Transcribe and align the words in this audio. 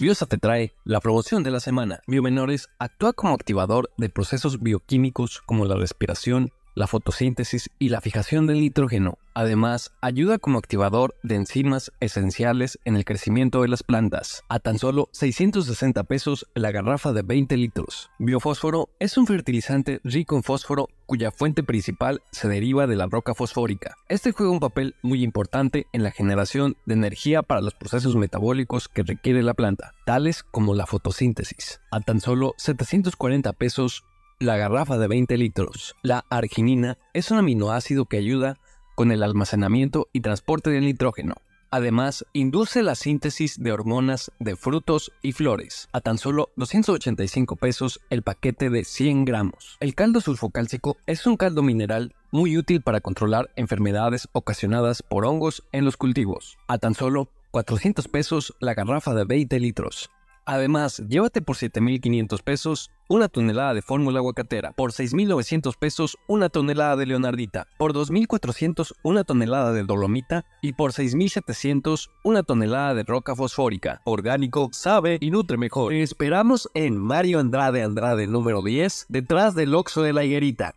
Biosa 0.00 0.24
te 0.24 0.38
trae 0.38 0.72
la 0.84 0.98
promoción 0.98 1.42
de 1.42 1.50
la 1.50 1.60
semana. 1.60 2.00
Biomenores 2.06 2.70
actúa 2.78 3.12
como 3.12 3.34
activador 3.34 3.90
de 3.98 4.08
procesos 4.08 4.62
bioquímicos 4.62 5.42
como 5.42 5.66
la 5.66 5.76
respiración, 5.76 6.52
la 6.74 6.86
fotosíntesis 6.86 7.70
y 7.78 7.88
la 7.88 8.00
fijación 8.00 8.46
del 8.46 8.60
nitrógeno. 8.60 9.18
Además, 9.34 9.92
ayuda 10.00 10.38
como 10.38 10.58
activador 10.58 11.14
de 11.22 11.36
enzimas 11.36 11.92
esenciales 12.00 12.78
en 12.84 12.96
el 12.96 13.04
crecimiento 13.04 13.62
de 13.62 13.68
las 13.68 13.82
plantas. 13.82 14.42
A 14.48 14.58
tan 14.58 14.78
solo 14.78 15.08
660 15.12 16.02
pesos 16.04 16.46
la 16.54 16.72
garrafa 16.72 17.12
de 17.12 17.22
20 17.22 17.56
litros. 17.56 18.10
Biofósforo 18.18 18.88
es 18.98 19.16
un 19.16 19.26
fertilizante 19.26 20.00
rico 20.04 20.36
en 20.36 20.42
fósforo 20.42 20.88
cuya 21.06 21.30
fuente 21.30 21.62
principal 21.62 22.22
se 22.30 22.48
deriva 22.48 22.86
de 22.86 22.96
la 22.96 23.06
roca 23.06 23.34
fosfórica. 23.34 23.96
Este 24.08 24.32
juega 24.32 24.52
un 24.52 24.60
papel 24.60 24.94
muy 25.02 25.22
importante 25.22 25.86
en 25.92 26.02
la 26.02 26.10
generación 26.10 26.76
de 26.86 26.94
energía 26.94 27.42
para 27.42 27.60
los 27.60 27.74
procesos 27.74 28.16
metabólicos 28.16 28.88
que 28.88 29.02
requiere 29.02 29.42
la 29.42 29.54
planta, 29.54 29.92
tales 30.06 30.42
como 30.42 30.74
la 30.74 30.86
fotosíntesis. 30.86 31.80
A 31.90 32.00
tan 32.00 32.20
solo 32.20 32.54
740 32.58 33.52
pesos 33.54 34.04
la 34.40 34.56
garrafa 34.56 34.96
de 34.96 35.06
20 35.06 35.36
litros. 35.36 35.94
La 36.02 36.24
arginina 36.30 36.96
es 37.12 37.30
un 37.30 37.38
aminoácido 37.38 38.06
que 38.06 38.16
ayuda 38.16 38.58
con 38.96 39.12
el 39.12 39.22
almacenamiento 39.22 40.08
y 40.14 40.22
transporte 40.22 40.70
del 40.70 40.86
nitrógeno. 40.86 41.34
Además, 41.70 42.24
induce 42.32 42.82
la 42.82 42.96
síntesis 42.96 43.62
de 43.62 43.70
hormonas 43.70 44.32
de 44.40 44.56
frutos 44.56 45.12
y 45.22 45.32
flores. 45.32 45.88
A 45.92 46.00
tan 46.00 46.18
solo 46.18 46.48
285 46.56 47.56
pesos 47.56 48.00
el 48.08 48.22
paquete 48.22 48.70
de 48.70 48.84
100 48.84 49.26
gramos. 49.26 49.76
El 49.78 49.94
caldo 49.94 50.20
sulfocálcico 50.20 50.96
es 51.06 51.26
un 51.26 51.36
caldo 51.36 51.62
mineral 51.62 52.14
muy 52.32 52.56
útil 52.56 52.80
para 52.80 53.00
controlar 53.00 53.50
enfermedades 53.56 54.26
ocasionadas 54.32 55.02
por 55.02 55.26
hongos 55.26 55.62
en 55.70 55.84
los 55.84 55.96
cultivos. 55.96 56.58
A 56.66 56.78
tan 56.78 56.94
solo 56.94 57.28
400 57.50 58.08
pesos 58.08 58.54
la 58.58 58.74
garrafa 58.74 59.14
de 59.14 59.24
20 59.24 59.60
litros. 59.60 60.10
Además, 60.44 61.02
llévate 61.08 61.42
por 61.42 61.56
7.500 61.56 62.42
pesos 62.42 62.90
una 63.08 63.28
tonelada 63.28 63.74
de 63.74 63.82
fórmula 63.82 64.18
aguacatera, 64.18 64.72
por 64.72 64.92
6.900 64.92 65.76
pesos 65.78 66.16
una 66.28 66.48
tonelada 66.48 66.96
de 66.96 67.06
leonardita, 67.06 67.66
por 67.76 67.92
2.400 67.92 68.92
una 69.02 69.24
tonelada 69.24 69.72
de 69.72 69.82
dolomita 69.82 70.44
y 70.62 70.72
por 70.74 70.92
6.700 70.92 72.10
una 72.24 72.42
tonelada 72.42 72.94
de 72.94 73.02
roca 73.02 73.34
fosfórica. 73.34 74.00
Orgánico, 74.04 74.70
sabe 74.72 75.18
y 75.20 75.30
nutre 75.30 75.56
mejor. 75.56 75.90
Te 75.90 76.02
esperamos 76.02 76.70
en 76.74 76.96
Mario 76.96 77.40
Andrade 77.40 77.82
Andrade 77.82 78.26
número 78.26 78.62
10, 78.62 79.06
detrás 79.08 79.54
del 79.54 79.74
Oxo 79.74 80.02
de 80.02 80.12
la 80.12 80.24
Higuerita. 80.24 80.74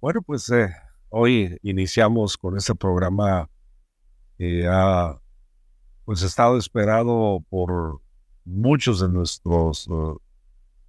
Bueno, 0.00 0.22
pues 0.22 0.50
eh, 0.50 0.68
hoy 1.10 1.56
iniciamos 1.62 2.36
con 2.36 2.56
este 2.56 2.74
programa 2.74 3.48
que 4.36 4.66
ha 4.68 5.21
pues 6.04 6.22
estado 6.22 6.56
esperado 6.58 7.44
por 7.48 8.00
muchos 8.44 9.00
de 9.00 9.08
nuestros 9.08 9.86
uh, 9.88 10.20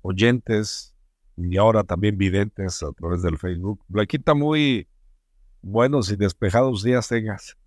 oyentes 0.01 0.93
y 1.37 1.57
ahora 1.57 1.83
también 1.83 2.17
videntes 2.17 2.83
a 2.83 2.91
través 2.93 3.21
del 3.21 3.37
Facebook. 3.37 3.83
Blanquita, 3.87 4.33
muy 4.33 4.87
buenos 5.61 6.11
y 6.11 6.15
despejados 6.15 6.83
días 6.83 7.07
tengas. 7.07 7.57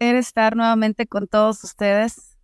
estar 0.00 0.56
nuevamente 0.56 1.06
con 1.06 1.26
todos 1.26 1.62
ustedes 1.64 2.36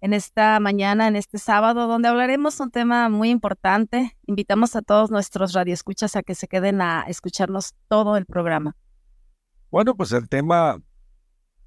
en 0.00 0.14
esta 0.14 0.58
mañana, 0.60 1.08
en 1.08 1.16
este 1.16 1.38
sábado, 1.38 1.86
donde 1.86 2.08
hablaremos 2.08 2.58
un 2.60 2.70
tema 2.70 3.08
muy 3.08 3.30
importante. 3.30 4.16
Invitamos 4.26 4.74
a 4.76 4.82
todos 4.82 5.10
nuestros 5.10 5.52
radioescuchas 5.52 6.16
a 6.16 6.22
que 6.22 6.34
se 6.34 6.48
queden 6.48 6.80
a 6.80 7.02
escucharnos 7.02 7.74
todo 7.88 8.16
el 8.16 8.24
programa. 8.24 8.76
Bueno, 9.70 9.94
pues 9.94 10.12
el 10.12 10.28
tema 10.28 10.80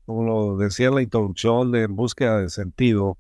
como 0.05 0.23
lo 0.23 0.57
decía 0.57 0.87
en 0.87 0.95
la 0.95 1.01
introducción, 1.01 1.71
de 1.71 1.83
en 1.83 1.95
búsqueda 1.95 2.39
de 2.39 2.49
sentido, 2.49 3.17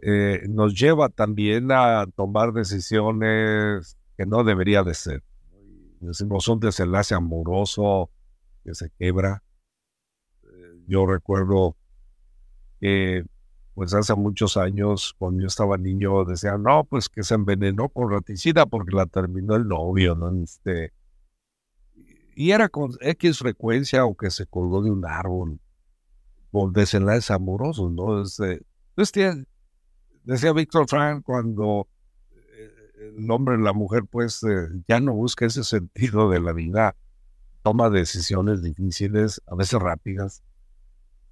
eh, 0.00 0.46
nos 0.48 0.78
lleva 0.78 1.08
también 1.08 1.70
a 1.72 2.06
tomar 2.14 2.52
decisiones 2.52 3.96
que 4.16 4.26
no 4.26 4.44
debería 4.44 4.82
de 4.82 4.94
ser. 4.94 5.22
Decimos 6.00 6.46
un 6.48 6.60
desenlace 6.60 7.14
amoroso 7.14 8.10
que 8.64 8.74
se 8.74 8.90
quebra. 8.98 9.42
Eh, 10.44 10.82
yo 10.86 11.06
recuerdo 11.06 11.76
que 12.80 13.24
pues 13.74 13.94
hace 13.94 14.14
muchos 14.16 14.56
años, 14.56 15.14
cuando 15.18 15.42
yo 15.42 15.46
estaba 15.46 15.78
niño, 15.78 16.24
decían, 16.24 16.64
no, 16.64 16.82
pues 16.82 17.08
que 17.08 17.22
se 17.22 17.34
envenenó 17.34 17.88
con 17.88 18.10
raticida 18.10 18.66
porque 18.66 18.90
la 18.96 19.06
terminó 19.06 19.54
el 19.54 19.68
novio, 19.68 20.16
¿no? 20.16 20.30
Este, 20.42 20.92
y 22.38 22.52
era 22.52 22.68
con 22.68 22.92
X 23.00 23.40
frecuencia 23.40 24.04
o 24.04 24.16
que 24.16 24.30
se 24.30 24.46
colgó 24.46 24.80
de 24.80 24.92
un 24.92 25.04
árbol 25.04 25.58
por 26.52 26.72
desenlaces 26.72 27.32
amorosos, 27.32 27.90
¿no? 27.90 28.22
Este, 28.22 29.44
decía 30.22 30.52
Víctor 30.52 30.86
Frank, 30.88 31.24
cuando 31.24 31.88
eh, 32.30 33.14
el 33.16 33.28
hombre 33.32 33.58
la 33.58 33.72
mujer, 33.72 34.04
pues, 34.08 34.40
eh, 34.44 34.68
ya 34.86 35.00
no 35.00 35.14
busca 35.14 35.46
ese 35.46 35.64
sentido 35.64 36.30
de 36.30 36.38
la 36.38 36.52
vida, 36.52 36.94
toma 37.64 37.90
decisiones 37.90 38.62
difíciles, 38.62 39.42
a 39.48 39.56
veces 39.56 39.80
rápidas, 39.80 40.44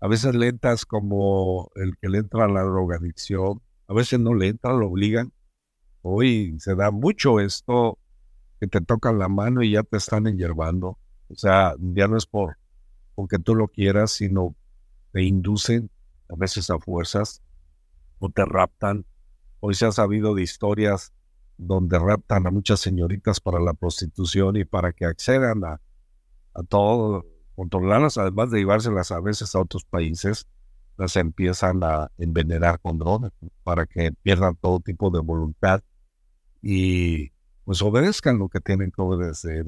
a 0.01 0.09
veces 0.09 0.35
lentas 0.35 0.85
como 0.85 1.71
el 1.77 1.97
que 1.99 2.09
le 2.09 2.19
entra 2.19 2.47
a 2.47 2.49
la 2.49 2.63
drogadicción, 2.63 3.63
a 3.87 3.95
veces 3.95 4.19
no 4.19 4.35
le 4.35 4.49
entra, 4.49 4.73
lo 4.73 4.89
obligan. 4.89 5.33
Hoy 6.03 6.57
se 6.59 6.75
da 6.75 6.91
mucho 6.91 7.39
esto 7.39 7.97
que 8.61 8.67
te 8.67 8.81
tocan 8.81 9.19
la 9.19 9.29
mano 9.29 9.63
y 9.63 9.73
ya 9.73 9.83
te 9.83 9.97
están 9.97 10.27
enyerbando. 10.27 10.99
O 11.29 11.35
sea, 11.35 11.75
ya 11.79 12.09
no 12.09 12.17
es 12.17 12.27
por 12.27 12.57
porque 13.17 13.39
tú 13.39 13.57
lo 13.57 13.67
quieras, 13.67 14.13
sino 14.13 14.55
te 15.11 15.25
inducen 15.25 15.91
a 16.29 16.37
veces 16.37 16.71
a 16.71 16.79
fuerzas 16.79 17.43
o 18.21 18.29
te 18.29 18.45
raptan. 18.45 19.05
Hoy 19.59 19.75
se 19.75 19.87
ha 19.87 19.93
sabido 19.93 20.35
de 20.35 20.43
historias 20.43 21.13
donde 21.57 21.99
raptan 21.99 22.47
a 22.47 22.51
muchas 22.51 22.79
señoritas 22.79 23.41
para 23.41 23.59
la 23.59 23.73
prostitución 23.73 24.57
y 24.57 24.65
para 24.67 24.93
que 24.93 25.07
accedan 25.07 25.65
a, 25.65 25.81
todo, 26.69 27.25
controlarlas, 27.55 28.19
además 28.19 28.51
de 28.51 28.59
llevárselas 28.59 29.11
a 29.11 29.21
veces 29.21 29.55
a 29.55 29.61
otros 29.61 29.85
países, 29.85 30.47
las 30.99 31.17
empiezan 31.17 31.83
a 31.83 32.11
envenenar 32.19 32.81
con 32.81 32.99
drogas 32.99 33.33
para 33.65 33.87
que 33.87 34.13
pierdan 34.23 34.57
todo 34.57 34.81
tipo 34.81 35.11
de 35.11 35.21
voluntad 35.21 35.83
y 36.63 37.33
pues 37.67 37.83
obedezcan 37.83 38.39
lo 38.39 38.49
que 38.49 38.61
tienen 38.61 38.93
que 38.93 39.03
obedecer. 39.03 39.67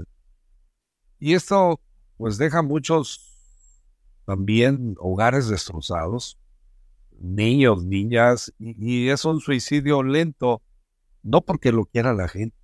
Y 1.19 1.34
esto 1.34 1.80
pues 2.16 2.39
deja 2.39 2.62
muchos 2.62 3.34
también 4.24 4.95
hogares 4.98 5.48
destrozados, 5.48 6.39
niños, 7.18 7.84
niñas, 7.84 8.54
y, 8.59 9.09
es 9.09 9.24
un 9.24 9.41
suicidio 9.41 10.04
lento, 10.04 10.62
no 11.24 11.41
porque 11.41 11.72
lo 11.72 11.86
quiera 11.86 12.15
la 12.15 12.28
gente, 12.28 12.56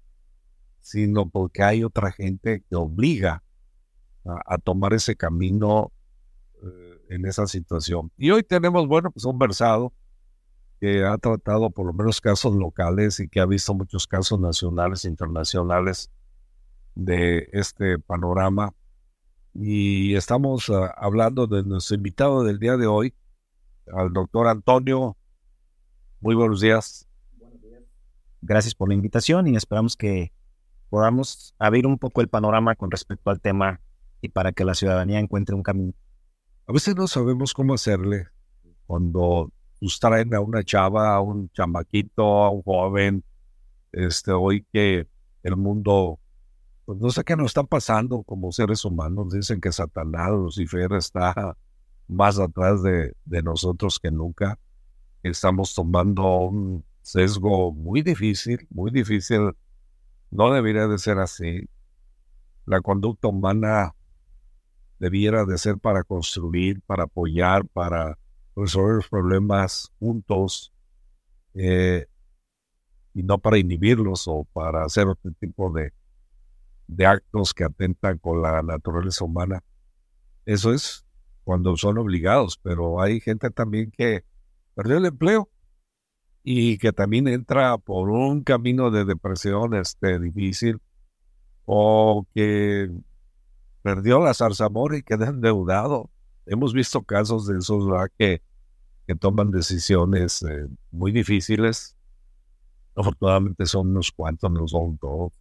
sino 0.81 1.29
porque 1.29 1.65
hay 1.65 1.83
otra 1.83 2.13
gente 2.13 2.63
que 2.69 2.77
obliga 2.77 3.43
a, 4.25 4.59
tomar 4.59 4.95
ese 4.95 5.17
camino 5.17 5.93
eh, 6.63 6.99
en 7.11 7.27
esa 7.27 7.49
situación. 7.49 8.13
Y 8.17 8.31
hoy 8.31 8.45
tenemos, 8.45 8.87
bueno, 8.87 9.11
pues 9.11 9.25
un 9.25 9.39
versado 9.39 9.93
que 10.85 11.03
ha 11.03 11.17
tratado 11.17 11.71
por 11.71 11.87
lo 11.87 11.95
menos 11.95 12.21
casos 12.21 12.55
locales 12.55 13.19
y 13.19 13.27
que 13.27 13.41
ha 13.41 13.47
visto 13.47 13.73
muchos 13.73 14.07
casos 14.07 14.39
nacionales 14.39 15.07
e 15.07 15.09
internacionales 15.09 16.11
de 16.95 17.49
este 17.55 17.99
panorama. 17.99 18.75
Y 19.55 20.15
estamos 20.15 20.69
ah, 20.69 20.93
hablando 20.99 21.47
de 21.47 21.63
nuestro 21.63 21.97
invitado 21.97 22.45
del 22.45 22.59
día 22.59 22.77
de 22.77 22.87
hoy, 22.87 23.15
al 23.91 24.13
doctor 24.13 24.47
Antonio. 24.47 25.17
Muy 26.21 26.35
buenos 26.35 26.61
días. 26.61 27.09
Gracias 28.43 28.75
por 28.75 28.91
la 28.91 28.95
invitación 28.95 29.47
y 29.47 29.57
esperamos 29.57 29.97
que 29.97 30.35
podamos 30.91 31.55
abrir 31.59 31.87
un 31.87 31.99
poco 31.99 32.21
el 32.21 32.29
panorama 32.29 32.75
con 32.75 32.91
respecto 32.91 33.31
al 33.31 33.41
tema 33.41 33.81
y 34.21 34.29
para 34.29 34.53
que 34.53 34.67
la 34.67 34.75
ciudadanía 34.75 35.19
encuentre 35.19 35.55
un 35.55 35.63
camino. 35.63 35.95
A 36.67 36.75
veces 36.75 36.95
no 36.95 37.09
sabemos 37.09 37.55
cómo 37.55 37.73
hacerle 37.73 38.29
cuando 38.85 39.51
nos 39.81 39.99
traen 39.99 40.35
a 40.35 40.41
una 40.41 40.63
chava, 40.63 41.15
a 41.15 41.21
un 41.21 41.51
chamaquito, 41.51 42.45
a 42.45 42.51
un 42.51 42.63
joven, 42.63 43.25
este, 43.93 44.33
hoy 44.33 44.67
que 44.73 45.07
el 45.43 45.57
mundo, 45.57 46.19
pues 46.85 46.99
no 46.99 47.11
sé 47.11 47.25
qué 47.25 47.37
nos 47.37 47.47
está 47.47 47.63
pasando 47.65 48.23
como 48.23 48.53
seres 48.53 48.85
humanos, 48.85 49.33
dicen 49.33 49.61
que 49.61 49.73
Satanás, 49.73 50.31
Lucifer 50.31 50.93
está 50.95 51.57
más 52.09 52.39
atrás 52.39 52.83
de, 52.83 53.15
de 53.25 53.43
nosotros 53.43 53.99
que 53.99 54.11
nunca, 54.11 54.59
estamos 55.23 55.75
tomando 55.75 56.25
un 56.49 56.85
sesgo 57.03 57.73
muy 57.73 58.03
difícil, 58.03 58.67
muy 58.71 58.91
difícil, 58.91 59.53
no 60.31 60.53
debería 60.53 60.87
de 60.89 60.99
ser 60.99 61.19
así. 61.19 61.69
La 62.67 62.81
conducta 62.81 63.29
humana 63.29 63.95
debiera 64.99 65.45
de 65.45 65.59
ser 65.59 65.79
para 65.79 66.03
construir, 66.03 66.81
para 66.83 67.05
apoyar, 67.05 67.67
para 67.67 68.19
resolver 68.57 68.97
los 68.97 69.09
problemas 69.09 69.93
juntos 69.99 70.73
eh, 71.55 72.07
y 73.15 73.23
no 73.23 73.39
para 73.39 73.59
inhibirlos 73.59 74.25
o 74.27 74.45
para 74.53 74.85
hacer 74.85 75.07
otro 75.07 75.31
tipo 75.39 75.71
de, 75.73 75.93
de 76.87 77.07
actos 77.07 77.55
que 77.55 77.65
atentan 77.65 78.19
con 78.19 78.43
la 78.43 78.63
naturaleza 78.63 79.25
humana. 79.25 79.63
Eso 80.45 80.73
es 80.73 81.05
cuando 81.45 81.77
son 81.77 81.99
obligados, 81.99 82.59
pero 82.63 83.01
hay 83.01 83.21
gente 83.21 83.51
también 83.51 83.91
que 83.91 84.25
perdió 84.75 84.99
el 84.99 85.07
empleo 85.07 85.49
y 86.43 86.79
que 86.79 86.93
también 86.93 87.29
entra 87.29 87.79
por 87.79 88.11
un 88.11 88.43
camino 88.43 88.91
de 88.91 89.05
depresión 89.05 89.75
este, 89.75 90.19
difícil 90.19 90.81
o 91.65 92.27
que 92.35 92.91
perdió 93.83 94.21
la 94.21 94.35
zarzamora 94.35 94.97
y 94.97 95.03
queda 95.03 95.29
endeudado. 95.29 96.11
Hemos 96.47 96.75
visto 96.75 97.03
casos 97.03 97.47
de 97.47 97.59
esos 97.59 97.85
que, 98.19 98.43
que 99.07 99.15
toman 99.15 99.51
decisiones 99.51 100.43
eh, 100.43 100.67
muy 100.91 101.13
difíciles. 101.13 101.97
Afortunadamente 102.95 103.67
son 103.67 103.89
unos 103.89 104.13
cuantos, 104.13 104.51
no 104.51 104.69
son 104.69 104.99
todos, 104.99 105.33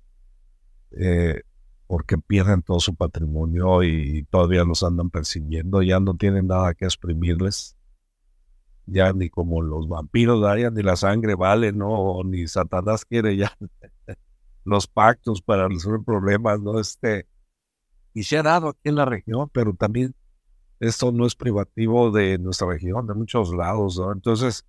eh, 0.91 1.41
porque 1.87 2.17
pierden 2.17 2.61
todo 2.61 2.79
su 2.79 2.95
patrimonio 2.95 3.83
y 3.83 4.23
todavía 4.31 4.63
los 4.63 4.81
andan 4.81 5.09
persiguiendo, 5.09 5.81
ya 5.81 5.99
no 5.99 6.15
tienen 6.15 6.47
nada 6.47 6.73
que 6.73 6.85
exprimirles. 6.85 7.75
Ya 8.85 9.13
ni 9.13 9.29
como 9.29 9.61
los 9.61 9.87
vampiros, 9.87 10.41
ya 10.59 10.69
ni 10.69 10.81
la 10.81 10.95
sangre 10.95 11.35
vale, 11.35 11.71
¿no? 11.71 12.21
Ni 12.25 12.47
Satanás 12.47 13.05
quiere 13.05 13.37
ya 13.37 13.55
los 14.65 14.87
pactos 14.87 15.41
para 15.41 15.67
resolver 15.67 16.01
problemas, 16.03 16.59
¿no? 16.59 16.79
Este, 16.79 17.27
y 18.13 18.23
se 18.23 18.37
ha 18.37 18.43
dado 18.43 18.69
aquí 18.69 18.89
en 18.89 18.95
la 18.95 19.05
región, 19.05 19.49
pero 19.53 19.73
también 19.73 20.13
esto 20.87 21.11
no 21.11 21.25
es 21.25 21.35
privativo 21.35 22.11
de 22.11 22.37
nuestra 22.37 22.67
región, 22.67 23.07
de 23.07 23.13
muchos 23.13 23.53
lados, 23.53 23.97
¿no? 23.97 24.11
Entonces, 24.11 24.65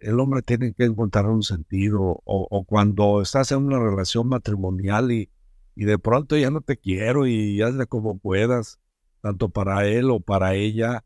el 0.00 0.18
hombre 0.18 0.42
tiene 0.42 0.72
que 0.72 0.84
encontrar 0.84 1.26
un 1.26 1.42
sentido, 1.42 2.20
o, 2.24 2.64
cuando 2.64 3.20
estás 3.20 3.52
en 3.52 3.58
una 3.58 3.78
relación 3.78 4.28
matrimonial 4.28 5.12
y, 5.12 5.30
y 5.74 5.84
de 5.84 5.98
pronto 5.98 6.36
ya 6.36 6.50
no 6.50 6.60
te 6.60 6.76
quiero 6.76 7.26
y 7.26 7.60
hazle 7.62 7.86
como 7.86 8.18
puedas, 8.18 8.80
tanto 9.20 9.50
para 9.50 9.86
él 9.86 10.10
o 10.10 10.20
para 10.20 10.54
ella, 10.54 11.04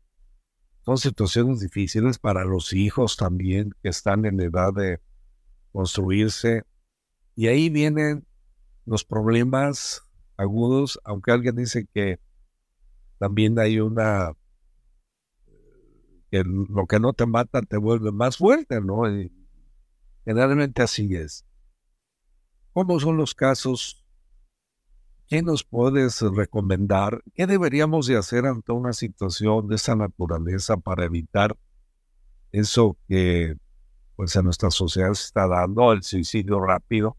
son 0.85 0.97
situaciones 0.97 1.59
difíciles 1.59 2.19
para 2.19 2.45
los 2.45 2.73
hijos 2.73 3.17
también 3.17 3.75
que 3.81 3.89
están 3.89 4.25
en 4.25 4.39
edad 4.39 4.73
de 4.73 5.01
construirse. 5.71 6.63
Y 7.35 7.47
ahí 7.47 7.69
vienen 7.69 8.25
los 8.85 9.03
problemas 9.03 10.03
agudos, 10.37 10.99
aunque 11.03 11.31
alguien 11.31 11.55
dice 11.55 11.87
que 11.93 12.19
también 13.25 13.57
hay 13.57 13.79
una 13.79 14.33
que 16.29 16.43
lo 16.43 16.85
que 16.85 16.99
no 16.99 17.13
te 17.13 17.25
mata 17.25 17.63
te 17.63 17.77
vuelve 17.77 18.11
más 18.11 18.37
fuerte, 18.37 18.79
¿no? 18.81 19.09
Y 19.09 19.31
generalmente 20.23 20.83
así 20.83 21.15
es. 21.15 21.43
¿Cómo 22.71 22.99
son 22.99 23.17
los 23.17 23.33
casos? 23.33 24.05
¿Qué 25.25 25.41
nos 25.41 25.63
puedes 25.63 26.21
recomendar? 26.21 27.23
¿Qué 27.33 27.47
deberíamos 27.47 28.05
de 28.05 28.17
hacer 28.17 28.45
ante 28.45 28.71
una 28.71 28.93
situación 28.93 29.67
de 29.67 29.77
esa 29.77 29.95
naturaleza 29.95 30.77
para 30.77 31.05
evitar 31.05 31.57
eso 32.51 32.95
que 33.07 33.57
pues 34.15 34.35
en 34.35 34.43
nuestra 34.43 34.69
sociedad 34.69 35.11
se 35.15 35.25
está 35.25 35.47
dando, 35.47 35.93
el 35.93 36.03
suicidio 36.03 36.59
rápido, 36.59 37.17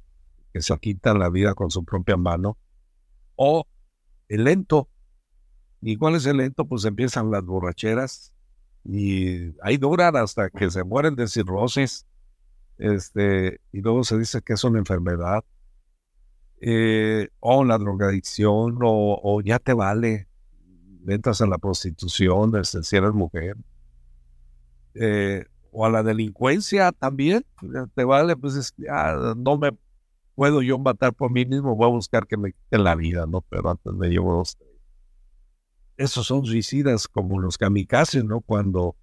que 0.53 0.63
se 0.63 0.79
quita 0.79 1.15
la 1.15 1.31
vida 1.31 1.55
con 1.55 1.73
su 1.73 1.85
propia 1.85 2.17
mano? 2.17 2.57
o 3.35 3.67
el 4.29 4.45
lento. 4.45 4.89
¿Y 5.81 5.97
cuál 5.97 6.17
es 6.17 6.27
el 6.27 6.39
lento? 6.39 6.65
Pues 6.65 6.85
empiezan 6.85 7.31
las 7.31 7.45
borracheras 7.45 8.33
y 8.85 9.53
ahí 9.63 9.77
duran 9.77 10.17
hasta 10.17 10.51
que 10.51 10.71
se 10.71 10.85
mueren 10.85 11.17
de 11.17 11.29
cirrosis. 11.29 12.07
Este, 12.79 13.61
y 13.73 13.81
luego 13.81 14.05
se 14.05 14.19
dice 14.19 14.43
que 14.43 14.55
es 14.55 14.65
una 14.65 14.79
enfermedad. 14.79 15.45
Eh, 16.61 17.29
o 17.41 17.65
la 17.65 17.79
drogadicción, 17.79 18.79
o, 18.81 19.41
ya 19.45 19.59
te 19.59 19.73
vale. 19.75 20.29
Ventas 21.01 21.41
a 21.41 21.47
la 21.47 21.59
prostitución, 21.59 22.57
este, 22.57 22.83
si 22.83 22.97
eres 22.97 23.13
mujer. 23.13 23.57
Eh, 24.95 25.45
o 25.71 25.85
a 25.85 25.91
la 25.91 26.03
delincuencia 26.03 26.91
también, 26.91 27.45
te 27.95 28.05
vale, 28.05 28.35
pues 28.35 28.75
ya 28.79 29.35
no 29.37 29.59
me 29.59 29.77
puedo 30.35 30.63
yo 30.63 30.79
matar 30.79 31.13
por 31.13 31.31
mí 31.31 31.45
mismo, 31.45 31.77
voy 31.77 31.87
a 31.87 31.91
buscar 31.91 32.27
que 32.27 32.37
me 32.37 32.53
quiten 32.53 32.83
la 32.83 32.95
vida, 32.95 33.27
¿no? 33.27 33.43
Pero 33.43 33.71
antes 33.71 33.93
me 33.93 34.09
llevo 34.09 34.37
dos. 34.37 34.57
Esos 35.97 36.27
son 36.27 36.45
suicidas 36.45 37.09
como 37.09 37.41
los 37.41 37.57
kamikazes, 37.59 38.25
¿no? 38.25 38.41
Cuando 38.41 38.97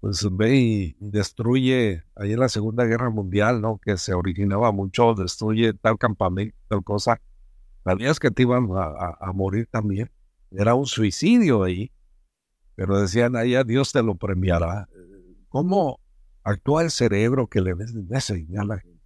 pues 0.00 0.26
ve 0.30 0.56
y 0.56 0.96
destruye, 1.00 2.04
ahí 2.14 2.32
en 2.32 2.40
la 2.40 2.48
Segunda 2.48 2.84
Guerra 2.84 3.10
Mundial, 3.10 3.60
¿no? 3.60 3.78
Que 3.78 3.96
se 3.96 4.14
originaba 4.14 4.72
mucho, 4.72 5.14
destruye 5.14 5.72
tal 5.74 5.98
campamento, 5.98 6.56
tal 6.68 6.84
cosa. 6.84 7.20
Sabías 7.84 8.18
que 8.18 8.30
te 8.30 8.42
iban 8.42 8.68
a, 8.74 9.32
morir 9.32 9.68
también. 9.70 10.10
Era 10.50 10.74
un 10.74 10.86
suicidio 10.86 11.62
ahí. 11.62 11.92
Pero 12.74 13.00
decían, 13.00 13.36
ahí 13.36 13.54
a 13.54 13.64
Dios 13.64 13.92
te 13.92 14.02
lo 14.02 14.16
premiará. 14.16 14.88
¿Cómo 15.48 16.00
actúa 16.42 16.82
el 16.82 16.90
cerebro 16.90 17.46
que 17.46 17.60
le 17.60 17.74
ves 17.74 17.94
a 17.94 18.64
la 18.64 18.78
gente? 18.78 18.96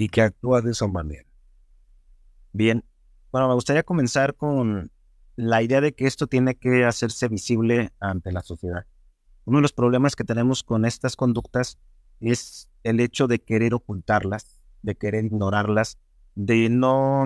y 0.00 0.08
que 0.08 0.22
actúa 0.22 0.62
de 0.62 0.70
esa 0.70 0.86
manera. 0.86 1.28
Bien, 2.52 2.82
bueno, 3.30 3.48
me 3.48 3.54
gustaría 3.54 3.82
comenzar 3.82 4.34
con 4.34 4.90
la 5.40 5.62
idea 5.62 5.80
de 5.80 5.94
que 5.94 6.06
esto 6.06 6.26
tiene 6.26 6.54
que 6.54 6.84
hacerse 6.84 7.28
visible 7.28 7.92
ante 7.98 8.30
la 8.30 8.42
sociedad. 8.42 8.84
Uno 9.46 9.58
de 9.58 9.62
los 9.62 9.72
problemas 9.72 10.14
que 10.14 10.24
tenemos 10.24 10.62
con 10.62 10.84
estas 10.84 11.16
conductas 11.16 11.78
es 12.20 12.68
el 12.82 13.00
hecho 13.00 13.26
de 13.26 13.38
querer 13.40 13.72
ocultarlas, 13.72 14.60
de 14.82 14.96
querer 14.96 15.24
ignorarlas, 15.24 15.98
de 16.34 16.68
no 16.68 17.24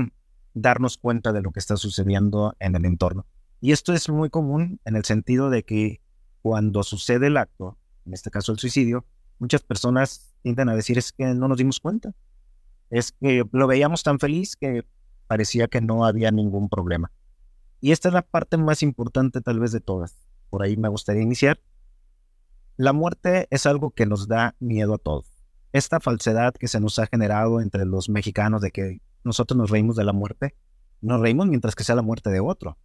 darnos 0.54 0.96
cuenta 0.96 1.32
de 1.32 1.42
lo 1.42 1.50
que 1.50 1.58
está 1.58 1.76
sucediendo 1.76 2.54
en 2.60 2.76
el 2.76 2.84
entorno. 2.84 3.26
Y 3.60 3.72
esto 3.72 3.92
es 3.92 4.08
muy 4.08 4.30
común 4.30 4.80
en 4.84 4.94
el 4.94 5.04
sentido 5.04 5.50
de 5.50 5.64
que 5.64 6.00
cuando 6.40 6.84
sucede 6.84 7.26
el 7.26 7.36
acto, 7.36 7.78
en 8.06 8.14
este 8.14 8.30
caso 8.30 8.52
el 8.52 8.60
suicidio, 8.60 9.04
muchas 9.40 9.64
personas 9.64 10.36
tienden 10.42 10.68
a 10.68 10.76
decir 10.76 10.98
es 10.98 11.10
que 11.10 11.24
no 11.34 11.48
nos 11.48 11.58
dimos 11.58 11.80
cuenta, 11.80 12.14
es 12.90 13.10
que 13.10 13.42
lo 13.50 13.66
veíamos 13.66 14.04
tan 14.04 14.20
feliz 14.20 14.54
que 14.54 14.84
parecía 15.26 15.66
que 15.66 15.80
no 15.80 16.04
había 16.04 16.30
ningún 16.30 16.68
problema. 16.68 17.10
Y 17.84 17.92
esta 17.92 18.08
es 18.08 18.14
la 18.14 18.22
parte 18.22 18.56
más 18.56 18.82
importante 18.82 19.42
tal 19.42 19.60
vez 19.60 19.70
de 19.70 19.78
todas. 19.78 20.16
Por 20.48 20.62
ahí 20.62 20.74
me 20.74 20.88
gustaría 20.88 21.20
iniciar. 21.20 21.60
La 22.78 22.94
muerte 22.94 23.46
es 23.50 23.66
algo 23.66 23.90
que 23.90 24.06
nos 24.06 24.26
da 24.26 24.56
miedo 24.58 24.94
a 24.94 24.98
todos. 24.98 25.26
Esta 25.70 26.00
falsedad 26.00 26.54
que 26.54 26.66
se 26.66 26.80
nos 26.80 26.98
ha 26.98 27.06
generado 27.06 27.60
entre 27.60 27.84
los 27.84 28.08
mexicanos 28.08 28.62
de 28.62 28.70
que 28.70 29.02
nosotros 29.22 29.58
nos 29.58 29.68
reímos 29.68 29.96
de 29.96 30.04
la 30.04 30.14
muerte, 30.14 30.56
nos 31.02 31.20
reímos 31.20 31.46
mientras 31.46 31.74
que 31.74 31.84
sea 31.84 31.94
la 31.94 32.00
muerte 32.00 32.30
de 32.30 32.40
otro. 32.40 32.78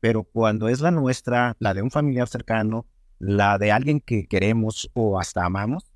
Pero 0.00 0.24
cuando 0.24 0.68
es 0.68 0.82
la 0.82 0.90
nuestra, 0.90 1.56
la 1.58 1.72
de 1.72 1.80
un 1.80 1.90
familiar 1.90 2.28
cercano, 2.28 2.84
la 3.18 3.56
de 3.56 3.72
alguien 3.72 3.98
que 3.98 4.26
queremos 4.26 4.90
o 4.92 5.18
hasta 5.18 5.42
amamos, 5.46 5.90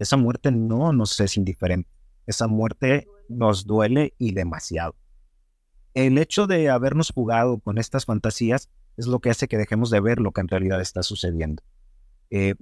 esa 0.00 0.16
muerte 0.16 0.50
no 0.50 0.92
nos 0.92 1.20
es 1.20 1.36
indiferente. 1.36 1.88
Esa 2.26 2.48
muerte 2.48 3.06
nos 3.28 3.64
duele 3.64 4.12
y 4.18 4.32
demasiado. 4.32 4.96
El 5.94 6.16
hecho 6.16 6.46
de 6.46 6.70
habernos 6.70 7.10
jugado 7.10 7.58
con 7.58 7.76
estas 7.76 8.06
fantasías 8.06 8.70
es 8.96 9.06
lo 9.06 9.20
que 9.20 9.30
hace 9.30 9.48
que 9.48 9.58
dejemos 9.58 9.90
de 9.90 10.00
ver 10.00 10.20
lo 10.20 10.32
que 10.32 10.40
en 10.40 10.48
realidad 10.48 10.80
está 10.80 11.02
sucediendo. 11.02 11.62
Eh, 12.30 12.54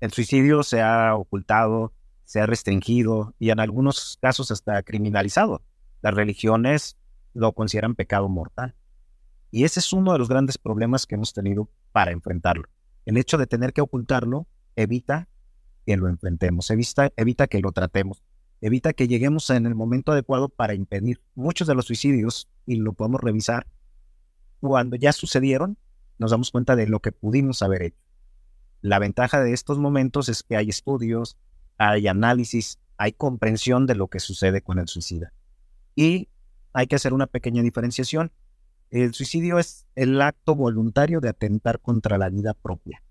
el 0.00 0.12
suicidio 0.12 0.62
se 0.62 0.82
ha 0.82 1.14
ocultado, 1.14 1.92
se 2.24 2.40
ha 2.40 2.46
restringido 2.46 3.34
y 3.38 3.50
en 3.50 3.60
algunos 3.60 4.18
casos 4.20 4.50
hasta 4.50 4.82
criminalizado. 4.82 5.62
Las 6.02 6.14
religiones 6.14 6.98
lo 7.32 7.52
consideran 7.52 7.94
pecado 7.94 8.28
mortal. 8.28 8.74
Y 9.50 9.64
ese 9.64 9.80
es 9.80 9.92
uno 9.92 10.12
de 10.12 10.18
los 10.18 10.28
grandes 10.28 10.58
problemas 10.58 11.06
que 11.06 11.14
hemos 11.14 11.32
tenido 11.32 11.70
para 11.92 12.10
enfrentarlo. 12.10 12.68
El 13.06 13.16
hecho 13.16 13.38
de 13.38 13.46
tener 13.46 13.72
que 13.72 13.80
ocultarlo 13.80 14.46
evita 14.74 15.28
que 15.86 15.96
lo 15.96 16.08
enfrentemos, 16.08 16.70
evita, 16.70 17.10
evita 17.16 17.46
que 17.46 17.60
lo 17.60 17.72
tratemos 17.72 18.22
evita 18.60 18.92
que 18.92 19.08
lleguemos 19.08 19.50
en 19.50 19.66
el 19.66 19.74
momento 19.74 20.12
adecuado 20.12 20.48
para 20.48 20.74
impedir 20.74 21.20
muchos 21.34 21.66
de 21.68 21.74
los 21.74 21.86
suicidios 21.86 22.48
y 22.66 22.76
lo 22.76 22.92
podemos 22.92 23.20
revisar 23.20 23.66
cuando 24.60 24.96
ya 24.96 25.12
sucedieron, 25.12 25.78
nos 26.18 26.30
damos 26.30 26.50
cuenta 26.50 26.76
de 26.76 26.86
lo 26.86 27.00
que 27.00 27.12
pudimos 27.12 27.62
haber 27.62 27.82
hecho. 27.82 28.00
La 28.80 28.98
ventaja 28.98 29.40
de 29.40 29.52
estos 29.52 29.78
momentos 29.78 30.28
es 30.28 30.42
que 30.42 30.56
hay 30.56 30.68
estudios, 30.68 31.36
hay 31.78 32.08
análisis, 32.08 32.78
hay 32.96 33.12
comprensión 33.12 33.86
de 33.86 33.94
lo 33.94 34.08
que 34.08 34.20
sucede 34.20 34.62
con 34.62 34.78
el 34.78 34.88
suicida. 34.88 35.32
Y 35.94 36.28
hay 36.72 36.86
que 36.86 36.96
hacer 36.96 37.12
una 37.12 37.26
pequeña 37.26 37.62
diferenciación. 37.62 38.32
El 38.90 39.14
suicidio 39.14 39.58
es 39.58 39.86
el 39.94 40.20
acto 40.20 40.54
voluntario 40.54 41.20
de 41.20 41.28
atentar 41.28 41.80
contra 41.80 42.18
la 42.18 42.28
vida 42.28 42.54
propia. 42.54 43.02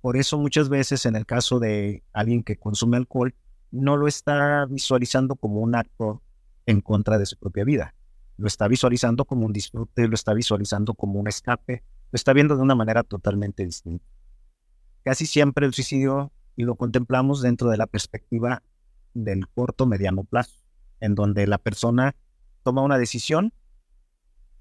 Por 0.00 0.16
eso 0.16 0.38
muchas 0.38 0.68
veces 0.68 1.06
en 1.06 1.16
el 1.16 1.26
caso 1.26 1.60
de 1.60 2.02
alguien 2.12 2.42
que 2.42 2.56
consume 2.56 2.96
alcohol, 2.96 3.34
no 3.72 3.96
lo 3.96 4.06
está 4.06 4.66
visualizando 4.66 5.34
como 5.34 5.60
un 5.60 5.74
acto 5.74 6.22
en 6.66 6.80
contra 6.80 7.18
de 7.18 7.26
su 7.26 7.36
propia 7.36 7.64
vida. 7.64 7.94
Lo 8.36 8.46
está 8.46 8.68
visualizando 8.68 9.24
como 9.24 9.46
un 9.46 9.52
disfrute, 9.52 10.06
lo 10.06 10.14
está 10.14 10.34
visualizando 10.34 10.94
como 10.94 11.18
un 11.18 11.26
escape, 11.26 11.82
lo 12.10 12.16
está 12.16 12.32
viendo 12.32 12.56
de 12.56 12.62
una 12.62 12.74
manera 12.74 13.02
totalmente 13.02 13.64
distinta. 13.64 14.04
Casi 15.04 15.26
siempre 15.26 15.66
el 15.66 15.74
suicidio 15.74 16.30
lo 16.56 16.76
contemplamos 16.76 17.42
dentro 17.42 17.70
de 17.70 17.76
la 17.76 17.86
perspectiva 17.86 18.62
del 19.14 19.48
corto 19.48 19.86
mediano 19.86 20.24
plazo, 20.24 20.60
en 21.00 21.14
donde 21.14 21.46
la 21.46 21.58
persona 21.58 22.14
toma 22.62 22.82
una 22.82 22.98
decisión 22.98 23.52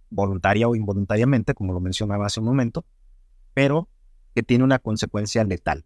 voluntaria 0.10 0.68
o 0.68 0.76
involuntariamente, 0.76 1.54
como 1.54 1.74
lo 1.74 1.80
mencionaba 1.80 2.26
hace 2.26 2.40
un 2.40 2.48
momento, 2.48 2.86
pero 3.54 3.88
que 4.34 4.44
tiene 4.44 4.64
una 4.64 4.80
consecuencia 4.80 5.44
letal 5.44 5.86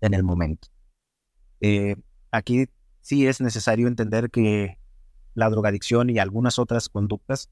en 0.00 0.14
el 0.14 0.22
momento. 0.22 0.68
Eh, 1.60 1.96
aquí 2.30 2.66
sí 3.00 3.26
es 3.26 3.40
necesario 3.40 3.88
entender 3.88 4.30
que 4.30 4.78
la 5.34 5.50
drogadicción 5.50 6.10
y 6.10 6.18
algunas 6.18 6.58
otras 6.58 6.88
conductas 6.88 7.50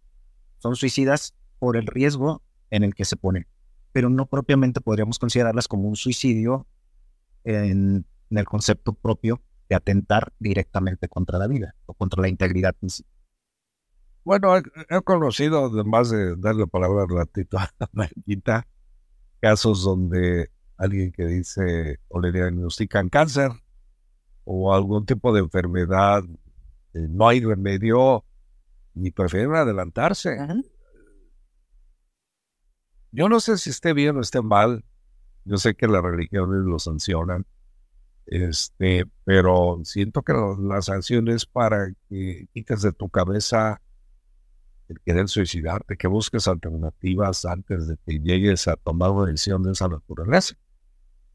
son 0.58 0.74
suicidas 0.74 1.34
por 1.58 1.76
el 1.76 1.86
riesgo 1.86 2.42
en 2.70 2.82
el 2.82 2.94
que 2.94 3.04
se 3.04 3.16
pone, 3.16 3.46
pero 3.92 4.08
no 4.08 4.26
propiamente 4.26 4.80
podríamos 4.80 5.18
considerarlas 5.18 5.68
como 5.68 5.88
un 5.88 5.96
suicidio 5.96 6.66
en, 7.44 8.06
el 8.30 8.44
concepto 8.46 8.94
propio 8.94 9.40
de 9.68 9.76
atentar 9.76 10.32
directamente 10.40 11.08
contra 11.08 11.38
la 11.38 11.46
vida 11.46 11.76
o 11.86 11.94
contra 11.94 12.20
la 12.20 12.28
integridad 12.28 12.74
física. 12.80 13.08
Bueno, 14.24 14.56
he, 14.56 15.00
conocido, 15.02 15.66
además 15.66 16.10
de 16.10 16.34
darle 16.36 16.66
palabra 16.66 17.06
ratito 17.08 17.58
a 17.58 17.70
Marquita, 17.92 18.66
casos 19.40 19.84
donde 19.84 20.50
alguien 20.78 21.12
que 21.12 21.26
dice 21.26 22.00
o 22.08 22.20
le 22.20 22.32
diagnostican 22.32 23.08
cáncer 23.08 23.52
o 24.44 24.74
algún 24.74 25.06
tipo 25.06 25.32
de 25.32 25.40
enfermedad, 25.40 26.22
eh, 26.94 27.06
no 27.10 27.28
hay 27.28 27.40
remedio 27.40 28.24
y 28.94 29.10
prefieren 29.10 29.54
adelantarse. 29.54 30.36
Yo 33.10 33.28
no 33.28 33.40
sé 33.40 33.58
si 33.58 33.70
esté 33.70 33.92
bien 33.92 34.16
o 34.16 34.20
esté 34.20 34.42
mal. 34.42 34.84
Yo 35.44 35.56
sé 35.56 35.74
que 35.74 35.86
las 35.86 36.02
religiones 36.02 36.64
lo 36.64 36.78
sancionan, 36.78 37.44
este, 38.26 39.04
pero 39.24 39.80
siento 39.84 40.22
que 40.22 40.32
la 40.32 40.80
sanción 40.80 41.28
es 41.28 41.44
para 41.44 41.92
que 42.08 42.48
quites 42.52 42.80
de 42.80 42.92
tu 42.92 43.10
cabeza 43.10 43.82
el 44.88 45.00
querer 45.00 45.28
suicidarte, 45.28 45.96
que 45.96 46.08
busques 46.08 46.48
alternativas 46.48 47.44
antes 47.44 47.88
de 47.88 47.96
que 48.06 48.20
llegues 48.20 48.68
a 48.68 48.76
tomar 48.76 49.10
una 49.10 49.26
decisión 49.26 49.62
de 49.62 49.72
esa 49.72 49.88
naturaleza. 49.88 50.56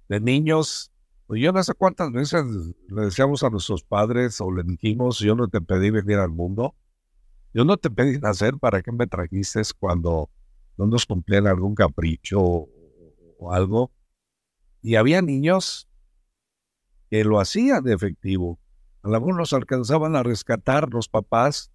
De 0.07 0.19
niños, 0.19 0.88
yo 1.35 1.51
no 1.51 1.63
sé 1.63 1.73
cuántas 1.73 2.11
veces 2.11 2.43
le 2.87 3.01
decíamos 3.01 3.43
a 3.43 3.49
nuestros 3.49 3.83
padres 3.83 4.39
o 4.41 4.51
le 4.51 4.63
dijimos, 4.63 5.19
yo 5.19 5.35
no 5.35 5.47
te 5.47 5.61
pedí 5.61 5.91
venir 5.91 6.17
al 6.17 6.29
mundo, 6.29 6.75
yo 7.53 7.65
no 7.65 7.77
te 7.77 7.89
pedí 7.89 8.19
nacer, 8.19 8.57
¿para 8.57 8.81
qué 8.81 8.91
me 8.91 9.07
trajiste 9.07 9.61
cuando 9.77 10.29
no 10.77 10.87
nos 10.87 11.05
cumplían 11.05 11.47
algún 11.47 11.75
capricho 11.75 12.39
o, 12.39 13.51
algo? 13.51 13.91
Y 14.81 14.95
había 14.95 15.21
niños 15.21 15.87
que 17.09 17.23
lo 17.23 17.39
hacían 17.39 17.83
de 17.83 17.93
efectivo. 17.93 18.59
Algunos 19.01 19.53
alcanzaban 19.53 20.15
a 20.15 20.23
rescatar 20.23 20.89
los 20.89 21.09
papás, 21.09 21.71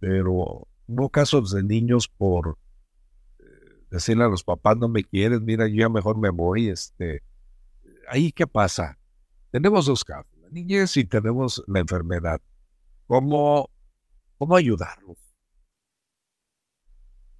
pero 0.00 0.66
Hubo 0.88 1.10
casos 1.10 1.50
de 1.50 1.62
niños 1.62 2.08
por 2.08 2.56
eh, 3.38 3.44
decirle 3.90 4.24
a 4.24 4.28
los 4.28 4.42
papás, 4.42 4.78
no 4.78 4.88
me 4.88 5.04
quieren, 5.04 5.44
mira, 5.44 5.68
yo 5.68 5.90
mejor 5.90 6.16
me 6.16 6.30
voy. 6.30 6.70
Este, 6.70 7.22
ahí, 8.10 8.32
¿qué 8.32 8.46
pasa? 8.46 8.98
Tenemos 9.50 9.86
dos 9.86 10.04
casos, 10.04 10.30
la 10.40 10.48
niñez 10.50 10.96
y 10.96 11.04
tenemos 11.04 11.62
la 11.66 11.80
enfermedad. 11.80 12.40
¿Cómo, 13.06 13.70
cómo 14.36 14.56
ayudarlos? 14.56 15.16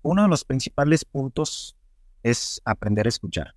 Uno 0.03 0.23
de 0.23 0.29
los 0.29 0.45
principales 0.45 1.05
puntos 1.05 1.77
es 2.23 2.63
aprender 2.65 3.07
a 3.07 3.11
escuchar, 3.11 3.55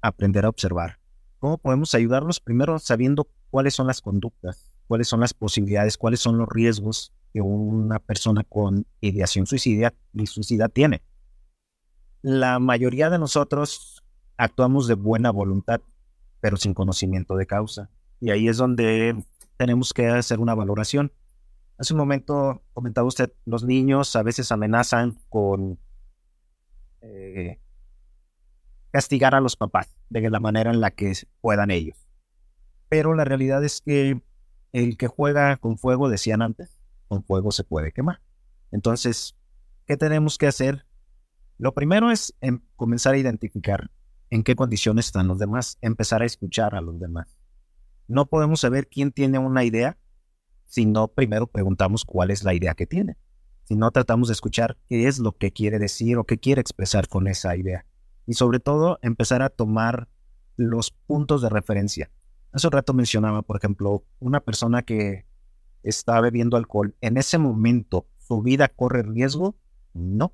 aprender 0.00 0.44
a 0.44 0.48
observar. 0.48 0.98
¿Cómo 1.38 1.58
podemos 1.58 1.94
ayudarlos? 1.94 2.40
Primero 2.40 2.78
sabiendo 2.78 3.28
cuáles 3.50 3.74
son 3.74 3.88
las 3.88 4.00
conductas, 4.00 4.72
cuáles 4.86 5.08
son 5.08 5.20
las 5.20 5.34
posibilidades, 5.34 5.98
cuáles 5.98 6.20
son 6.20 6.38
los 6.38 6.48
riesgos 6.48 7.12
que 7.32 7.40
una 7.40 7.98
persona 7.98 8.44
con 8.44 8.86
ideación 9.00 9.46
suicida, 9.46 9.94
y 10.12 10.26
suicida 10.26 10.68
tiene. 10.68 11.02
La 12.20 12.58
mayoría 12.60 13.10
de 13.10 13.18
nosotros 13.18 14.04
actuamos 14.36 14.86
de 14.86 14.94
buena 14.94 15.30
voluntad, 15.30 15.80
pero 16.42 16.56
sin 16.56 16.74
conocimiento 16.74 17.36
de 17.36 17.46
causa. 17.46 17.88
Y 18.20 18.30
ahí 18.30 18.48
es 18.48 18.56
donde 18.56 19.24
tenemos 19.56 19.94
que 19.94 20.08
hacer 20.08 20.40
una 20.40 20.56
valoración. 20.56 21.12
Hace 21.78 21.94
un 21.94 21.98
momento 21.98 22.62
comentaba 22.72 23.06
usted, 23.06 23.32
los 23.46 23.62
niños 23.62 24.14
a 24.16 24.24
veces 24.24 24.50
amenazan 24.50 25.18
con 25.28 25.78
eh, 27.00 27.60
castigar 28.90 29.36
a 29.36 29.40
los 29.40 29.56
papás 29.56 29.96
de 30.10 30.28
la 30.28 30.40
manera 30.40 30.72
en 30.72 30.80
la 30.80 30.90
que 30.90 31.12
puedan 31.40 31.70
ellos. 31.70 31.96
Pero 32.88 33.14
la 33.14 33.24
realidad 33.24 33.62
es 33.62 33.80
que 33.80 34.20
el 34.72 34.96
que 34.96 35.06
juega 35.06 35.56
con 35.58 35.78
fuego, 35.78 36.08
decían 36.08 36.42
antes, 36.42 36.76
con 37.06 37.22
fuego 37.22 37.52
se 37.52 37.62
puede 37.62 37.92
quemar. 37.92 38.20
Entonces, 38.72 39.36
¿qué 39.86 39.96
tenemos 39.96 40.38
que 40.38 40.48
hacer? 40.48 40.86
Lo 41.56 41.72
primero 41.72 42.10
es 42.10 42.34
em, 42.40 42.62
comenzar 42.74 43.14
a 43.14 43.18
identificar 43.18 43.92
en 44.32 44.42
qué 44.44 44.56
condiciones 44.56 45.06
están 45.06 45.28
los 45.28 45.38
demás, 45.38 45.76
empezar 45.82 46.22
a 46.22 46.24
escuchar 46.24 46.74
a 46.74 46.80
los 46.80 46.98
demás. 46.98 47.36
No 48.08 48.24
podemos 48.24 48.60
saber 48.60 48.88
quién 48.88 49.12
tiene 49.12 49.38
una 49.38 49.62
idea 49.62 49.98
si 50.64 50.86
no 50.86 51.08
primero 51.08 51.46
preguntamos 51.48 52.06
cuál 52.06 52.30
es 52.30 52.42
la 52.42 52.54
idea 52.54 52.72
que 52.72 52.86
tiene. 52.86 53.18
Si 53.64 53.76
no 53.76 53.90
tratamos 53.90 54.28
de 54.28 54.32
escuchar 54.32 54.78
qué 54.88 55.06
es 55.06 55.18
lo 55.18 55.32
que 55.32 55.52
quiere 55.52 55.78
decir 55.78 56.16
o 56.16 56.24
qué 56.24 56.38
quiere 56.38 56.62
expresar 56.62 57.08
con 57.08 57.28
esa 57.28 57.54
idea. 57.56 57.84
Y 58.26 58.32
sobre 58.32 58.58
todo, 58.58 58.98
empezar 59.02 59.42
a 59.42 59.50
tomar 59.50 60.08
los 60.56 60.92
puntos 60.92 61.42
de 61.42 61.50
referencia. 61.50 62.10
Hace 62.52 62.68
un 62.68 62.72
rato 62.72 62.94
mencionaba, 62.94 63.42
por 63.42 63.58
ejemplo, 63.58 64.02
una 64.18 64.40
persona 64.40 64.80
que 64.80 65.26
está 65.82 66.22
bebiendo 66.22 66.56
alcohol, 66.56 66.96
en 67.02 67.18
ese 67.18 67.36
momento 67.36 68.06
su 68.16 68.40
vida 68.40 68.68
corre 68.68 69.02
riesgo? 69.02 69.56
No. 69.92 70.32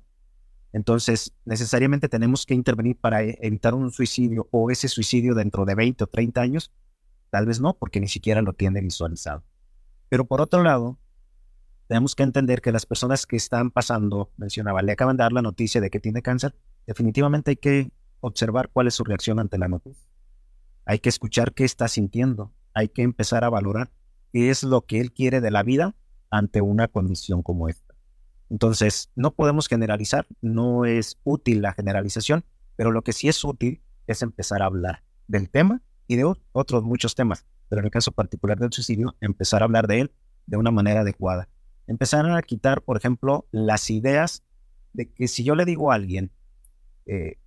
Entonces, 0.71 1.33
necesariamente 1.45 2.09
tenemos 2.09 2.45
que 2.45 2.53
intervenir 2.53 2.97
para 2.97 3.23
e-, 3.23 3.37
evitar 3.41 3.73
un 3.73 3.91
suicidio 3.91 4.47
o 4.51 4.69
ese 4.71 4.87
suicidio 4.87 5.33
dentro 5.35 5.65
de 5.65 5.75
20 5.75 6.03
o 6.03 6.07
30 6.07 6.41
años. 6.41 6.71
Tal 7.29 7.45
vez 7.45 7.59
no, 7.59 7.77
porque 7.77 7.99
ni 7.99 8.07
siquiera 8.07 8.41
lo 8.41 8.53
tiene 8.53 8.81
visualizado. 8.81 9.43
Pero 10.09 10.25
por 10.25 10.41
otro 10.41 10.63
lado, 10.63 10.99
tenemos 11.87 12.15
que 12.15 12.23
entender 12.23 12.61
que 12.61 12.71
las 12.71 12.85
personas 12.85 13.25
que 13.25 13.35
están 13.35 13.71
pasando, 13.71 14.31
mencionaba, 14.37 14.81
le 14.81 14.91
acaban 14.91 15.17
de 15.17 15.23
dar 15.23 15.33
la 15.33 15.41
noticia 15.41 15.81
de 15.81 15.89
que 15.89 15.99
tiene 15.99 16.21
cáncer, 16.21 16.55
definitivamente 16.85 17.51
hay 17.51 17.57
que 17.57 17.91
observar 18.19 18.69
cuál 18.71 18.87
es 18.87 18.95
su 18.95 19.03
reacción 19.03 19.39
ante 19.39 19.57
la 19.57 19.67
noticia. 19.67 20.07
Hay 20.85 20.99
que 20.99 21.09
escuchar 21.09 21.53
qué 21.53 21.65
está 21.65 21.87
sintiendo, 21.87 22.51
hay 22.73 22.89
que 22.89 23.01
empezar 23.01 23.43
a 23.43 23.49
valorar 23.49 23.91
qué 24.31 24.49
es 24.49 24.63
lo 24.63 24.81
que 24.85 24.99
él 24.99 25.13
quiere 25.13 25.41
de 25.41 25.51
la 25.51 25.63
vida 25.63 25.95
ante 26.29 26.61
una 26.61 26.87
condición 26.87 27.41
como 27.41 27.69
esta. 27.69 27.88
Entonces, 28.49 29.11
no 29.15 29.31
podemos 29.31 29.67
generalizar, 29.67 30.27
no 30.41 30.85
es 30.85 31.19
útil 31.23 31.61
la 31.61 31.73
generalización, 31.73 32.43
pero 32.75 32.91
lo 32.91 33.03
que 33.03 33.13
sí 33.13 33.27
es 33.27 33.43
útil 33.43 33.81
es 34.07 34.21
empezar 34.21 34.61
a 34.61 34.65
hablar 34.65 35.03
del 35.27 35.49
tema 35.49 35.81
y 36.07 36.15
de 36.15 36.33
otros 36.51 36.83
muchos 36.83 37.13
temas, 37.13 37.45
pero 37.69 37.81
en 37.81 37.85
el 37.85 37.91
caso 37.91 38.11
particular 38.11 38.57
del 38.57 38.73
suicidio, 38.73 39.15
empezar 39.21 39.61
a 39.61 39.65
hablar 39.65 39.87
de 39.87 40.01
él 40.01 40.11
de 40.47 40.57
una 40.57 40.71
manera 40.71 41.01
adecuada. 41.01 41.47
Empezar 41.85 42.25
a 42.29 42.41
quitar, 42.41 42.81
por 42.81 42.97
ejemplo, 42.97 43.47
las 43.51 43.89
ideas 43.91 44.43
de 44.93 45.11
que 45.11 45.27
si 45.27 45.43
yo 45.43 45.53
le 45.53 45.65
digo 45.65 45.91
a 45.91 45.95
alguien, 45.95 46.31
eh, 47.05 47.37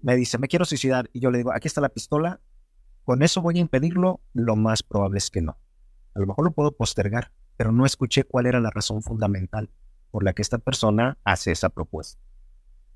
me 0.00 0.16
dice, 0.16 0.38
me 0.38 0.48
quiero 0.48 0.64
suicidar, 0.64 1.10
y 1.12 1.20
yo 1.20 1.30
le 1.30 1.38
digo, 1.38 1.52
aquí 1.52 1.68
está 1.68 1.82
la 1.82 1.90
pistola, 1.90 2.40
con 3.04 3.22
eso 3.22 3.42
voy 3.42 3.58
a 3.58 3.60
impedirlo, 3.60 4.20
lo 4.32 4.56
más 4.56 4.82
probable 4.82 5.18
es 5.18 5.30
que 5.30 5.42
no. 5.42 5.58
A 6.14 6.20
lo 6.20 6.26
mejor 6.26 6.46
lo 6.46 6.52
puedo 6.52 6.72
postergar, 6.72 7.32
pero 7.58 7.72
no 7.72 7.84
escuché 7.84 8.24
cuál 8.24 8.46
era 8.46 8.60
la 8.60 8.70
razón 8.70 9.02
fundamental 9.02 9.70
por 10.10 10.24
la 10.24 10.32
que 10.32 10.42
esta 10.42 10.58
persona 10.58 11.18
hace 11.24 11.52
esa 11.52 11.68
propuesta. 11.68 12.20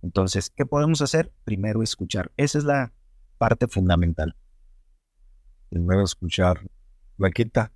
Entonces, 0.02 0.50
¿qué 0.50 0.66
podemos 0.66 1.00
hacer? 1.00 1.32
Primero 1.44 1.82
escuchar. 1.82 2.32
Esa 2.36 2.58
es 2.58 2.64
la 2.64 2.92
parte 3.38 3.68
fundamental. 3.68 4.36
Primero 5.70 6.02
escuchar. 6.02 6.60
Blanquita. 7.16 7.72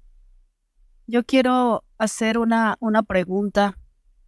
yo 1.07 1.25
quiero 1.25 1.85
hacer 1.99 2.39
una, 2.39 2.77
una 2.81 3.03
pregunta. 3.03 3.79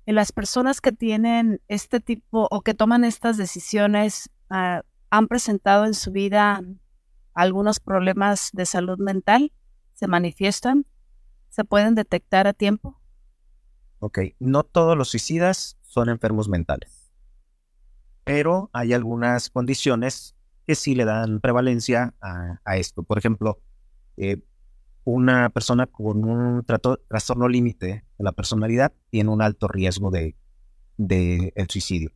En 0.07 0.15
las 0.15 0.33
personas 0.33 0.81
que 0.81 0.93
tienen 0.93 1.61
este 1.69 2.01
tipo 2.01 2.47
o 2.51 2.61
que 2.63 2.75
toman 2.75 3.05
estas 3.05 3.37
decisiones, 3.37 4.31
ah, 4.49 4.83
¿han 5.11 5.27
presentado 5.29 5.87
en 5.87 5.95
su 5.95 6.13
vida 6.13 6.63
algunos 7.35 7.81
problemas 7.81 8.51
de 8.53 8.65
salud 8.65 8.99
mental? 8.99 9.53
¿Se 9.95 10.07
manifiestan? 10.07 10.87
¿Se 11.49 11.65
pueden 11.65 11.95
detectar 11.95 12.47
a 12.47 12.53
tiempo? 12.53 13.01
Ok, 14.01 14.21
no 14.39 14.63
todos 14.63 14.97
los 14.97 15.09
suicidas 15.09 15.77
son 15.83 16.09
enfermos 16.09 16.49
mentales, 16.49 17.13
pero 18.25 18.71
hay 18.73 18.93
algunas 18.93 19.51
condiciones 19.51 20.37
que 20.67 20.75
sí 20.75 20.95
le 20.95 21.05
dan 21.05 21.41
prevalencia 21.41 22.15
a, 22.21 22.77
esto. 22.77 23.03
Por 23.03 23.19
ejemplo, 23.19 23.59
eh, 24.17 24.43
una 25.05 25.49
persona 25.49 25.87
con 25.87 26.25
un 26.25 26.65
trastorno 27.09 27.49
límite 27.49 27.87
de 28.19 28.25
la 28.25 28.33
personalidad 28.33 28.93
tiene 29.11 29.31
un 29.31 29.41
alto 29.41 29.67
riesgo 29.67 30.11
de, 30.11 30.37
de 30.99 31.53
el 31.57 31.71
suicidio. 31.71 32.13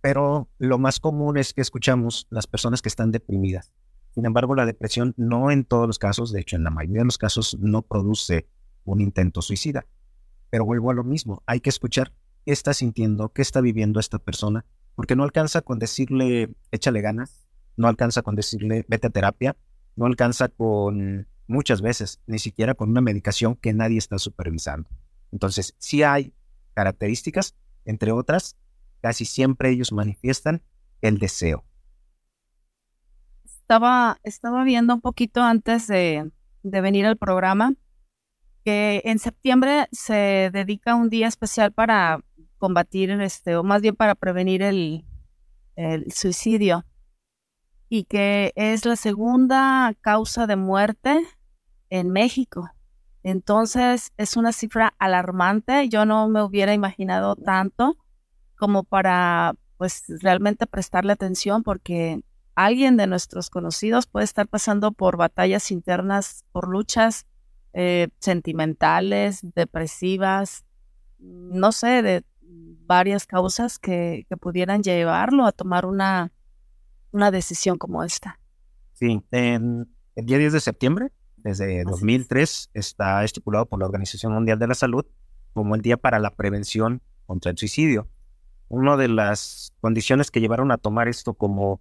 Pero 0.00 0.48
lo 0.58 0.78
más 0.78 1.00
común 1.00 1.36
es 1.36 1.52
que 1.52 1.60
escuchamos 1.60 2.26
las 2.30 2.46
personas 2.46 2.80
que 2.80 2.88
están 2.88 3.10
deprimidas. 3.10 3.72
Sin 4.14 4.26
embargo, 4.26 4.54
la 4.54 4.66
depresión 4.66 5.14
no 5.16 5.50
en 5.50 5.64
todos 5.64 5.86
los 5.86 5.98
casos, 5.98 6.32
de 6.32 6.40
hecho 6.40 6.56
en 6.56 6.64
la 6.64 6.70
mayoría 6.70 7.00
de 7.00 7.06
los 7.06 7.18
casos 7.18 7.56
no 7.58 7.82
produce 7.82 8.46
un 8.84 9.00
intento 9.00 9.42
suicida. 9.42 9.86
Pero 10.52 10.66
vuelvo 10.66 10.90
a 10.90 10.94
lo 10.94 11.02
mismo, 11.02 11.42
hay 11.46 11.60
que 11.60 11.70
escuchar 11.70 12.12
qué 12.44 12.52
está 12.52 12.74
sintiendo, 12.74 13.30
qué 13.30 13.40
está 13.40 13.62
viviendo 13.62 13.98
esta 13.98 14.18
persona, 14.18 14.66
porque 14.94 15.16
no 15.16 15.24
alcanza 15.24 15.62
con 15.62 15.78
decirle 15.78 16.54
échale 16.70 17.00
ganas, 17.00 17.48
no 17.78 17.88
alcanza 17.88 18.20
con 18.20 18.36
decirle 18.36 18.84
vete 18.86 19.06
a 19.06 19.10
terapia, 19.10 19.56
no 19.96 20.04
alcanza 20.04 20.48
con 20.48 21.26
muchas 21.46 21.80
veces, 21.80 22.20
ni 22.26 22.38
siquiera 22.38 22.74
con 22.74 22.90
una 22.90 23.00
medicación 23.00 23.56
que 23.56 23.72
nadie 23.72 23.96
está 23.96 24.18
supervisando. 24.18 24.90
Entonces, 25.30 25.74
si 25.78 26.02
hay 26.02 26.34
características, 26.74 27.54
entre 27.86 28.12
otras, 28.12 28.58
casi 29.00 29.24
siempre 29.24 29.70
ellos 29.70 29.90
manifiestan 29.90 30.60
el 31.00 31.16
deseo. 31.16 31.64
Estaba, 33.46 34.20
estaba 34.22 34.64
viendo 34.64 34.92
un 34.92 35.00
poquito 35.00 35.40
antes 35.40 35.86
de, 35.86 36.30
de 36.62 36.80
venir 36.82 37.06
al 37.06 37.16
programa 37.16 37.74
que 38.64 39.02
en 39.04 39.18
septiembre 39.18 39.88
se 39.92 40.50
dedica 40.52 40.94
un 40.94 41.08
día 41.08 41.28
especial 41.28 41.72
para 41.72 42.20
combatir, 42.58 43.10
este, 43.10 43.56
o 43.56 43.62
más 43.62 43.82
bien 43.82 43.96
para 43.96 44.14
prevenir 44.14 44.62
el, 44.62 45.04
el 45.76 46.12
suicidio, 46.12 46.84
y 47.88 48.04
que 48.04 48.52
es 48.56 48.84
la 48.84 48.96
segunda 48.96 49.94
causa 50.00 50.46
de 50.46 50.56
muerte 50.56 51.26
en 51.90 52.10
México. 52.10 52.70
Entonces 53.22 54.12
es 54.16 54.36
una 54.36 54.52
cifra 54.52 54.94
alarmante. 54.98 55.88
Yo 55.88 56.06
no 56.06 56.28
me 56.28 56.42
hubiera 56.42 56.72
imaginado 56.74 57.36
tanto 57.36 57.96
como 58.56 58.84
para 58.84 59.54
pues 59.76 60.04
realmente 60.22 60.66
prestarle 60.66 61.12
atención 61.12 61.62
porque 61.62 62.22
alguien 62.54 62.96
de 62.96 63.06
nuestros 63.06 63.50
conocidos 63.50 64.06
puede 64.06 64.24
estar 64.24 64.48
pasando 64.48 64.92
por 64.92 65.16
batallas 65.16 65.70
internas, 65.70 66.44
por 66.52 66.68
luchas 66.68 67.26
eh, 67.72 68.08
sentimentales, 68.18 69.40
depresivas, 69.54 70.64
no 71.18 71.72
sé, 71.72 72.02
de 72.02 72.24
varias 72.40 73.26
causas 73.26 73.78
que, 73.78 74.26
pudieran 74.40 74.82
llevarlo 74.82 75.46
a 75.46 75.52
tomar 75.52 75.86
una, 75.86 76.32
una 77.12 77.30
decisión 77.30 77.78
como 77.78 78.02
esta. 78.02 78.38
Sí, 78.94 79.22
en 79.30 79.88
el 80.16 80.26
día 80.26 80.38
10 80.38 80.52
de 80.52 80.60
septiembre, 80.60 81.12
desde 81.36 81.84
2003, 81.84 82.70
está 82.74 83.24
estipulado 83.24 83.66
por 83.66 83.78
la 83.78 83.86
Organización 83.86 84.32
Mundial 84.32 84.58
de 84.58 84.68
la 84.68 84.74
Salud 84.74 85.06
como 85.52 85.74
el 85.74 85.82
Día 85.82 85.96
para 85.96 86.18
la 86.18 86.30
Prevención 86.30 87.02
contra 87.26 87.50
el 87.50 87.58
Suicidio. 87.58 88.08
Una 88.68 88.96
de 88.96 89.08
las 89.08 89.72
condiciones 89.80 90.30
que 90.30 90.40
llevaron 90.40 90.70
a 90.70 90.78
tomar 90.78 91.08
esto 91.08 91.34
como 91.34 91.80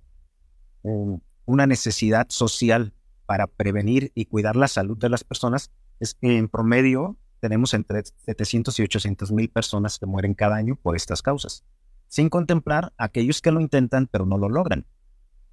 una 1.46 1.68
necesidad 1.68 2.27
social 2.29 2.94
para 3.25 3.48
prevenir 3.48 4.11
y 4.15 4.25
cuidar 4.25 4.55
la 4.55 4.68
salud 4.68 4.98
de 4.98 5.09
las 5.09 5.24
personas 5.24 5.72
es 6.01 6.16
que 6.16 6.37
en 6.37 6.50
promedio 6.50 7.16
tenemos 7.40 7.74
entre 7.75 8.03
700 8.03 8.77
y 8.79 8.83
800 8.83 9.31
mil 9.31 9.50
personas 9.50 10.00
que 10.00 10.07
mueren 10.07 10.33
cada 10.33 10.55
año 10.55 10.75
por 10.75 10.96
estas 10.96 11.22
causas, 11.22 11.64
sin 12.07 12.29
contemplar 12.29 12.92
aquellos 12.98 13.42
que 13.42 13.51
lo 13.51 13.61
intentan 13.61 14.07
pero 14.07 14.25
no 14.25 14.37
lo 14.37 14.50
logran. 14.50 14.87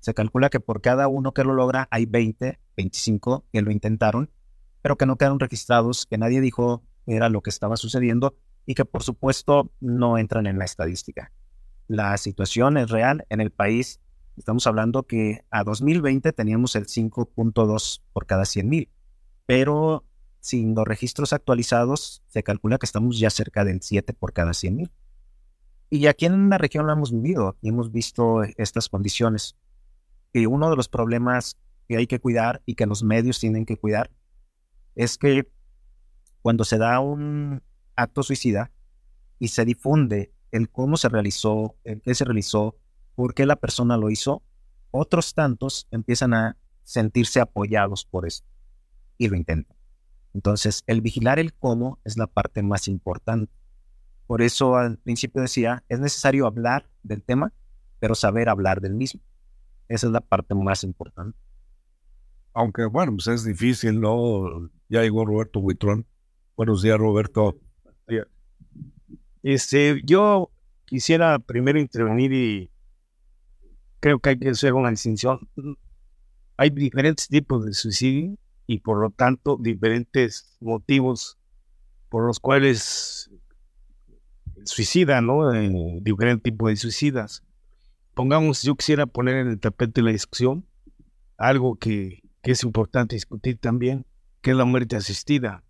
Se 0.01 0.15
calcula 0.15 0.49
que 0.49 0.59
por 0.59 0.81
cada 0.81 1.07
uno 1.07 1.35
que 1.35 1.45
lo 1.45 1.53
logra 1.53 1.87
hay 1.91 2.07
20, 2.07 2.59
25 2.77 3.45
que 3.53 3.63
lo 3.63 3.71
intentaron, 3.71 4.31
pero 4.81 4.97
que 4.97 5.05
no 5.05 5.17
quedaron 5.17 5.39
registrados, 5.39 6.07
que 6.07 6.17
nadie 6.17 6.41
dijo 6.41 6.83
era 7.07 7.29
lo 7.29 7.43
que 7.43 7.51
estaba 7.51 7.77
sucediendo 7.77 8.35
y 8.65 8.75
que 8.75 8.87
por 8.87 9.03
supuesto 9.03 9.71
no 9.81 10.17
entran 10.17 10.47
en 10.47 10.59
la 10.59 10.65
estadística. 10.65 11.31
La 11.89 12.17
situación 12.17 12.79
es 12.79 12.91
real 12.91 13.27
en 13.29 13.43
el 13.43 13.51
país. 13.51 14.01
Estamos 14.37 14.67
hablando 14.67 15.03
que 15.03 15.45
a 15.51 15.63
2020 15.63 16.33
teníamos 16.33 16.75
el 16.75 16.87
5.2 16.87 18.03
por 18.13 18.27
cada 18.27 18.45
100 18.47 18.69
mil, 18.69 18.89
pero 19.47 20.05
sin 20.49 20.75
los 20.75 20.87
registros 20.87 21.33
actualizados, 21.33 22.23
se 22.27 22.43
calcula 22.43 22.79
que 22.79 22.87
estamos 22.87 23.19
ya 23.19 23.29
cerca 23.29 23.65
del 23.65 23.83
7 23.83 24.15
por 24.15 24.33
cada 24.33 24.55
100 24.55 24.77
mil. 24.77 24.91
Y 25.91 26.07
aquí 26.07 26.27
en 26.27 26.49
la 26.49 26.59
región 26.59 26.87
lo 26.87 26.93
hemos 26.93 27.13
vivido 27.13 27.57
y 27.61 27.69
hemos 27.69 27.93
visto 27.93 28.43
estas 28.57 28.89
condiciones. 28.89 29.57
Y 30.33 30.47
uno 30.47 30.71
de 30.71 30.77
los 30.77 30.89
problemas 30.89 31.57
que 31.87 31.97
hay 31.97 32.07
que 32.07 32.19
cuidar 32.19 32.63
y 32.67 32.75
que 32.75 32.87
los 32.87 33.03
medios 33.03 33.41
tienen 33.41 33.67
que 33.67 33.77
cuidar 33.77 34.11
es 34.95 35.19
que 35.19 35.51
cuando 36.43 36.65
se 36.65 36.79
da 36.79 37.01
un 37.01 37.63
acto 37.95 38.23
suicida 38.23 38.71
y 39.39 39.49
se 39.49 39.65
difunde 39.65 40.33
el 40.51 40.71
cómo 40.71 40.97
se 40.97 41.09
realizó, 41.09 41.77
el 41.85 42.01
qué 42.01 42.15
se 42.15 42.25
realizó, 42.25 42.77
por 43.15 43.35
qué 43.35 43.47
la 43.47 43.57
persona 43.57 43.97
lo 43.97 44.11
hizo, 44.11 44.43
otros 44.91 45.35
tantos 45.35 45.89
empiezan 45.91 46.33
a 46.33 46.57
sentirse 46.85 47.41
apoyados 47.41 48.07
por 48.07 48.27
eso 48.27 48.45
y 49.19 49.29
lo 49.29 49.37
intentan. 49.37 49.78
Entonces, 50.35 50.85
el 50.87 51.01
vigilar 51.01 51.39
el 51.39 51.55
cómo 51.55 51.99
es 52.05 52.17
la 52.17 52.27
parte 52.27 52.63
más 52.63 52.89
importante. 52.89 53.53
Por 54.27 54.43
eso 54.43 54.77
al 54.77 54.99
principio 54.99 55.43
decía, 55.43 55.85
es 55.89 56.01
necesario 56.01 56.47
hablar 56.47 56.89
del 57.03 57.23
tema, 57.23 57.53
pero 57.99 58.15
saber 58.15 58.49
hablar 58.49 58.81
del 58.81 58.95
mismo. 58.95 59.21
Esa 59.89 60.07
es 60.07 60.13
la 60.13 60.21
parte 60.21 60.55
más 60.55 60.85
importante. 60.85 61.39
Aunque 62.53 62.85
bueno, 62.85 63.13
pues 63.13 63.27
es 63.29 63.45
difícil, 63.45 64.01
¿no? 64.01 64.71
Ya 64.89 65.03
llegó 65.03 65.25
Roberto 65.25 65.61
Huitrón. 65.61 66.07
Buenos 66.57 66.83
días, 66.83 66.99
Roberto. 66.99 67.59
Este, 69.43 70.03
yo 70.05 70.51
quisiera 70.85 71.39
primero 71.39 71.79
intervenir 71.79 72.33
y 72.33 72.71
creo 74.01 74.19
que 74.19 74.31
hay 74.31 74.39
que 74.39 74.51
hacer 74.51 74.75
una 74.75 74.91
distinción. 74.91 75.49
Hay 76.57 76.71
diferentes 76.71 77.29
tipos 77.29 77.65
de 77.65 77.73
suicidio 77.73 78.37
y 78.69 78.81
por 78.81 79.01
lo 79.01 79.11
tanto 79.11 79.57
diferentes 79.59 80.59
motivos 80.61 81.39
por 82.11 82.27
los 82.27 82.39
cuales 82.39 83.31
suicida, 84.65 85.23
¿no? 85.23 85.55
Eh, 85.55 85.99
diferentes 86.03 86.43
tipos 86.43 86.69
de 86.69 86.77
suicidas. 86.77 87.43
Pongamos, 88.13 88.63
yo 88.63 88.77
quisiera 88.77 89.07
poner 89.07 89.37
en 89.37 89.49
el 89.49 89.59
tapete 89.59 90.03
la 90.03 90.11
discusión 90.11 90.67
algo 91.39 91.77
que, 91.77 92.23
que 92.43 92.51
es 92.51 92.63
importante 92.63 93.17
discutir 93.17 93.59
también, 93.59 94.05
que 94.43 94.51
es 94.51 94.57
la 94.57 94.67
muerte 94.67 94.97
asistida. 94.97 95.65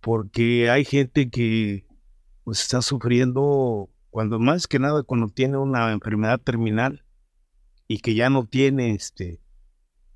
Porque 0.00 0.70
hay 0.70 0.86
gente 0.86 1.28
que 1.28 1.84
pues, 2.44 2.62
está 2.62 2.80
sufriendo, 2.80 3.90
cuando 4.08 4.38
más 4.38 4.66
que 4.66 4.78
nada 4.78 5.02
cuando 5.02 5.28
tiene 5.28 5.58
una 5.58 5.92
enfermedad 5.92 6.40
terminal 6.40 7.04
y 7.86 7.98
que 7.98 8.14
ya 8.14 8.30
no 8.30 8.46
tiene 8.46 8.94
este, 8.94 9.42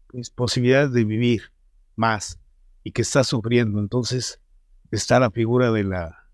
pues, 0.06 0.30
posibilidades 0.30 0.92
de 0.92 1.04
vivir 1.04 1.52
más 1.96 2.38
y 2.84 2.92
que 2.92 3.02
está 3.02 3.24
sufriendo. 3.24 3.80
Entonces 3.80 4.40
está 4.90 5.18
la 5.18 5.30
figura 5.30 5.72
de 5.72 5.84
la, 5.84 6.30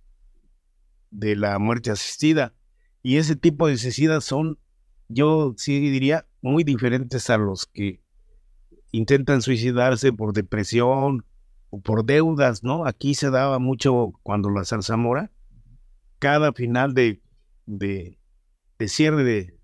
de 1.10 1.36
la 1.36 1.58
muerte 1.58 1.90
asistida. 1.90 2.54
Y 3.02 3.16
ese 3.16 3.36
tipo 3.36 3.66
de 3.66 3.78
suicidas 3.78 4.24
son, 4.24 4.58
yo 5.08 5.54
sí 5.56 5.80
diría, 5.80 6.26
muy 6.42 6.64
diferentes 6.64 7.30
a 7.30 7.38
los 7.38 7.66
que 7.66 8.02
intentan 8.90 9.40
suicidarse 9.40 10.12
por 10.12 10.34
depresión 10.34 11.24
o 11.70 11.80
por 11.80 12.04
deudas, 12.04 12.62
¿no? 12.62 12.86
Aquí 12.86 13.14
se 13.14 13.30
daba 13.30 13.58
mucho 13.58 14.12
cuando 14.22 14.50
la 14.50 14.64
zarzamora, 14.64 15.32
cada 16.18 16.52
final 16.52 16.92
de, 16.92 17.22
de, 17.64 18.18
de 18.78 18.88
cierre 18.88 19.24
de, 19.24 19.58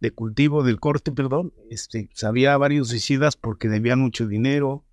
de, 0.00 0.10
cultivo 0.10 0.62
del 0.64 0.80
corte, 0.80 1.12
perdón, 1.12 1.52
este, 1.70 2.06
pues, 2.06 2.24
había 2.24 2.56
varios 2.56 2.88
suicidas 2.88 3.36
porque 3.36 3.68
debían 3.68 4.00
mucho 4.00 4.26
dinero, 4.26 4.85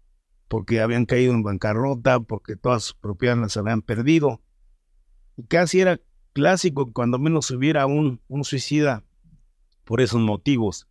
porque 0.47 0.81
habían 0.81 1.05
caído 1.05 1.33
en 1.33 1.43
bancarrota, 1.43 2.19
porque 2.19 2.55
todas 2.55 2.83
sus 2.83 2.95
propiedades 2.95 3.41
las 3.41 3.57
habían 3.57 3.81
perdido. 3.81 4.41
Y 5.37 5.43
casi 5.43 5.81
era 5.81 5.99
clásico 6.33 6.91
cuando 6.91 7.19
menos 7.19 7.49
hubiera 7.51 7.85
un, 7.85 8.21
un 8.27 8.43
suicida 8.43 9.03
por 9.83 10.01
esos 10.01 10.21
motivos. 10.21 10.87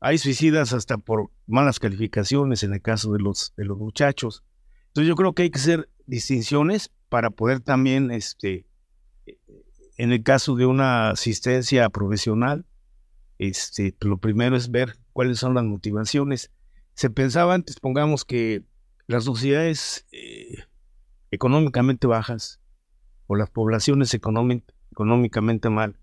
Hay 0.00 0.18
suicidas 0.18 0.72
hasta 0.72 0.98
por 0.98 1.30
malas 1.46 1.80
calificaciones 1.80 2.62
en 2.62 2.72
el 2.72 2.82
caso 2.82 3.12
de 3.12 3.18
los, 3.18 3.52
de 3.56 3.64
los 3.64 3.78
muchachos. 3.78 4.44
Entonces 4.88 5.08
yo 5.08 5.16
creo 5.16 5.34
que 5.34 5.42
hay 5.42 5.50
que 5.50 5.58
ser 5.58 5.88
distinciones 6.06 6.90
para 7.08 7.30
poder 7.30 7.60
también, 7.60 8.10
este, 8.10 8.66
en 9.96 10.12
el 10.12 10.22
caso 10.22 10.54
de 10.54 10.66
una 10.66 11.10
asistencia 11.10 11.88
profesional, 11.90 12.66
este, 13.38 13.94
lo 14.00 14.18
primero 14.18 14.56
es 14.56 14.70
ver 14.70 14.96
cuáles 15.12 15.38
son 15.38 15.54
las 15.54 15.64
motivaciones. 15.64 16.50
Se 16.98 17.10
pensaba 17.10 17.54
antes, 17.54 17.78
pongamos 17.78 18.24
que 18.24 18.64
las 19.06 19.22
sociedades 19.22 20.04
eh, 20.10 20.64
económicamente 21.30 22.08
bajas 22.08 22.60
o 23.28 23.36
las 23.36 23.50
poblaciones 23.50 24.14
económicamente 24.14 25.70
mal, 25.70 25.96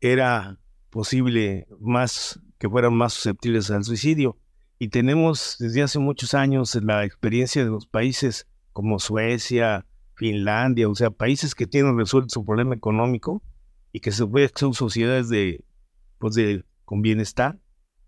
era 0.00 0.58
posible 0.90 1.68
más 1.78 2.40
que 2.58 2.68
fueran 2.68 2.94
más 2.94 3.12
susceptibles 3.12 3.70
al 3.70 3.84
suicidio. 3.84 4.36
Y 4.80 4.88
tenemos 4.88 5.54
desde 5.60 5.82
hace 5.82 6.00
muchos 6.00 6.34
años 6.34 6.74
la 6.82 7.04
experiencia 7.04 7.62
de 7.62 7.70
los 7.70 7.86
países 7.86 8.48
como 8.72 8.98
Suecia, 8.98 9.86
Finlandia, 10.16 10.88
o 10.88 10.96
sea, 10.96 11.10
países 11.10 11.54
que 11.54 11.68
tienen 11.68 11.96
resuelto 11.96 12.30
su 12.30 12.44
problema 12.44 12.74
económico 12.74 13.40
y 13.92 14.00
que 14.00 14.10
se 14.10 14.28
que 14.28 14.50
son 14.56 14.74
sociedades 14.74 15.28
de, 15.28 15.64
pues 16.18 16.34
de, 16.34 16.64
con 16.84 17.02
bienestar. 17.02 17.60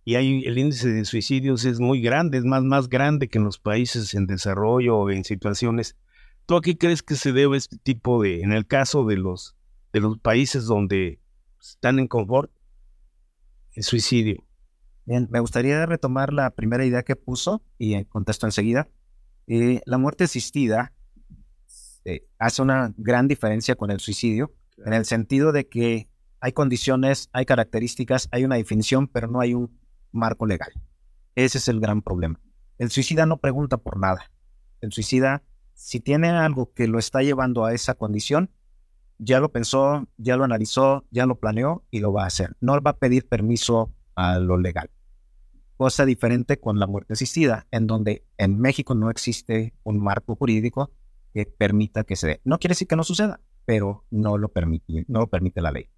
Y 0.09 0.15
hay, 0.15 0.45
el 0.45 0.57
índice 0.57 0.89
de 0.89 1.05
suicidios 1.05 1.65
es 1.65 1.81
muy 1.81 2.01
grande, 2.01 2.39
es 2.39 2.45
más, 2.45 2.63
más 2.63 2.89
grande 2.89 3.29
que 3.29 3.39
en 3.39 3.45
los 3.45 3.59
países 3.59 4.15
en 4.15 4.29
desarrollo 4.29 4.97
o 4.99 5.11
en 5.11 5.25
situaciones. 5.25 5.97
¿Tú 6.47 6.55
a 6.55 6.63
qué 6.63 6.79
crees 6.79 7.03
que 7.03 7.17
se 7.17 7.33
debe 7.33 7.57
este 7.57 7.77
tipo 7.77 8.23
de, 8.23 8.43
en 8.43 8.53
el 8.53 8.69
caso 8.69 9.05
de 9.05 9.17
los, 9.17 9.57
de 9.93 9.99
los 9.99 10.17
países 10.19 10.67
donde 10.67 11.19
están 11.61 11.99
en 11.99 12.07
confort, 12.07 12.53
el 13.73 13.83
suicidio? 13.83 14.45
Bien, 15.07 15.27
me 15.29 15.41
gustaría 15.41 15.85
retomar 15.87 16.33
la 16.33 16.51
primera 16.51 16.85
idea 16.85 17.03
que 17.03 17.17
puso 17.17 17.61
y 17.77 18.05
contesto 18.05 18.47
enseguida. 18.47 18.89
Eh, 19.49 19.81
la 19.87 19.99
muerte 19.99 20.23
asistida 20.23 20.93
eh, 22.05 22.25
hace 22.39 22.63
una 22.63 22.95
gran 22.97 23.27
diferencia 23.27 23.75
con 23.75 23.91
el 23.91 23.99
suicidio, 23.99 24.55
en 24.85 24.93
el 24.93 25.05
sentido 25.05 25.51
de 25.51 25.67
que 25.67 26.09
hay 26.39 26.53
condiciones, 26.53 27.29
hay 27.33 27.45
características, 27.45 28.29
hay 28.31 28.45
una 28.45 28.55
definición, 28.55 29.09
pero 29.09 29.27
no 29.27 29.41
hay 29.41 29.53
un 29.55 29.85
marco 30.17 30.47
legal. 30.47 30.73
Ese 31.35 31.59
es 31.59 31.69
el 31.69 31.81
gran 31.81 32.03
problema. 32.03 32.41
El 32.79 32.91
suicida 32.91 33.27
no 33.27 33.39
pregunta 33.39 33.77
por 33.77 33.99
nada. 33.99 34.31
El 34.81 34.93
suicida, 34.93 35.43
si 35.75 36.01
tiene 36.01 36.31
algo 36.31 36.73
que 36.73 36.89
lo 36.89 36.99
está 36.99 37.23
llevando 37.23 37.65
a 37.65 37.73
esa 37.73 37.95
condición, 37.95 38.51
ya 39.19 39.41
lo 39.41 39.51
pensó, 39.51 40.07
ya 40.19 40.37
lo 40.37 40.45
analizó, 40.45 41.05
ya 41.11 41.27
lo 41.27 41.39
planeó 41.39 41.85
y 41.91 42.01
lo 42.01 42.13
va 42.13 42.25
a 42.25 42.27
hacer. 42.27 42.57
No 42.61 42.81
va 42.83 42.91
a 42.91 42.99
pedir 42.99 43.27
permiso 43.29 43.93
a 44.15 44.39
lo 44.39 44.59
legal. 44.59 44.91
Cosa 45.77 46.05
diferente 46.05 46.59
con 46.59 46.79
la 46.79 46.87
muerte 46.87 47.15
asistida, 47.15 47.67
en 47.71 47.87
donde 47.87 48.25
en 48.39 48.59
México 48.59 48.95
no 48.95 49.11
existe 49.11 49.75
un 49.85 50.03
marco 50.03 50.37
jurídico 50.37 50.91
que 51.35 51.47
permita 51.47 52.05
que 52.05 52.17
se 52.17 52.27
dé. 52.27 52.41
No 52.45 52.59
quiere 52.59 52.73
decir 52.73 52.89
que 52.89 52.97
no 52.97 53.05
suceda, 53.05 53.41
pero 53.67 54.05
no 54.11 54.39
lo 54.39 54.49
permite, 54.49 55.05
no 55.09 55.21
lo 55.21 55.27
permite 55.27 55.61
la 55.61 55.73
ley. 55.73 55.89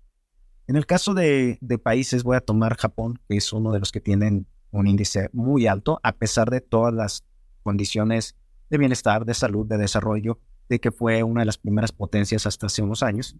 En 0.68 0.76
el 0.76 0.84
caso 0.84 1.14
de, 1.14 1.58
países, 1.82 2.24
voy 2.24 2.36
a 2.36 2.42
tomar 2.42 2.76
Japón, 2.76 3.18
que 3.26 3.38
es 3.38 3.54
uno 3.54 3.72
de 3.72 3.78
los 3.78 3.90
que 3.90 4.02
tienen 4.02 4.46
un 4.70 4.86
índice 4.86 5.30
muy 5.32 5.66
alto, 5.66 5.98
a 6.02 6.12
pesar 6.12 6.50
de 6.50 6.60
todas 6.60 6.92
las 6.92 7.24
condiciones 7.62 8.36
de 8.68 8.76
bienestar, 8.76 9.24
de 9.24 9.32
salud, 9.32 9.66
de 9.66 9.78
desarrollo, 9.78 10.38
de 10.68 10.78
que 10.78 10.92
fue 10.92 11.22
una 11.22 11.40
de 11.40 11.46
las 11.46 11.56
primeras 11.56 11.90
potencias 11.90 12.46
hasta 12.46 12.66
hace 12.66 12.82
unos 12.82 13.02
años. 13.02 13.34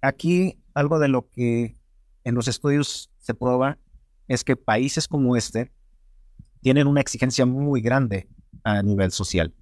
Aquí 0.00 0.58
algo 0.74 0.98
de 0.98 1.06
lo 1.06 1.28
que 1.28 1.76
en 2.24 2.34
los 2.34 2.48
estudios 2.48 3.12
se 3.18 3.34
prueba 3.34 3.78
es 4.26 4.42
que 4.42 4.56
países 4.56 5.06
como 5.06 5.36
este 5.36 5.70
tienen 6.62 6.88
una 6.88 7.00
exigencia 7.00 7.46
muy 7.46 7.80
grande 7.80 8.28
a 8.64 8.82
nivel 8.82 9.12
social, 9.12 9.54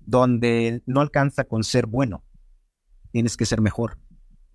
donde 0.00 0.82
no 0.84 1.00
alcanza 1.00 1.44
con 1.44 1.64
ser 1.64 1.86
bueno, 1.86 2.22
tienes 3.10 3.38
que 3.38 3.46
ser 3.46 3.62
mejor 3.62 3.96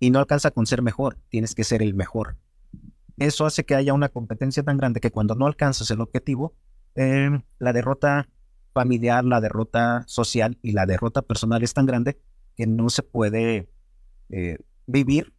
y 0.04 0.10
no 0.10 0.18
alcanza 0.18 0.50
con 0.50 0.66
ser 0.66 0.82
mejor, 0.82 1.16
tienes 1.30 1.54
que 1.54 1.64
ser 1.64 1.80
el 1.80 1.94
mejor. 1.94 2.36
Eso 3.16 3.46
hace 3.46 3.64
que 3.64 3.74
haya 3.74 3.94
una 3.94 4.10
competencia 4.10 4.62
tan 4.62 4.76
grande 4.76 5.00
que 5.00 5.10
cuando 5.10 5.34
no 5.34 5.46
alcanzas 5.46 5.90
el 5.90 6.02
objetivo, 6.02 6.54
eh, 6.94 7.30
la 7.58 7.72
derrota 7.72 8.28
familiar, 8.74 9.24
la 9.24 9.40
derrota 9.40 10.04
social 10.06 10.58
y 10.60 10.72
la 10.72 10.84
derrota 10.84 11.22
personal 11.22 11.62
es 11.62 11.72
tan 11.72 11.86
grande 11.86 12.20
que 12.54 12.66
no 12.66 12.90
se 12.90 13.02
puede 13.02 13.70
eh, 14.28 14.58
vivir 14.86 15.32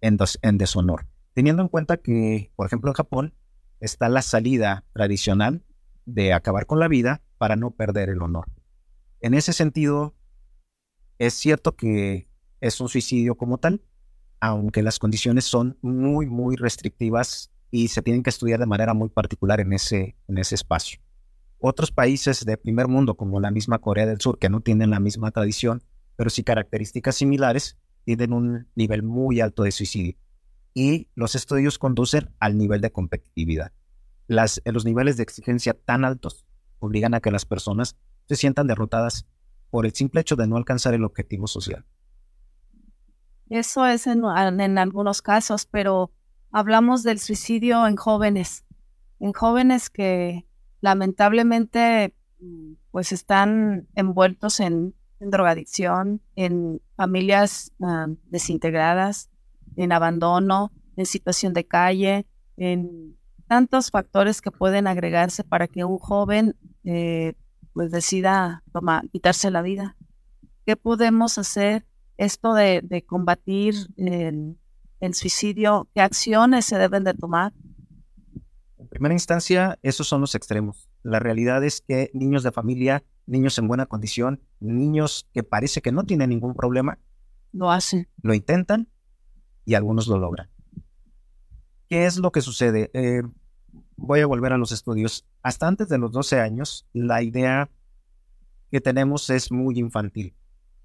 en 0.00 0.58
deshonor. 0.58 1.06
Teniendo 1.32 1.62
en 1.62 1.68
cuenta 1.68 1.96
que, 1.96 2.52
por 2.54 2.68
ejemplo, 2.68 2.92
en 2.92 2.94
Japón 2.94 3.34
está 3.80 4.08
la 4.08 4.22
salida 4.22 4.84
tradicional 4.92 5.64
de 6.06 6.32
acabar 6.32 6.66
con 6.66 6.78
la 6.78 6.86
vida 6.86 7.20
para 7.36 7.56
no 7.56 7.72
perder 7.72 8.10
el 8.10 8.22
honor. 8.22 8.46
En 9.20 9.34
ese 9.34 9.52
sentido, 9.52 10.14
es 11.18 11.34
cierto 11.34 11.74
que 11.74 12.28
es 12.60 12.80
un 12.80 12.88
suicidio 12.88 13.34
como 13.34 13.58
tal, 13.58 13.82
aunque 14.44 14.82
las 14.82 14.98
condiciones 14.98 15.46
son 15.46 15.78
muy, 15.80 16.26
muy 16.26 16.56
restrictivas 16.56 17.50
y 17.70 17.88
se 17.88 18.02
tienen 18.02 18.22
que 18.22 18.28
estudiar 18.28 18.60
de 18.60 18.66
manera 18.66 18.92
muy 18.92 19.08
particular 19.08 19.58
en 19.58 19.72
ese, 19.72 20.16
en 20.28 20.36
ese 20.36 20.54
espacio. 20.54 21.00
Otros 21.58 21.90
países 21.90 22.44
de 22.44 22.58
primer 22.58 22.86
mundo, 22.86 23.16
como 23.16 23.40
la 23.40 23.50
misma 23.50 23.78
Corea 23.78 24.04
del 24.04 24.20
Sur, 24.20 24.38
que 24.38 24.50
no 24.50 24.60
tienen 24.60 24.90
la 24.90 25.00
misma 25.00 25.30
tradición, 25.30 25.82
pero 26.16 26.28
sí 26.28 26.44
características 26.44 27.14
similares, 27.16 27.78
tienen 28.04 28.34
un 28.34 28.68
nivel 28.74 29.02
muy 29.02 29.40
alto 29.40 29.62
de 29.62 29.72
suicidio. 29.72 30.18
Y 30.74 31.08
los 31.14 31.34
estudios 31.34 31.78
conducen 31.78 32.28
al 32.38 32.58
nivel 32.58 32.82
de 32.82 32.92
competitividad. 32.92 33.72
Los 34.28 34.60
niveles 34.84 35.16
de 35.16 35.22
exigencia 35.22 35.72
tan 35.72 36.04
altos 36.04 36.44
obligan 36.80 37.14
a 37.14 37.20
que 37.20 37.30
las 37.30 37.46
personas 37.46 37.96
se 38.28 38.36
sientan 38.36 38.66
derrotadas 38.66 39.26
por 39.70 39.86
el 39.86 39.94
simple 39.94 40.20
hecho 40.20 40.36
de 40.36 40.46
no 40.46 40.58
alcanzar 40.58 40.92
el 40.92 41.04
objetivo 41.04 41.46
social. 41.46 41.86
Eso 43.50 43.86
es 43.86 44.06
en, 44.06 44.24
algunos 44.78 45.22
casos, 45.22 45.66
pero 45.66 46.10
hablamos 46.50 47.02
del 47.02 47.18
suicidio 47.18 47.86
en 47.86 47.96
jóvenes, 47.96 48.64
en 49.20 49.32
jóvenes 49.32 49.90
que 49.90 50.46
lamentablemente 50.80 52.14
mm, 52.40 52.72
pues 52.90 53.12
están 53.12 53.88
envueltos 53.94 54.60
en, 54.60 54.94
drogadicción, 55.20 56.20
en 56.36 56.82
familias 56.96 57.72
ah, 57.80 58.08
desintegradas, 58.26 59.30
en 59.76 59.92
abandono, 59.92 60.70
en 60.96 61.06
situación 61.06 61.54
de 61.54 61.64
calle, 61.64 62.26
en 62.58 63.16
tantos 63.46 63.90
factores 63.90 64.42
que 64.42 64.50
pueden 64.50 64.86
agregarse 64.86 65.44
para 65.44 65.66
que 65.66 65.84
un 65.84 65.98
joven 65.98 66.56
eh, 66.84 67.34
pues 67.72 67.90
decida 67.90 68.62
quitarse 69.12 69.50
la 69.50 69.62
vida. 69.62 69.96
¿Qué 70.66 70.76
podemos 70.76 71.38
hacer 71.38 71.86
esto 72.16 72.54
de, 72.54 73.04
combatir 73.06 73.74
el, 73.96 74.56
suicidio, 75.12 75.88
¿qué 75.94 76.00
acciones 76.00 76.64
se 76.64 76.78
deben 76.78 77.04
de 77.04 77.14
tomar? 77.14 77.52
En 78.78 78.88
primera 78.88 79.14
instancia, 79.14 79.78
esos 79.82 80.08
son 80.08 80.20
los 80.20 80.34
extremos. 80.34 80.88
La 81.02 81.18
realidad 81.18 81.62
es 81.64 81.80
que 81.80 82.10
niños 82.14 82.42
de 82.42 82.52
familia, 82.52 83.04
niños 83.26 83.58
en 83.58 83.68
buena 83.68 83.86
condición, 83.86 84.40
niños 84.60 85.28
que 85.32 85.42
parece 85.42 85.82
que 85.82 85.92
no 85.92 86.04
tienen 86.04 86.30
ningún 86.30 86.54
problema, 86.54 86.98
lo 87.52 87.70
hacen. 87.70 88.08
Lo 88.22 88.34
intentan 88.34 88.88
y 89.64 89.74
algunos 89.74 90.08
lo 90.08 90.18
logran. 90.18 90.50
¿Qué 91.88 92.06
es 92.06 92.18
lo 92.18 92.32
que 92.32 92.40
sucede? 92.40 92.90
Eh, 92.94 93.22
voy 93.96 94.20
a 94.20 94.26
volver 94.26 94.52
a 94.52 94.58
los 94.58 94.72
estudios. 94.72 95.26
Hasta 95.42 95.68
antes 95.68 95.88
de 95.88 95.98
los 95.98 96.12
12 96.12 96.40
años, 96.40 96.86
la 96.92 97.22
idea 97.22 97.70
que 98.70 98.80
tenemos 98.80 99.30
es 99.30 99.52
muy 99.52 99.78
infantil. 99.78 100.34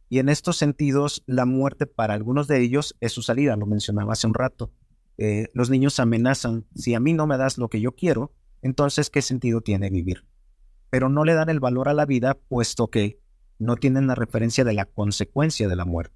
Y 0.10 0.18
en 0.18 0.28
estos 0.28 0.58
sentidos, 0.58 1.24
la 1.28 1.46
muerte 1.46 1.86
para 1.86 2.16
algunos 2.16 2.48
de 2.48 2.62
ellos 2.62 2.96
es 3.00 3.12
su 3.12 3.22
salida, 3.22 3.56
lo 3.56 3.68
mencionaba 3.68 4.14
hace 4.14 4.26
un 4.26 4.34
rato. 4.34 4.72
Eh, 5.18 5.50
los 5.54 5.70
niños 5.70 6.00
amenazan, 6.00 6.66
si 6.76 6.96
a 6.96 7.00
mí 7.00 7.14
no 7.14 7.28
me 7.28 7.38
das 7.38 7.58
lo 7.60 7.70
que 7.70 7.80
yo 7.80 7.94
quiero, 7.94 8.34
entonces 8.62 9.10
¿qué 9.10 9.22
sentido 9.22 9.62
tiene 9.62 9.90
vivir? 9.90 10.26
Pero 10.90 11.10
no 11.10 11.26
le 11.26 11.36
dan 11.36 11.50
el 11.50 11.60
valor 11.60 11.90
a 11.90 11.94
la 11.94 12.06
vida 12.06 12.34
puesto 12.34 12.88
que 12.88 13.20
no 13.60 13.76
tienen 13.76 14.08
la 14.08 14.16
referencia 14.16 14.64
de 14.64 14.74
la 14.74 14.86
consecuencia 14.86 15.68
de 15.68 15.76
la 15.76 15.86
muerte. 15.86 16.16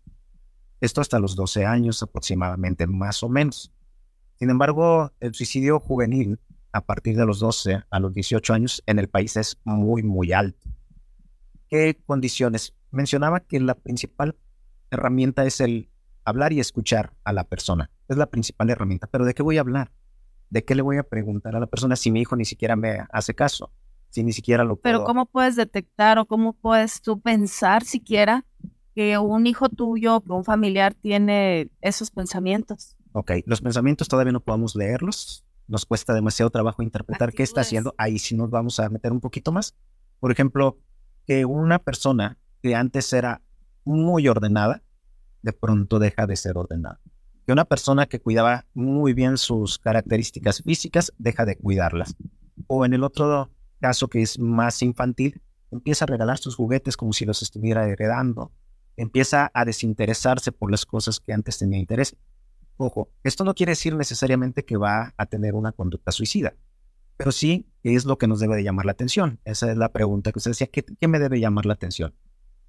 Esto 0.82 1.02
hasta 1.02 1.20
los 1.20 1.36
12 1.36 1.66
años 1.66 2.02
aproximadamente, 2.02 2.88
más 2.88 3.22
o 3.22 3.30
menos. 3.30 3.72
Sin 4.40 4.50
embargo, 4.50 5.12
el 5.20 5.34
suicidio 5.34 5.80
juvenil 5.80 6.40
a 6.72 6.82
partir 6.82 7.16
de 7.16 7.26
los 7.26 7.40
12 7.40 7.84
a 7.90 8.00
los 8.00 8.14
18 8.14 8.54
años 8.54 8.84
en 8.88 8.98
el 9.00 9.08
país 9.08 9.38
es 9.38 9.60
muy, 9.64 10.02
muy 10.02 10.34
alto. 10.34 10.70
¿Qué 11.70 12.02
condiciones? 12.06 12.74
Mencionaba 12.94 13.42
que 13.42 13.60
la 13.60 13.76
principal 13.76 14.38
herramienta 14.92 15.46
es 15.46 15.60
el 15.60 15.90
hablar 16.26 16.54
y 16.54 16.60
escuchar 16.60 17.14
a 17.24 17.34
la 17.34 17.44
persona. 17.44 17.90
Es 18.08 18.18
la 18.18 18.28
principal 18.28 18.70
herramienta. 18.70 19.08
Pero 19.08 19.26
¿de 19.26 19.34
qué 19.34 19.44
voy 19.44 19.58
a 19.58 19.62
hablar? 19.62 19.92
¿De 20.50 20.64
qué 20.64 20.76
le 20.76 20.82
voy 20.82 20.98
a 20.98 21.04
preguntar 21.04 21.56
a 21.56 21.60
la 21.60 21.68
persona 21.68 21.96
si 21.96 22.12
mi 22.12 22.22
hijo 22.22 22.36
ni 22.36 22.46
siquiera 22.46 22.76
me 22.76 23.00
hace 23.12 23.34
caso? 23.34 23.72
Si 24.10 24.24
ni 24.24 24.32
siquiera 24.32 24.64
lo 24.64 24.76
puedo... 24.76 24.82
Pero 24.84 25.04
¿cómo 25.04 25.26
puedes 25.26 25.56
detectar 25.56 26.20
o 26.20 26.26
cómo 26.26 26.54
puedes 26.54 27.02
tú 27.02 27.20
pensar 27.20 27.84
siquiera 27.84 28.46
que 28.94 29.18
un 29.18 29.48
hijo 29.48 29.70
tuyo, 29.70 30.22
que 30.22 30.32
un 30.32 30.44
familiar 30.44 30.94
tiene 30.94 31.72
esos 31.82 32.12
pensamientos? 32.12 32.96
Ok, 33.14 33.32
los 33.46 33.62
pensamientos 33.62 34.08
todavía 34.08 34.32
no 34.32 34.40
podemos 34.40 34.76
leerlos. 34.76 35.44
Nos 35.68 35.86
cuesta 35.86 36.14
demasiado 36.14 36.52
trabajo 36.52 36.84
interpretar 36.84 37.34
qué 37.34 37.42
está 37.42 37.62
haciendo. 37.62 37.96
Ahí 37.98 38.20
sí 38.20 38.36
nos 38.36 38.52
vamos 38.52 38.80
a 38.80 38.90
meter 38.90 39.12
un 39.12 39.20
poquito 39.20 39.52
más. 39.52 39.76
Por 40.20 40.32
ejemplo, 40.32 40.78
que 41.26 41.46
una 41.46 41.80
persona 41.80 42.38
que 42.64 42.76
antes 42.76 43.12
era 43.12 43.42
muy 43.84 44.30
ordenada, 44.30 44.82
de 45.42 45.52
pronto 45.52 46.00
deja 46.00 46.26
de 46.26 46.38
ser 46.38 46.58
ordenada. 46.58 47.02
Que 47.46 47.52
una 47.52 47.66
persona 47.66 48.06
que 48.06 48.22
cuidaba 48.22 48.66
muy 48.74 49.12
bien 49.14 49.38
sus 49.38 49.78
características 49.78 50.62
físicas 50.62 51.12
deja 51.18 51.46
de 51.46 51.58
cuidarlas. 51.58 52.16
O 52.68 52.86
en 52.86 52.94
el 52.94 53.04
otro 53.04 53.52
caso 53.82 54.08
que 54.08 54.22
es 54.22 54.40
más 54.40 54.82
infantil, 54.82 55.42
empieza 55.72 56.06
a 56.06 56.08
regalar 56.08 56.38
sus 56.38 56.56
juguetes 56.56 56.96
como 56.96 57.12
si 57.12 57.26
los 57.26 57.42
estuviera 57.42 57.86
heredando. 57.90 58.54
Empieza 58.96 59.52
a 59.54 59.66
desinteresarse 59.66 60.54
por 60.54 60.72
las 60.72 60.86
cosas 60.86 61.20
que 61.20 61.34
antes 61.34 61.58
tenía 61.58 61.80
interés. 61.80 62.16
Ojo, 62.78 63.12
esto 63.24 63.44
no 63.44 63.56
quiere 63.56 63.74
decir 63.74 63.94
necesariamente 63.94 64.64
que 64.64 64.78
va 64.78 65.14
a 65.18 65.26
tener 65.26 65.54
una 65.54 65.74
conducta 65.74 66.14
suicida, 66.14 66.56
pero 67.18 67.34
sí 67.34 67.68
es 67.84 68.06
lo 68.06 68.18
que 68.18 68.28
nos 68.28 68.40
debe 68.40 68.56
de 68.56 68.64
llamar 68.64 68.86
la 68.86 68.94
atención. 68.94 69.42
Esa 69.44 69.70
es 69.70 69.78
la 69.78 69.92
pregunta 69.92 70.32
que 70.32 70.40
usted 70.40 70.52
decía, 70.52 70.68
¿qué, 70.68 70.86
qué 70.86 71.08
me 71.10 71.20
debe 71.20 71.42
llamar 71.42 71.66
la 71.66 71.74
atención? 71.74 72.16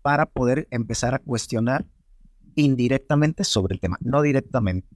Para 0.05 0.27
poder 0.27 0.69
empezar 0.71 1.15
a 1.15 1.19
cuestionar 1.19 1.87
indirectamente 2.57 3.43
sobre 3.43 3.75
el 3.75 3.81
tema, 3.81 3.97
no 4.03 4.21
directamente. 4.21 4.87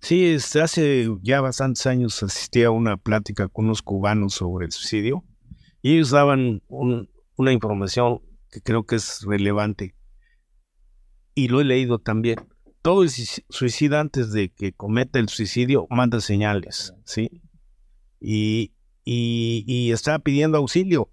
Sí, 0.00 0.26
este, 0.26 0.60
hace 0.60 1.08
ya 1.22 1.40
bastantes 1.40 1.86
años 1.86 2.22
asistí 2.22 2.62
a 2.62 2.70
una 2.70 2.98
plática 2.98 3.48
con 3.48 3.64
unos 3.64 3.80
cubanos 3.80 4.34
sobre 4.34 4.66
el 4.66 4.72
suicidio 4.72 5.24
y 5.80 5.94
ellos 5.94 6.10
daban 6.10 6.62
una 6.68 7.52
información 7.52 8.20
que 8.50 8.60
creo 8.60 8.84
que 8.84 8.96
es 8.96 9.22
relevante 9.22 9.94
y 11.34 11.48
lo 11.48 11.62
he 11.62 11.64
leído 11.64 11.98
también. 11.98 12.38
Todo 12.82 13.02
el 13.02 13.10
suicida 13.10 14.00
antes 14.00 14.30
de 14.32 14.50
que 14.50 14.74
cometa 14.74 15.18
el 15.18 15.30
suicidio 15.30 15.86
manda 15.88 16.20
señales, 16.20 16.94
¿sí? 17.04 17.30
Y, 18.20 18.72
y, 19.04 19.90
está 19.90 20.18
pidiendo 20.18 20.58
auxilio 20.58 21.10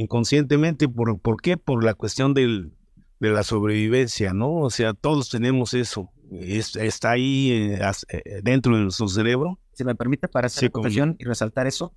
inconscientemente. 0.00 0.88
¿Por, 0.88 1.18
¿Por 1.20 1.40
qué? 1.40 1.56
Por 1.56 1.84
la 1.84 1.94
cuestión 1.94 2.34
del, 2.34 2.72
de 3.20 3.30
la 3.30 3.42
sobrevivencia, 3.42 4.32
¿no? 4.32 4.56
O 4.56 4.70
sea, 4.70 4.94
todos 4.94 5.28
tenemos 5.28 5.74
eso. 5.74 6.10
está 6.30 7.12
ahí 7.12 7.50
eh, 7.52 7.80
eh, 8.08 8.40
dentro 8.42 8.76
de 8.76 8.82
nuestro 8.82 9.08
cerebro. 9.08 9.58
Si 9.72 9.84
me 9.84 9.94
permite, 9.94 10.26
para 10.26 10.46
hacer 10.46 10.70
sí, 10.72 11.00
y 11.18 11.24
resaltar 11.24 11.66
eso, 11.66 11.94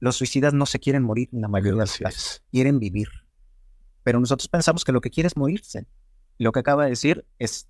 los 0.00 0.16
suicidas 0.16 0.54
no 0.54 0.66
se 0.66 0.78
quieren 0.78 1.02
morir 1.02 1.28
en 1.32 1.42
la 1.42 1.48
mayoría 1.48 1.72
de 1.72 1.78
las 1.78 1.98
casos, 1.98 2.42
quieren 2.50 2.78
vivir. 2.78 3.08
Pero 4.02 4.18
nosotros 4.18 4.48
pensamos 4.48 4.84
que 4.84 4.92
lo 4.92 5.00
que 5.00 5.10
quiere 5.10 5.28
es 5.28 5.36
morirse. 5.36 5.86
Lo 6.38 6.50
que 6.50 6.60
acaba 6.60 6.84
de 6.84 6.90
decir 6.90 7.24
es 7.38 7.68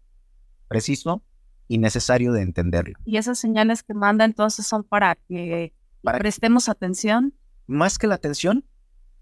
preciso 0.69 1.23
y 1.69 1.79
necesario 1.79 2.33
de 2.33 2.43
entenderlo. 2.43 2.95
Y 3.05 3.19
esas 3.19 3.39
señales 3.39 3.83
que 3.83 3.93
manda 3.93 4.25
entonces 4.25 4.67
son 4.67 4.85
para 4.85 5.17
que 5.29 5.75
prestemos 6.03 6.69
atención. 6.69 7.35
Más 7.67 7.99
que 7.99 8.07
la 8.07 8.15
atención, 8.15 8.65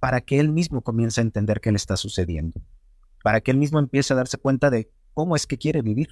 para 0.00 0.20
que 0.20 0.40
él 0.40 0.50
mismo 0.50 0.82
comience 0.82 1.20
a 1.20 1.24
entender 1.24 1.60
qué 1.60 1.70
le 1.70 1.76
está 1.76 1.96
sucediendo 1.96 2.60
para 3.22 3.40
que 3.40 3.50
él 3.50 3.56
mismo 3.56 3.78
empiece 3.78 4.12
a 4.12 4.16
darse 4.16 4.38
cuenta 4.38 4.70
de 4.70 4.90
cómo 5.14 5.36
es 5.36 5.46
que 5.46 5.58
quiere 5.58 5.82
vivir. 5.82 6.08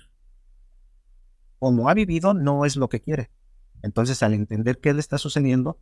Como 1.59 1.89
ha 1.89 1.95
vivido, 1.95 2.35
no 2.35 2.65
es 2.65 2.77
lo 2.77 2.89
que 2.89 3.01
quiere. 3.01 3.31
Entonces, 3.83 4.23
al 4.23 4.35
entender 4.35 4.79
qué 4.79 4.93
le 4.93 5.01
está 5.01 5.19
sucediendo, 5.19 5.79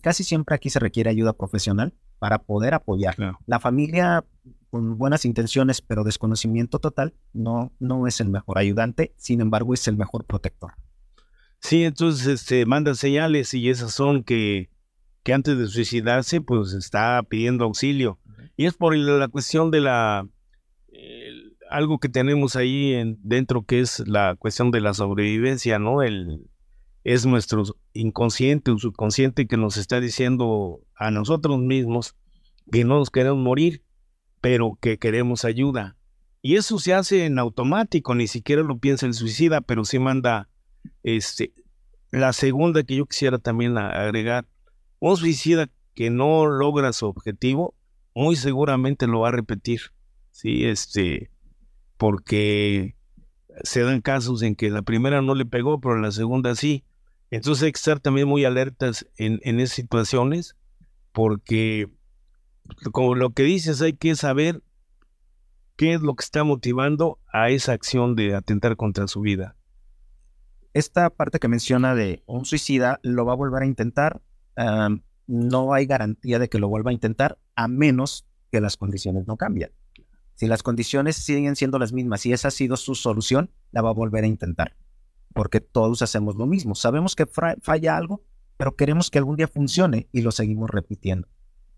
casi 0.00 0.24
siempre 0.24 0.54
aquí 0.54 0.70
se 0.70 0.78
requiere 0.80 1.10
ayuda 1.10 1.32
profesional 1.32 1.94
para 2.18 2.38
poder 2.38 2.74
apoyar. 2.74 3.16
La 3.46 3.60
familia 3.60 4.24
con 4.70 4.98
buenas 4.98 5.24
intenciones, 5.24 5.80
pero 5.80 6.04
desconocimiento 6.04 6.78
total, 6.78 7.14
no, 7.32 7.72
no 7.78 8.06
es 8.06 8.20
el 8.20 8.28
mejor 8.28 8.58
ayudante, 8.58 9.14
sin 9.16 9.40
embargo, 9.40 9.74
es 9.74 9.86
el 9.86 9.96
mejor 9.96 10.24
protector. 10.24 10.72
Sí, 11.60 11.84
entonces 11.84 12.26
este, 12.26 12.66
manda 12.66 12.94
señales 12.94 13.54
y 13.54 13.70
esas 13.70 13.92
son 13.92 14.24
que, 14.24 14.70
que 15.26 15.32
antes 15.32 15.58
de 15.58 15.66
suicidarse, 15.66 16.40
pues 16.40 16.72
está 16.72 17.20
pidiendo 17.28 17.64
auxilio. 17.64 18.20
Y 18.56 18.66
es 18.66 18.74
por 18.74 18.96
la 18.96 19.26
cuestión 19.26 19.72
de 19.72 19.80
la 19.80 20.28
algo 21.68 21.98
que 21.98 22.08
tenemos 22.08 22.54
ahí 22.54 22.92
en, 22.92 23.18
dentro 23.24 23.64
que 23.64 23.80
es 23.80 24.04
la 24.06 24.36
cuestión 24.36 24.70
de 24.70 24.80
la 24.80 24.94
sobrevivencia, 24.94 25.80
¿no? 25.80 26.04
El, 26.04 26.48
es 27.02 27.26
nuestro 27.26 27.64
inconsciente 27.92 28.70
o 28.70 28.78
subconsciente 28.78 29.48
que 29.48 29.56
nos 29.56 29.78
está 29.78 29.98
diciendo 30.00 30.78
a 30.94 31.10
nosotros 31.10 31.58
mismos 31.58 32.14
que 32.70 32.84
no 32.84 33.00
nos 33.00 33.10
queremos 33.10 33.42
morir, 33.42 33.82
pero 34.40 34.78
que 34.80 34.96
queremos 34.96 35.44
ayuda. 35.44 35.96
Y 36.40 36.54
eso 36.54 36.78
se 36.78 36.94
hace 36.94 37.26
en 37.26 37.40
automático, 37.40 38.14
ni 38.14 38.28
siquiera 38.28 38.62
lo 38.62 38.78
piensa 38.78 39.06
el 39.06 39.14
suicida, 39.14 39.60
pero 39.60 39.84
sí 39.84 39.98
manda 39.98 40.48
este, 41.02 41.52
la 42.12 42.32
segunda 42.32 42.84
que 42.84 42.94
yo 42.94 43.06
quisiera 43.06 43.38
también 43.38 43.76
agregar. 43.76 44.46
Un 44.98 45.16
suicida 45.16 45.68
que 45.94 46.10
no 46.10 46.46
logra 46.46 46.92
su 46.92 47.06
objetivo, 47.06 47.74
muy 48.14 48.36
seguramente 48.36 49.06
lo 49.06 49.20
va 49.20 49.28
a 49.28 49.32
repetir. 49.32 49.80
Sí, 50.30 50.64
este, 50.64 51.30
porque 51.96 52.96
se 53.62 53.80
dan 53.80 54.00
casos 54.00 54.42
en 54.42 54.54
que 54.54 54.70
la 54.70 54.82
primera 54.82 55.22
no 55.22 55.34
le 55.34 55.46
pegó, 55.46 55.80
pero 55.80 55.98
la 55.98 56.12
segunda 56.12 56.54
sí. 56.54 56.84
Entonces 57.30 57.64
hay 57.64 57.72
que 57.72 57.78
estar 57.78 58.00
también 58.00 58.28
muy 58.28 58.44
alertas 58.44 59.06
en, 59.16 59.40
en 59.42 59.60
esas 59.60 59.76
situaciones, 59.76 60.56
porque 61.12 61.88
como 62.92 63.14
lo 63.14 63.30
que 63.30 63.42
dices, 63.42 63.80
hay 63.82 63.94
que 63.94 64.14
saber 64.16 64.62
qué 65.76 65.94
es 65.94 66.00
lo 66.00 66.14
que 66.14 66.24
está 66.24 66.44
motivando 66.44 67.18
a 67.32 67.50
esa 67.50 67.72
acción 67.72 68.16
de 68.16 68.34
atentar 68.34 68.76
contra 68.76 69.06
su 69.08 69.20
vida. 69.20 69.56
Esta 70.72 71.08
parte 71.10 71.38
que 71.38 71.48
menciona 71.48 71.94
de 71.94 72.22
un 72.26 72.44
suicida 72.44 73.00
lo 73.02 73.24
va 73.24 73.32
a 73.32 73.36
volver 73.36 73.62
a 73.62 73.66
intentar, 73.66 74.20
no 75.26 75.74
hay 75.74 75.86
garantía 75.86 76.38
de 76.38 76.48
que 76.48 76.58
lo 76.58 76.68
vuelva 76.68 76.90
a 76.90 76.94
intentar 76.94 77.38
a 77.54 77.68
menos 77.68 78.26
que 78.50 78.60
las 78.60 78.76
condiciones 78.76 79.26
no 79.26 79.36
cambien. 79.36 79.72
Si 80.34 80.46
las 80.46 80.62
condiciones 80.62 81.16
siguen 81.16 81.56
siendo 81.56 81.78
las 81.78 81.92
mismas 81.92 82.26
y 82.26 82.32
esa 82.32 82.48
ha 82.48 82.50
sido 82.50 82.76
su 82.76 82.94
solución, 82.94 83.50
la 83.72 83.82
va 83.82 83.90
a 83.90 83.94
volver 83.94 84.24
a 84.24 84.28
intentar. 84.28 84.76
Porque 85.32 85.60
todos 85.60 86.02
hacemos 86.02 86.36
lo 86.36 86.46
mismo. 86.46 86.74
Sabemos 86.74 87.16
que 87.16 87.26
falla 87.26 87.96
algo, 87.96 88.22
pero 88.56 88.76
queremos 88.76 89.10
que 89.10 89.18
algún 89.18 89.36
día 89.36 89.48
funcione 89.48 90.08
y 90.12 90.20
lo 90.20 90.32
seguimos 90.32 90.70
repitiendo. 90.70 91.28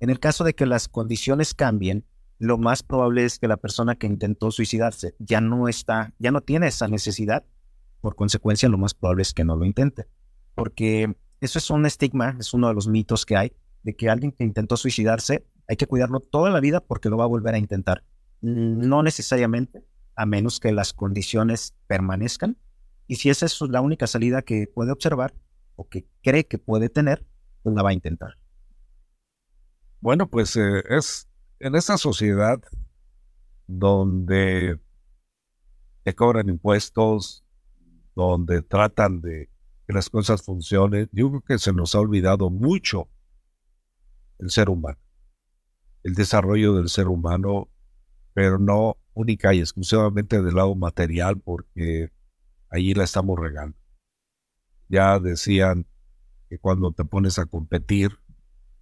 En 0.01 0.11
el 0.11 0.21
caso 0.21 0.45
de 0.45 0.55
que 0.55 0.67
las 0.67 0.89
condiciones 0.89 1.55
cambien, 1.55 2.05
lo 2.39 2.59
más 2.59 2.83
probable 2.83 3.25
es 3.25 3.39
que 3.39 3.49
la 3.49 3.57
persona 3.57 3.97
que 3.97 4.07
intentó 4.07 4.51
suicidarse 4.51 5.15
ya 5.19 5.41
no 5.41 5.69
está, 5.69 6.15
ya 6.19 6.31
no 6.31 6.41
tiene 6.41 6.69
esa 6.69 6.87
necesidad. 6.87 7.45
Por 8.01 8.15
consecuencia, 8.15 8.69
lo 8.69 8.79
más 8.79 8.95
probable 8.95 9.23
es 9.23 9.35
que 9.35 9.45
no 9.45 9.57
lo 9.57 9.65
intente. 9.65 10.07
Porque 10.55 11.17
eso 11.41 11.59
es 11.59 11.71
un 11.71 11.87
estigma, 11.87 12.37
es 12.39 12.55
uno 12.55 12.69
de 12.69 12.75
los 12.75 12.89
mitos 12.89 13.25
que 13.25 13.37
hay, 13.37 13.53
de 13.83 13.95
que 13.95 14.09
alguien 14.09 14.33
que 14.33 14.45
intentó 14.45 14.77
suicidarse 14.77 15.47
hay 15.69 15.77
que 15.77 15.87
cuidarlo 15.87 16.21
toda 16.21 16.51
la 16.51 16.61
vida 16.61 16.81
porque 16.81 17.11
lo 17.11 17.19
va 17.19 17.25
a 17.25 17.29
volver 17.29 17.55
a 17.55 17.59
intentar. 17.59 18.03
No 18.41 19.03
necesariamente, 19.03 19.85
a 20.17 20.25
menos 20.25 20.61
que 20.61 20.73
las 20.73 20.95
condiciones 20.95 21.75
permanezcan. 21.87 22.57
Y 23.07 23.17
si 23.17 23.29
esa 23.29 23.47
es 23.47 23.61
la 23.61 23.83
única 23.83 24.07
salida 24.07 24.43
que 24.43 24.67
puede 24.67 24.93
observar 24.93 25.35
o 25.77 25.89
que 25.89 26.07
cree 26.23 26.47
que 26.47 26.59
puede 26.59 26.89
tener, 26.89 27.25
pues 27.63 27.77
la 27.77 27.83
va 27.83 27.91
a 27.91 27.93
intentar. 27.93 28.39
Bueno, 30.01 30.29
pues 30.29 30.57
eh, 30.57 30.83
es 30.89 31.29
en 31.61 31.75
esta 31.75 31.99
sociedad 31.99 32.61
donde 33.67 34.81
te 36.05 36.15
cobran 36.15 36.49
impuestos, 36.49 37.45
donde 38.15 38.63
tratan 38.63 39.21
de 39.21 39.51
que 39.89 39.95
las 39.95 40.11
cosas 40.11 40.43
funcionen, 40.43 41.09
yo 41.13 41.31
creo 41.31 41.41
que 41.41 41.59
se 41.59 41.73
nos 41.73 41.95
ha 41.95 42.01
olvidado 42.01 42.51
mucho 42.51 43.09
el 44.39 44.51
ser 44.51 44.69
humano, 44.69 44.99
el 46.05 46.15
desarrollo 46.15 46.75
del 46.75 46.91
ser 46.91 47.09
humano 47.09 47.71
pero 48.35 48.61
no 48.61 48.97
única 49.15 49.53
y 49.53 49.59
exclusivamente 49.59 50.41
del 50.41 50.55
lado 50.55 50.77
material, 50.77 51.41
porque 51.41 52.13
allí 52.71 52.95
la 52.95 53.03
estamos 53.03 53.37
regando. 53.37 53.77
Ya 54.89 55.19
decían 55.19 55.87
que 56.49 56.57
cuando 56.57 56.93
te 56.93 57.05
pones 57.05 57.41
a 57.41 57.47
competir, 57.47 58.13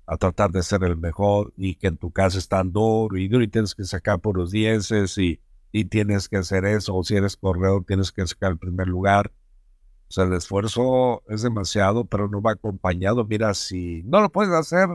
a 0.05 0.19
tratar 0.19 0.51
de 0.51 0.62
ser 0.62 0.85
el 0.85 0.99
mejor 0.99 1.55
y 1.57 1.77
que 1.77 1.87
en 1.87 1.97
tu 1.97 2.11
casa 2.11 2.37
están 2.37 2.71
duro 2.71 3.16
y, 3.16 3.35
y 3.35 3.49
tienes 3.49 3.75
que 3.75 3.85
sacar 3.85 4.21
por 4.21 4.37
los 4.37 4.51
dieces 4.51 5.16
y, 5.16 5.40
y 5.73 5.87
tienes 5.87 6.29
que 6.29 6.37
hacer 6.37 6.66
eso, 6.66 6.95
o 6.95 7.03
si 7.03 7.16
eres 7.16 7.38
corredor 7.38 7.87
tienes 7.87 8.12
que 8.12 8.27
sacar 8.27 8.53
el 8.53 8.59
primer 8.59 8.88
lugar. 8.88 9.33
O 10.09 10.12
sea, 10.12 10.25
el 10.25 10.33
esfuerzo 10.35 11.23
es 11.29 11.42
demasiado, 11.42 12.05
pero 12.05 12.29
no 12.29 12.40
va 12.40 12.53
acompañado. 12.53 13.25
Mira, 13.25 13.55
si 13.55 14.03
no 14.05 14.21
lo 14.21 14.31
puedes 14.31 14.55
hacer, 14.55 14.88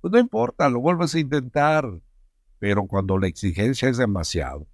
pues 0.00 0.12
no 0.12 0.18
importa, 0.18 0.68
lo 0.68 0.80
vuelves 0.80 1.14
a 1.14 1.20
intentar 1.20 1.84
pero 2.58 2.86
cuando 2.86 3.18
la 3.18 3.26
exigencia 3.26 3.88
es 3.88 3.96
demasiado 3.96 4.66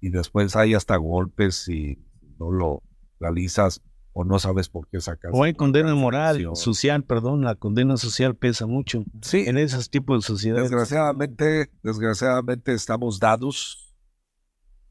y 0.00 0.10
después 0.10 0.56
hay 0.56 0.74
hasta 0.74 0.96
golpes 0.96 1.68
y 1.68 1.98
no 2.38 2.50
lo 2.50 2.82
realizas 3.18 3.82
o 4.12 4.24
no 4.24 4.38
sabes 4.38 4.68
por 4.68 4.88
qué 4.88 5.00
sacas. 5.00 5.30
O 5.34 5.44
hay 5.44 5.54
condena 5.54 5.94
moral, 5.94 6.50
social, 6.54 7.04
perdón, 7.04 7.42
la 7.42 7.54
condena 7.54 7.96
social 7.96 8.34
pesa 8.34 8.66
mucho. 8.66 9.04
Sí. 9.22 9.44
En 9.46 9.56
esos 9.56 9.88
tipos 9.88 10.22
de 10.22 10.26
sociedades. 10.26 10.70
Desgraciadamente, 10.70 11.70
desgraciadamente 11.82 12.72
estamos 12.72 13.20
dados 13.20 13.94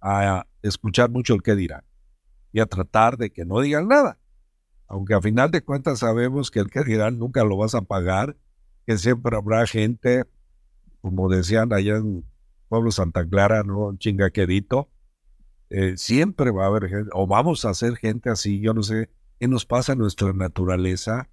a 0.02 0.46
escuchar 0.62 1.10
mucho 1.10 1.34
el 1.34 1.44
que 1.44 1.56
dirán 1.56 1.84
y 2.54 2.62
a 2.62 2.66
tratar 2.66 3.18
de 3.18 3.32
que 3.32 3.46
no 3.46 3.60
digan 3.60 3.88
nada. 3.88 4.19
Aunque 4.90 5.14
a 5.14 5.22
final 5.22 5.52
de 5.52 5.62
cuentas 5.62 6.00
sabemos 6.00 6.50
que 6.50 6.60
el 6.60 6.70
que 6.72 6.84
dirán 6.84 7.20
nunca 7.20 7.44
lo 7.44 7.58
vas 7.58 7.76
a 7.76 7.82
pagar, 7.82 8.36
que 8.88 8.98
siempre 8.98 9.38
habrá 9.38 9.66
gente, 9.68 10.26
como 11.02 11.30
decían 11.30 11.72
allá 11.72 11.98
en 11.98 12.26
pueblo 12.68 12.92
Santa 12.92 13.24
Clara, 13.28 13.64
¿no? 13.64 13.96
Chingaquedito. 13.98 14.90
Eh, 15.70 15.96
siempre 15.96 16.50
va 16.50 16.64
a 16.64 16.68
haber 16.68 16.90
gente, 16.90 17.10
o 17.14 17.28
vamos 17.28 17.66
a 17.66 17.74
ser 17.76 17.96
gente 17.98 18.32
así, 18.32 18.60
yo 18.60 18.74
no 18.74 18.82
sé 18.82 19.12
qué 19.40 19.48
nos 19.48 19.68
pasa 19.68 19.94
en 19.94 20.00
nuestra 20.00 20.34
naturaleza, 20.34 21.30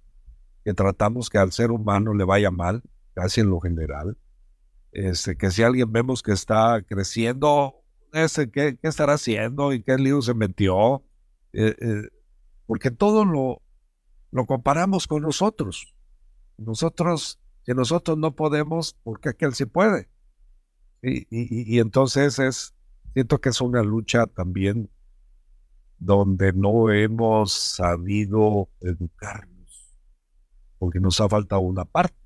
que 0.63 0.75
tratamos 0.75 1.31
que 1.31 1.39
al 1.39 1.51
ser 1.51 1.71
humano 1.71 2.13
le 2.13 2.25
vaya 2.25 2.51
mal, 2.51 2.83
casi 3.15 3.41
en 3.41 3.49
lo 3.49 3.59
general. 3.59 4.17
Este, 4.91 5.35
que 5.35 5.49
si 5.49 5.63
alguien 5.63 5.91
vemos 5.91 6.21
que 6.21 6.33
está 6.33 6.83
creciendo, 6.87 7.83
¿qué, 8.11 8.77
¿qué, 8.77 8.77
estará 8.83 9.13
haciendo? 9.13 9.73
¿Y 9.73 9.81
qué 9.81 9.97
lío 9.97 10.21
se 10.21 10.35
metió? 10.35 11.03
Eh, 11.53 11.75
eh, 11.79 12.09
porque 12.67 12.91
todo 12.91 13.25
lo, 13.25 13.61
lo 14.31 14.45
comparamos 14.45 15.07
con 15.07 15.23
nosotros. 15.23 15.95
Nosotros, 16.57 17.39
que 17.65 17.73
nosotros 17.73 18.17
no 18.17 18.35
podemos, 18.35 18.95
porque 19.03 19.29
aquel 19.29 19.55
sí 19.55 19.65
puede. 19.65 20.09
Y, 21.01 21.21
y, 21.29 21.75
y, 21.75 21.79
entonces 21.79 22.37
es, 22.39 22.75
siento 23.13 23.39
que 23.39 23.49
es 23.49 23.61
una 23.61 23.81
lucha 23.83 24.27
también 24.27 24.89
donde 25.99 26.53
no 26.53 26.91
hemos 26.91 27.53
sabido 27.53 28.69
educarnos, 28.81 29.95
porque 30.77 30.99
nos 30.99 31.19
ha 31.21 31.29
faltado 31.29 31.61
una 31.61 31.85
parte. 31.85 32.17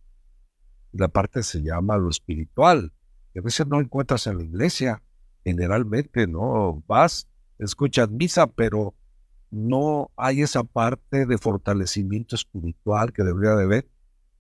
La 0.91 1.08
parte 1.08 1.43
se 1.43 1.62
llama 1.62 1.97
lo 1.97 2.10
espiritual, 2.10 2.91
que 3.32 3.39
a 3.39 3.43
veces 3.43 3.67
no 3.67 3.80
encuentras 3.80 4.27
en 4.27 4.38
la 4.38 4.43
iglesia, 4.43 5.04
generalmente, 5.43 6.27
¿no? 6.27 6.84
Vas, 6.88 7.30
escuchas 7.60 8.10
misa, 8.10 8.47
pero 8.47 8.95
no 9.52 10.10
hay 10.16 10.42
esa 10.42 10.64
parte 10.64 11.26
de 11.26 11.38
fortalecimiento 11.38 12.36
espiritual 12.36 13.12
que 13.12 13.24
debería 13.24 13.56
de 13.56 13.64
haber 13.64 13.90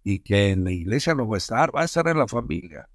y 0.03 0.19
que 0.19 0.49
en 0.49 0.63
la 0.63 0.71
iglesia 0.71 1.13
no 1.13 1.27
va 1.27 1.35
a 1.35 1.37
estar, 1.37 1.75
va 1.75 1.81
a 1.81 1.85
estar 1.85 2.07
en 2.07 2.17
la 2.17 2.27
familia. 2.27 2.89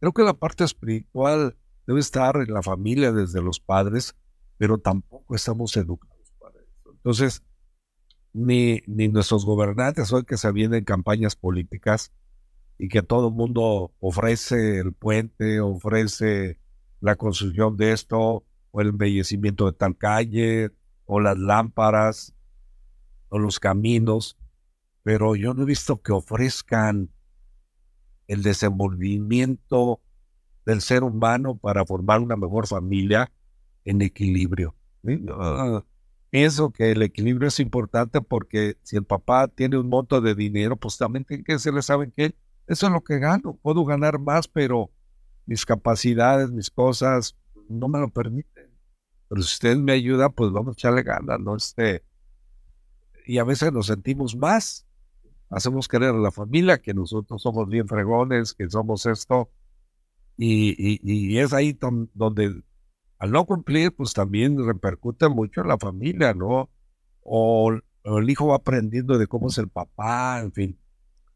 Creo 0.00 0.12
que 0.12 0.22
la 0.22 0.34
parte 0.34 0.64
espiritual 0.64 1.56
debe 1.86 2.00
estar 2.00 2.36
en 2.36 2.52
la 2.52 2.62
familia 2.62 3.12
desde 3.12 3.40
los 3.40 3.60
padres, 3.60 4.14
pero 4.58 4.78
tampoco 4.78 5.34
estamos 5.34 5.76
educados 5.76 6.32
para 6.38 6.58
eso. 6.58 6.90
Entonces, 6.92 7.42
ni, 8.32 8.82
ni 8.86 9.08
nuestros 9.08 9.46
gobernantes 9.46 10.12
hoy 10.12 10.24
que 10.24 10.36
se 10.36 10.50
vienen 10.52 10.84
campañas 10.84 11.36
políticas 11.36 12.12
y 12.76 12.88
que 12.88 13.02
todo 13.02 13.28
el 13.28 13.34
mundo 13.34 13.94
ofrece 14.00 14.78
el 14.80 14.92
puente, 14.92 15.60
ofrece 15.60 16.58
la 17.00 17.14
construcción 17.14 17.76
de 17.76 17.92
esto, 17.92 18.44
o 18.72 18.80
el 18.80 18.88
embellecimiento 18.88 19.66
de 19.66 19.72
tal 19.72 19.96
calle, 19.96 20.70
o 21.06 21.20
las 21.20 21.38
lámparas, 21.38 22.34
o 23.28 23.38
los 23.38 23.58
caminos, 23.58 24.36
pero 25.02 25.36
yo 25.36 25.54
no 25.54 25.62
he 25.62 25.66
visto 25.66 26.02
que 26.02 26.12
ofrezcan 26.12 27.10
el 28.26 28.42
desenvolvimiento 28.42 30.00
del 30.64 30.80
ser 30.80 31.04
humano 31.04 31.56
para 31.56 31.86
formar 31.86 32.20
una 32.20 32.36
mejor 32.36 32.66
familia 32.66 33.30
en 33.84 34.02
equilibrio. 34.02 34.74
pienso 36.30 36.70
que 36.70 36.90
el 36.90 37.02
equilibrio 37.02 37.48
es 37.48 37.60
importante 37.60 38.20
porque 38.20 38.76
si 38.82 38.96
el 38.96 39.04
papá 39.04 39.46
tiene 39.48 39.78
un 39.78 39.88
monto 39.88 40.20
de 40.20 40.34
dinero, 40.34 40.76
pues 40.76 40.98
también 40.98 41.24
tiene 41.24 41.44
que 41.44 41.58
se 41.58 41.70
le 41.70 41.82
saben 41.82 42.10
que 42.10 42.34
eso 42.66 42.86
es 42.86 42.92
lo 42.92 43.02
que 43.02 43.18
gano. 43.20 43.56
Puedo 43.62 43.84
ganar 43.84 44.18
más, 44.18 44.48
pero 44.48 44.90
mis 45.46 45.64
capacidades, 45.64 46.50
mis 46.50 46.68
cosas 46.68 47.36
no 47.68 47.86
me 47.86 48.00
lo 48.00 48.08
permiten. 48.10 48.55
Pero 49.28 49.42
si 49.42 49.54
usted 49.54 49.76
me 49.76 49.92
ayuda, 49.92 50.28
pues 50.28 50.52
vamos 50.52 50.70
a 50.70 50.78
echarle 50.78 51.02
ganas, 51.02 51.40
¿no? 51.40 51.56
Este, 51.56 52.04
y 53.26 53.38
a 53.38 53.44
veces 53.44 53.72
nos 53.72 53.86
sentimos 53.86 54.36
más 54.36 54.86
hacemos 55.50 55.88
querer 55.88 56.10
a 56.10 56.18
la 56.18 56.30
familia 56.30 56.78
que 56.78 56.94
nosotros 56.94 57.42
somos 57.42 57.68
bien 57.68 57.86
fregones, 57.86 58.54
que 58.54 58.68
somos 58.68 59.06
esto. 59.06 59.50
Y, 60.36 61.00
y, 61.02 61.38
es 61.38 61.52
ahí 61.54 61.78
donde 62.12 62.62
al 63.18 63.30
no 63.30 63.46
cumplir, 63.46 63.94
pues 63.94 64.12
también 64.12 64.62
repercute 64.66 65.28
mucho 65.28 65.62
en 65.62 65.68
la 65.68 65.78
familia, 65.78 66.34
¿no? 66.34 66.70
O, 67.22 67.72
el 68.04 68.30
hijo 68.30 68.48
va 68.48 68.56
aprendiendo 68.56 69.18
de 69.18 69.26
cómo 69.26 69.48
es 69.48 69.58
el 69.58 69.68
papá, 69.68 70.40
en 70.40 70.52
fin. 70.52 70.78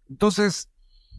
Entonces, 0.09 0.69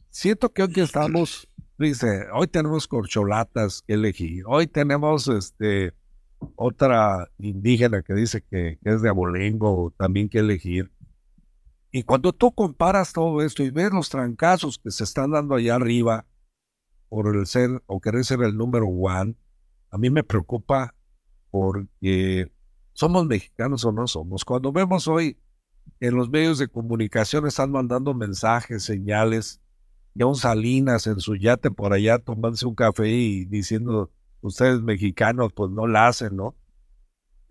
siento 0.10 0.53
que 0.53 0.63
hoy 0.63 0.73
estamos, 0.77 1.47
dice, 1.77 2.27
hoy 2.34 2.47
tenemos 2.47 2.88
corcholatas 2.88 3.81
que 3.81 3.95
elegir, 3.95 4.43
hoy 4.45 4.67
tenemos 4.67 5.27
este 5.27 5.93
otra 6.56 7.30
indígena 7.38 8.01
que 8.01 8.13
dice 8.13 8.41
que, 8.41 8.80
que 8.84 8.89
es 8.89 9.01
de 9.01 9.10
abolengo 9.10 9.93
también 9.97 10.30
que 10.30 10.39
elegir. 10.39 10.91
Y 11.91 12.04
cuando 12.04 12.32
tú 12.32 12.54
comparas 12.54 13.13
todo 13.13 13.41
esto 13.41 13.63
y 13.63 13.69
ves 13.69 13.91
los 13.91 14.10
trancazos 14.10 14.80
que 14.80 14.91
se 14.91 15.04
están 15.04 15.32
dando 15.32 15.56
allá 15.56 15.75
arriba 15.75 16.25
por 17.10 17.36
el 17.36 17.45
ser 17.45 17.84
o 17.86 17.99
querer 17.99 18.23
ser 18.23 18.41
el 18.43 18.56
número 18.56 18.88
one, 18.88 19.36
a 19.89 19.97
mí 19.97 20.10
me 20.10 20.23
preocupa 20.23 20.95
porque 21.49 22.49
somos 22.93 23.25
mexicanos 23.25 23.84
o 23.84 23.91
no 23.91 24.08
somos. 24.08 24.45
Cuando 24.45 24.71
vemos 24.71 25.08
hoy 25.08 25.38
en 25.99 26.15
los 26.15 26.30
medios 26.30 26.58
de 26.58 26.69
comunicación 26.69 27.45
están 27.45 27.71
mandando 27.71 28.13
mensajes, 28.13 28.84
señales, 28.84 29.60
y 30.15 30.23
un 30.23 30.36
Salinas 30.36 31.08
en 31.08 31.19
su 31.19 31.36
yate 31.36 31.71
por 31.71 31.93
allá 31.93 32.19
tomándose 32.19 32.65
un 32.65 32.75
café 32.75 33.10
y 33.10 33.45
diciendo, 33.45 34.12
ustedes 34.41 34.82
mexicanos, 34.82 35.54
pues 35.54 35.71
no 35.71 35.88
la 35.88 36.08
hacen, 36.08 36.36
¿no? 36.36 36.56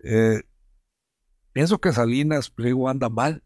Eh, 0.02 0.42
pienso 1.52 1.78
que 1.78 1.92
Salinas 1.92 2.50
Pliego 2.50 2.88
anda 2.88 3.08
mal 3.08 3.42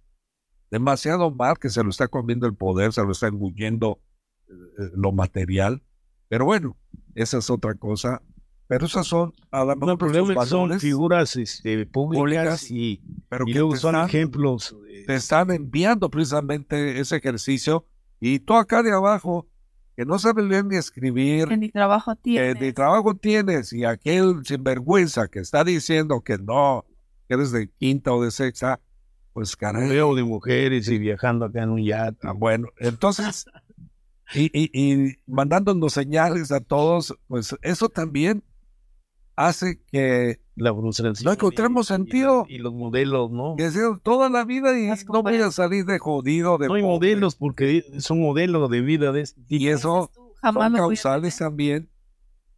demasiado 0.74 1.30
mal 1.30 1.56
que 1.56 1.70
se 1.70 1.84
lo 1.84 1.90
está 1.90 2.08
comiendo 2.08 2.48
el 2.48 2.54
poder, 2.54 2.92
se 2.92 3.02
lo 3.04 3.12
está 3.12 3.28
engullendo 3.28 4.00
eh, 4.48 4.52
eh, 4.52 4.90
lo 4.96 5.12
material. 5.12 5.84
Pero 6.28 6.46
bueno, 6.46 6.76
esa 7.14 7.38
es 7.38 7.48
otra 7.48 7.74
cosa. 7.74 8.22
Pero 8.66 8.86
esas 8.86 9.06
son, 9.06 9.32
además, 9.52 9.98
no, 10.00 10.46
son 10.46 10.80
figuras 10.80 11.36
este, 11.36 11.86
públicas, 11.86 12.70
y, 12.70 13.02
pero 13.28 13.44
que 13.44 13.76
son 13.76 13.94
ejemplos. 13.94 14.74
Te 15.06 15.14
están 15.14 15.52
enviando 15.52 16.10
precisamente 16.10 16.98
ese 16.98 17.16
ejercicio 17.16 17.86
y 18.18 18.40
tú 18.40 18.54
acá 18.54 18.82
de 18.82 18.90
abajo, 18.90 19.46
que 19.96 20.04
no 20.04 20.18
sabes 20.18 20.44
leer 20.44 20.64
ni 20.64 20.76
escribir. 20.76 21.48
Que 21.48 21.56
ni 21.56 21.70
trabajo 21.70 22.16
tienes. 22.16 22.54
Que 22.54 22.66
ni 22.66 22.72
trabajo 22.72 23.14
tienes. 23.14 23.72
Y 23.72 23.84
aquel 23.84 24.44
sinvergüenza 24.44 25.28
que 25.28 25.40
está 25.40 25.64
diciendo 25.64 26.20
que 26.20 26.38
no, 26.38 26.84
que 27.28 27.34
eres 27.34 27.52
de 27.52 27.68
quinta 27.68 28.12
o 28.12 28.22
de 28.22 28.30
sexta, 28.30 28.80
pues 29.32 29.56
caray. 29.56 29.88
Veo 29.88 30.14
de 30.14 30.24
mujeres 30.24 30.88
y 30.88 30.98
viajando 30.98 31.44
acá 31.44 31.62
en 31.62 31.70
un 31.70 31.84
yate. 31.84 32.18
Ah, 32.22 32.32
bueno, 32.32 32.68
entonces, 32.78 33.46
y, 34.34 34.50
y, 34.52 35.16
mandándonos 35.26 35.92
señales 35.92 36.50
a 36.50 36.60
todos, 36.60 37.16
pues 37.28 37.54
eso 37.62 37.88
también 37.88 38.42
hace 39.36 39.80
que 39.90 40.40
la 40.56 40.72
no 40.72 41.32
encontremos 41.32 41.88
sentido. 41.88 42.46
Y, 42.48 42.58
los 42.58 42.72
modelos, 42.72 43.30
¿no? 43.30 43.56
Que 43.56 43.70
sea 43.70 43.98
toda 44.02 44.28
la 44.28 44.44
vida 44.44 44.78
y 44.78 44.86
no 45.12 45.22
voy 45.22 45.36
a 45.36 45.50
salir 45.50 45.84
de 45.84 45.98
jodido. 45.98 46.58
De 46.58 46.68
no 46.68 46.74
hay 46.74 46.82
modelos 46.82 47.34
porque 47.34 47.84
son 47.98 48.20
modelos 48.20 48.70
de 48.70 48.80
vida. 48.80 49.10
De 49.12 49.22
este 49.22 49.40
y 49.48 49.68
eso 49.68 50.10
son 50.40 50.74
causales 50.74 51.38
también. 51.38 51.90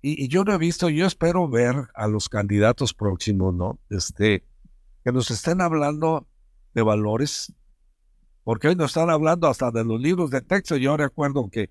Y, 0.02 0.24
y, 0.24 0.28
yo 0.28 0.44
no 0.44 0.52
he 0.52 0.58
visto, 0.58 0.88
yo 0.90 1.06
espero 1.06 1.48
ver 1.48 1.88
a 1.94 2.06
los 2.06 2.28
candidatos 2.28 2.92
próximos, 2.92 3.54
¿no? 3.54 3.80
Este, 3.88 4.46
que 5.02 5.10
nos 5.10 5.30
estén 5.30 5.60
hablando 5.60 6.28
de 6.74 6.82
valores, 6.82 7.54
porque 8.44 8.68
hoy 8.68 8.76
nos 8.76 8.90
están 8.90 9.08
hablando 9.10 9.48
hasta 9.48 9.70
de 9.70 9.84
los 9.84 10.00
libros 10.00 10.30
de 10.30 10.42
texto. 10.42 10.76
Yo 10.76 10.96
recuerdo 10.96 11.48
que 11.50 11.70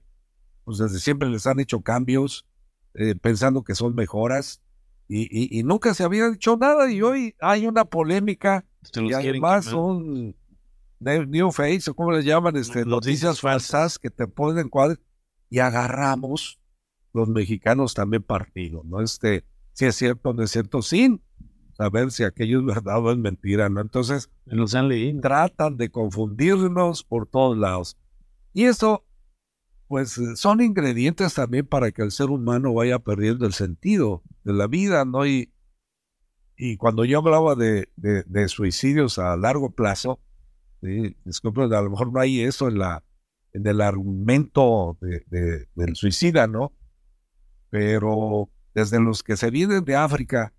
pues 0.65 0.79
desde 0.79 0.99
siempre 0.99 1.29
les 1.29 1.45
han 1.45 1.59
hecho 1.59 1.81
cambios 1.81 2.47
eh, 2.95 3.13
pensando 3.15 3.63
que 3.63 3.75
son 3.75 3.93
mejoras 3.93 4.61
y, 5.07 5.59
y, 5.59 5.63
nunca 5.63 5.93
se 5.93 6.03
había 6.03 6.29
dicho 6.29 6.57
nada 6.57 6.91
y 6.91 7.01
hoy 7.01 7.35
hay 7.39 7.67
una 7.67 7.85
polémica 7.85 8.65
y 8.95 9.13
además 9.13 9.65
son 9.65 10.35
new 10.99 11.51
face 11.51 11.91
o 11.91 11.93
como 11.93 12.11
les 12.11 12.25
llaman 12.25 12.55
este, 12.55 12.85
noticias 12.85 13.39
falsas 13.39 13.99
que 13.99 14.09
te 14.09 14.27
ponen 14.27 14.69
cuadros 14.69 14.99
y 15.49 15.59
agarramos 15.59 16.59
los 17.13 17.29
mexicanos 17.29 17.93
también 17.93 18.23
partido, 18.23 18.81
¿no? 18.83 19.01
Este, 19.01 19.45
si 19.73 19.85
es 19.85 19.95
cierto, 19.95 20.33
no 20.33 20.43
es 20.43 20.51
cierto, 20.51 20.81
sin 20.81 21.21
saber 21.77 22.12
si 22.12 22.23
aquello 22.23 22.60
es 22.60 22.65
verdad 22.65 22.99
o 22.99 23.12
es 23.12 23.17
mentira, 23.17 23.69
¿no? 23.69 23.81
Entonces, 23.81 24.29
nos 24.45 24.75
han 24.75 24.89
leído. 24.89 25.21
tratan 25.21 25.77
de 25.77 25.89
confundirnos 25.89 27.03
por 27.03 27.27
todos 27.27 27.58
lados. 27.58 27.97
Y 28.53 28.65
eso, 28.65 29.04
pues, 29.88 30.17
eh, 30.17 30.36
son 30.36 30.62
ingredientes 30.62 31.33
también 31.33 31.65
para 31.67 31.92
que 31.92 32.02
el 32.02 32.12
ser 32.12 32.29
humano 32.29 32.73
vaya 32.73 33.00
perdiendo 33.00 33.46
el 33.46 33.54
sentido 33.54 34.23
de 34.44 34.54
la 34.54 34.67
vida, 34.67 35.06
¿no? 35.06 35.25
Y, 35.25 35.52
cuando 36.77 37.04
yo 37.04 37.19
hablaba 37.19 37.56
de, 37.56 37.88
suicidios 38.48 39.19
a 39.19 39.36
largo 39.36 39.71
plazo, 39.71 40.21
¿sí? 40.81 41.17
disculpe, 41.25 41.63
a 41.63 41.81
lo 41.81 41.90
mejor 41.90 42.13
no 42.13 42.19
hay 42.21 42.42
eso 42.42 42.69
en, 42.69 42.79
la, 42.79 43.04
el 43.52 43.81
argumento 43.81 44.98
de, 45.02 45.67
del 45.75 45.96
suicida, 45.98 46.48
¿no? 46.48 46.71
Pero 47.69 48.50
desde 48.73 49.02
los 49.02 49.21
que 49.21 49.36
se 49.36 49.52
vienen 49.52 49.83
de 49.83 49.98
África, 49.98 50.54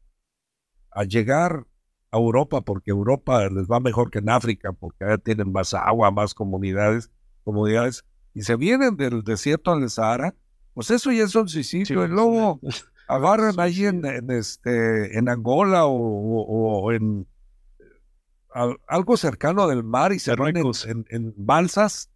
a 0.90 1.04
llegar 1.04 1.66
a 2.10 2.16
Europa, 2.16 2.62
porque 2.62 2.90
Europa 2.90 3.48
les 3.48 3.66
va 3.66 3.80
mejor 3.80 4.10
que 4.10 4.18
en 4.18 4.30
África, 4.30 4.72
porque 4.72 5.04
allá 5.04 5.18
tienen 5.18 5.52
más 5.52 5.74
agua, 5.74 6.10
más 6.10 6.34
comunidades, 6.34 7.10
comunidades, 7.44 8.04
y 8.36 8.42
se 8.42 8.54
vienen 8.56 8.96
del 8.96 9.22
desierto 9.24 9.72
al 9.72 9.88
Sahara, 9.90 10.34
Pues 10.74 10.90
eso 10.90 11.10
ya 11.10 11.24
es 11.24 11.34
un 11.34 11.48
suicidio. 11.48 12.04
y 12.04 12.08
luego 12.08 12.60
agarran 13.08 13.58
ahí 13.58 13.84
en, 13.86 14.04
en, 14.04 14.30
este, 14.30 15.16
en 15.18 15.28
Angola 15.28 15.86
o, 15.86 15.94
o- 15.96 16.82
o 16.82 16.92
en 16.92 17.26
al- 18.52 18.76
algo 18.86 19.16
cercano 19.16 19.66
del 19.66 19.82
mar 19.84 20.12
y 20.12 20.18
se 20.18 20.34
van 20.36 20.56
en, 20.56 20.66
en- 20.86 21.06
en 21.10 21.34
balsas. 21.36 22.10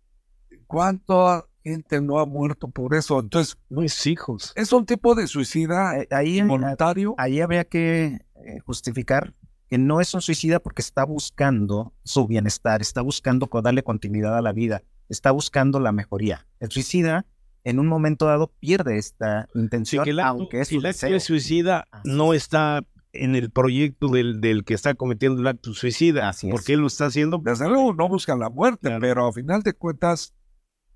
¿Cuánta 0.66 1.46
gente 1.64 2.00
no 2.00 2.18
ha 2.18 2.26
muerto 2.26 2.68
por 2.68 2.94
eso? 2.94 3.18
Entonces, 3.20 3.56
no 3.68 3.82
es 3.82 4.06
hijos. 4.06 4.52
Es 4.56 4.72
un 4.72 4.86
tipo 4.86 5.14
de 5.14 5.26
suicida 5.26 5.98
Eh, 5.98 6.08
ahí, 6.10 6.40
voluntario. 6.42 7.14
Ahí 7.18 7.40
habría 7.40 7.64
que 7.64 8.04
eh, 8.44 8.58
justificar 8.64 9.34
que 9.68 9.78
no 9.78 10.00
es 10.00 10.12
un 10.14 10.20
suicida 10.20 10.58
porque 10.60 10.82
está 10.82 11.04
buscando 11.04 11.92
su 12.04 12.26
bienestar, 12.26 12.80
está 12.80 13.02
buscando 13.02 13.48
darle 13.62 13.82
continuidad 13.84 14.36
a 14.36 14.42
la 14.42 14.52
vida, 14.52 14.82
está 15.10 15.32
buscando 15.32 15.80
la 15.80 15.92
mejoría. 15.92 16.46
El 16.60 16.70
suicida, 16.70 17.26
en 17.64 17.78
un 17.78 17.88
momento 17.88 18.26
dado, 18.26 18.52
pierde 18.60 18.96
esta 18.96 19.48
intención, 19.54 20.04
que 20.04 20.10
el 20.10 20.20
acto, 20.20 20.30
aunque 20.30 20.60
es 20.60 20.68
su 20.68 20.78
el 20.78 20.86
acto 20.86 21.20
suicida 21.20 21.86
no 22.04 22.32
está 22.32 22.86
en 23.12 23.34
el 23.34 23.50
proyecto 23.50 24.08
del, 24.08 24.40
del 24.40 24.64
que 24.64 24.74
está 24.74 24.94
cometiendo 24.94 25.40
el 25.40 25.46
acto 25.48 25.74
suicida, 25.74 26.32
porque 26.50 26.74
él 26.74 26.80
lo 26.80 26.86
está 26.86 27.06
haciendo. 27.06 27.38
Desde 27.38 27.68
luego 27.68 27.92
no 27.92 28.08
buscan 28.08 28.38
la 28.38 28.48
muerte, 28.48 28.96
pero 29.00 29.26
a 29.26 29.32
final 29.32 29.62
de 29.62 29.74
cuentas, 29.74 30.32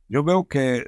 yo 0.09 0.23
veo 0.23 0.47
que 0.47 0.85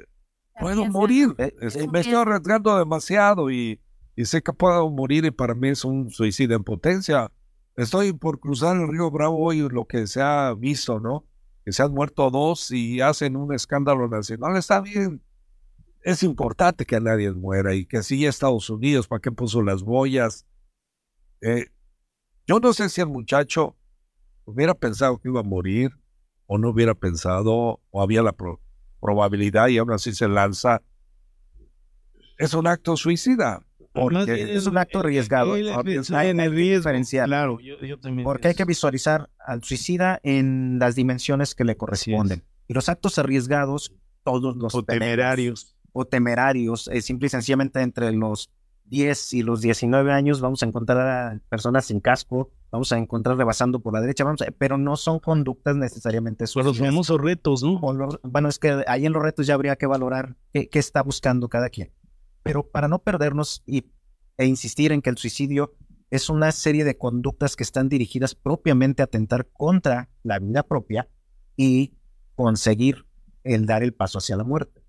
puedo 0.59 0.85
morir. 0.85 1.35
Este, 1.37 1.87
me 1.87 1.99
estoy 1.99 2.15
arriesgando 2.15 2.77
demasiado 2.77 3.51
y, 3.51 3.81
y 4.15 4.25
sé 4.25 4.41
que 4.41 4.53
puedo 4.53 4.89
morir 4.89 5.25
y 5.25 5.31
para 5.31 5.53
mí 5.53 5.69
es 5.69 5.83
un 5.83 6.09
suicidio 6.09 6.55
en 6.55 6.63
potencia. 6.63 7.29
Estoy 7.75 8.13
por 8.13 8.39
cruzar 8.39 8.77
el 8.77 8.87
río 8.87 9.11
Bravo 9.11 9.37
hoy, 9.37 9.67
lo 9.69 9.85
que 9.85 10.07
se 10.07 10.21
ha 10.21 10.53
visto, 10.57 10.99
¿no? 10.99 11.25
Que 11.67 11.73
se 11.73 11.83
han 11.83 11.91
muerto 11.91 12.29
dos 12.29 12.71
y 12.71 13.01
hacen 13.01 13.35
un 13.35 13.53
escándalo 13.53 14.07
nacional. 14.07 14.55
Está 14.55 14.79
bien. 14.79 15.21
Es 16.01 16.23
importante 16.23 16.85
que 16.85 16.97
nadie 17.01 17.29
muera 17.33 17.75
y 17.75 17.85
que 17.85 18.03
siga 18.03 18.29
Estados 18.29 18.69
Unidos, 18.69 19.09
¿para 19.09 19.19
qué 19.19 19.33
puso 19.33 19.61
las 19.61 19.83
boyas? 19.83 20.45
Eh, 21.41 21.65
yo 22.45 22.61
no 22.61 22.71
sé 22.71 22.87
si 22.87 23.01
el 23.01 23.07
muchacho 23.07 23.75
hubiera 24.45 24.75
pensado 24.75 25.17
que 25.17 25.27
iba 25.27 25.41
a 25.41 25.43
morir 25.43 25.91
o 26.45 26.57
no 26.57 26.69
hubiera 26.69 26.93
pensado 26.95 27.81
o 27.91 28.01
había 28.01 28.21
la 28.23 28.31
pro- 28.31 28.61
probabilidad 29.01 29.67
y 29.67 29.77
aún 29.77 29.91
así 29.91 30.13
se 30.13 30.29
lanza. 30.29 30.81
Es 32.37 32.53
un 32.53 32.67
acto 32.67 32.95
suicida. 32.95 33.66
Porque 34.01 34.55
es 34.55 34.65
un 34.67 34.77
acto 34.77 34.99
arriesgado. 34.99 35.55
en 35.57 35.67
el 35.67 35.83
riesgo. 35.85 36.13
Claro, 37.25 37.59
yo, 37.59 37.77
yo 37.79 37.99
también. 37.99 38.23
Porque 38.23 38.49
hay 38.49 38.55
que 38.55 38.65
visualizar 38.65 39.29
al 39.39 39.63
suicida 39.63 40.19
en 40.23 40.77
las 40.79 40.95
dimensiones 40.95 41.55
que 41.55 41.63
le 41.63 41.75
corresponden. 41.77 42.43
Y 42.67 42.73
los 42.73 42.89
actos 42.89 43.17
arriesgados, 43.17 43.93
todos 44.23 44.55
los 44.57 44.75
O 44.75 44.83
tenemos. 44.83 45.05
temerarios. 45.05 45.75
O 45.93 46.05
temerarios, 46.05 46.87
eh, 46.89 47.01
simple 47.01 47.27
y 47.27 47.29
sencillamente 47.29 47.81
entre 47.81 48.11
los 48.11 48.51
10 48.85 49.33
y 49.33 49.41
los 49.41 49.61
19 49.61 50.11
años 50.13 50.41
vamos 50.41 50.61
a 50.63 50.65
encontrar 50.65 50.99
a 50.99 51.39
personas 51.49 51.85
sin 51.85 51.99
casco, 51.99 52.51
vamos 52.71 52.91
a 52.91 52.97
encontrar 52.97 53.35
rebasando 53.35 53.79
por 53.79 53.93
la 53.93 53.99
derecha, 54.01 54.23
vamos 54.23 54.41
a- 54.43 54.51
pero 54.57 54.77
no 54.77 54.95
son 54.95 55.19
conductas 55.19 55.75
necesariamente 55.75 56.43
Los 56.43 56.51
suicidas. 56.51 56.77
famosos 56.87 57.19
retos, 57.19 57.63
¿no? 57.63 57.79
Los- 57.93 58.19
bueno, 58.23 58.47
es 58.47 58.59
que 58.59 58.83
ahí 58.87 59.05
en 59.05 59.13
los 59.13 59.23
retos 59.23 59.47
ya 59.47 59.55
habría 59.55 59.75
que 59.75 59.87
valorar 59.87 60.35
qué, 60.53 60.69
qué 60.69 60.79
está 60.79 61.01
buscando 61.01 61.49
cada 61.49 61.69
quien. 61.69 61.91
Pero 62.47 62.65
para 62.65 62.87
no 62.87 62.99
perdernos 62.99 63.61
y, 63.65 63.91
e 64.37 64.45
insistir 64.45 64.93
en 64.93 65.01
que 65.01 65.09
el 65.09 65.17
suicidio 65.17 65.73
es 66.09 66.29
una 66.29 66.53
serie 66.53 66.85
de 66.85 66.97
conductas 66.97 67.57
que 67.57 67.63
están 67.63 67.89
dirigidas 67.89 68.35
propiamente 68.35 69.01
a 69.01 69.05
atentar 69.05 69.49
contra 69.51 70.09
la 70.23 70.39
vida 70.39 70.63
propia 70.63 71.09
y 71.57 71.97
conseguir 72.35 73.05
el 73.43 73.65
dar 73.65 73.83
el 73.83 73.93
paso 73.93 74.19
hacia 74.19 74.37
la 74.37 74.45
muerte. 74.45 74.81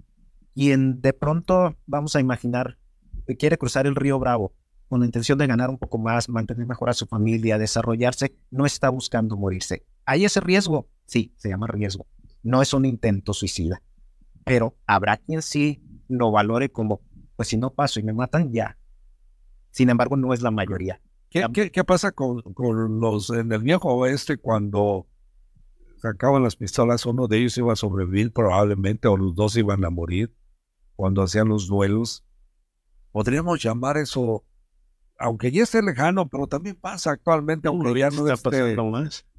Quien 0.54 1.00
de 1.00 1.12
pronto, 1.12 1.76
vamos 1.86 2.14
a 2.14 2.20
imaginar, 2.20 2.78
que 3.26 3.36
quiere 3.36 3.58
cruzar 3.58 3.88
el 3.88 3.96
río 3.96 4.20
Bravo 4.20 4.54
con 4.86 5.00
la 5.00 5.06
intención 5.06 5.36
de 5.36 5.48
ganar 5.48 5.68
un 5.68 5.78
poco 5.78 5.98
más, 5.98 6.28
mantener 6.28 6.64
mejor 6.64 6.90
a 6.90 6.94
su 6.94 7.06
familia, 7.06 7.58
desarrollarse, 7.58 8.36
no 8.52 8.66
está 8.66 8.88
buscando 8.88 9.36
morirse. 9.36 9.84
¿Hay 10.04 10.24
ese 10.24 10.38
riesgo? 10.40 10.88
Sí, 11.06 11.34
se 11.36 11.48
llama 11.48 11.66
riesgo. 11.66 12.06
No 12.44 12.62
es 12.62 12.72
un 12.72 12.84
intento 12.84 13.34
suicida. 13.34 13.82
Pero 14.44 14.76
habrá 14.86 15.16
quien 15.16 15.42
sí 15.42 15.82
lo 16.08 16.30
valore 16.30 16.70
como, 16.70 17.02
pues 17.38 17.46
si 17.50 17.56
no 17.56 17.70
paso 17.70 18.00
y 18.00 18.02
me 18.02 18.12
matan, 18.12 18.52
ya. 18.52 18.76
Sin 19.70 19.90
embargo, 19.90 20.16
no 20.16 20.34
es 20.34 20.42
la 20.42 20.50
mayoría. 20.50 21.00
¿Qué, 21.30 21.46
qué- 21.52 21.70
qué 21.70 21.84
pasa 21.84 22.10
con, 22.10 22.42
con 22.42 22.98
los 22.98 23.30
en 23.30 23.52
el 23.52 23.62
viejo 23.62 23.94
oeste 23.94 24.38
cuando 24.38 25.06
sacaban 25.98 26.42
las 26.42 26.56
pistolas? 26.56 27.06
Uno 27.06 27.28
de 27.28 27.38
ellos 27.38 27.56
iba 27.56 27.72
a 27.72 27.76
sobrevivir 27.76 28.32
probablemente 28.32 29.06
o 29.06 29.16
los 29.16 29.36
dos 29.36 29.54
iban 29.56 29.84
a 29.84 29.90
morir 29.90 30.34
cuando 30.96 31.22
hacían 31.22 31.46
los 31.48 31.68
duelos. 31.68 32.24
Podríamos 33.12 33.62
llamar 33.62 33.98
eso, 33.98 34.44
aunque 35.16 35.52
ya 35.52 35.62
esté 35.62 35.80
lejano, 35.80 36.28
pero 36.28 36.48
también 36.48 36.74
pasa 36.74 37.12
actualmente, 37.12 37.68
aunque 37.68 38.00
ya 38.00 38.10
no 38.10 38.24
esté. 38.34 38.74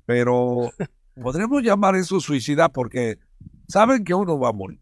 Pero 0.05 0.69
podríamos 1.21 1.63
llamar 1.63 1.95
eso 1.97 2.21
suicida 2.21 2.69
porque 2.69 3.19
saben 3.67 4.05
que 4.05 4.13
uno 4.13 4.39
va 4.39 4.49
a 4.49 4.53
morir 4.53 4.79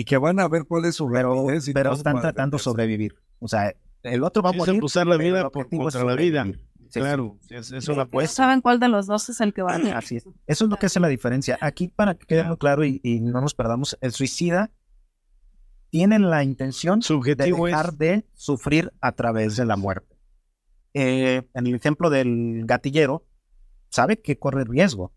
y 0.00 0.04
que 0.04 0.16
van 0.16 0.40
a 0.40 0.48
ver 0.48 0.64
cuál 0.64 0.84
es 0.86 0.94
su 0.96 1.08
rapidez 1.08 1.68
y 1.68 1.72
Pero 1.72 1.90
todo 1.90 1.98
están 1.98 2.20
tratando 2.20 2.56
de 2.56 2.62
sobrevivir. 2.62 3.14
O 3.40 3.48
sea, 3.48 3.74
el 4.02 4.24
otro 4.24 4.42
va 4.42 4.50
a 4.50 4.52
Es 4.52 4.58
morir. 4.58 4.82
usar 4.82 5.06
la 5.06 5.16
pero 5.18 5.24
vida 5.34 5.50
por, 5.50 5.66
es 5.70 5.78
contra 5.78 6.04
la 6.04 6.14
vida. 6.16 6.44
Sí, 6.88 7.00
claro, 7.00 7.38
es, 7.48 7.72
es 7.72 7.88
una 7.88 7.96
No 7.96 8.02
apuesta. 8.02 8.34
saben 8.34 8.60
cuál 8.60 8.78
de 8.80 8.88
los 8.88 9.06
dos 9.06 9.28
es 9.28 9.40
el 9.40 9.52
que 9.54 9.62
va. 9.62 9.76
Así 9.96 10.16
es. 10.16 10.24
Eso 10.46 10.64
es 10.64 10.70
lo 10.70 10.76
que 10.76 10.86
hace 10.86 11.00
la 11.00 11.08
diferencia. 11.08 11.58
Aquí, 11.60 11.88
para 11.88 12.14
que 12.14 12.26
quede 12.26 12.44
muy 12.44 12.56
claro 12.58 12.84
y, 12.84 13.00
y 13.02 13.20
no 13.20 13.40
nos 13.40 13.54
perdamos, 13.54 13.96
el 14.00 14.12
suicida 14.12 14.70
tiene 15.90 16.18
la 16.18 16.42
intención 16.42 17.00
de 17.00 17.34
dejar 17.34 17.92
de 17.94 18.24
sufrir 18.34 18.92
a 19.00 19.12
través 19.12 19.56
de 19.56 19.66
la 19.66 19.76
muerte. 19.76 20.16
Eh, 20.94 21.42
en 21.54 21.66
el 21.66 21.74
ejemplo 21.74 22.08
del 22.10 22.62
gatillero, 22.66 23.24
sabe 23.90 24.20
que 24.20 24.38
corre 24.38 24.64
riesgo, 24.64 25.12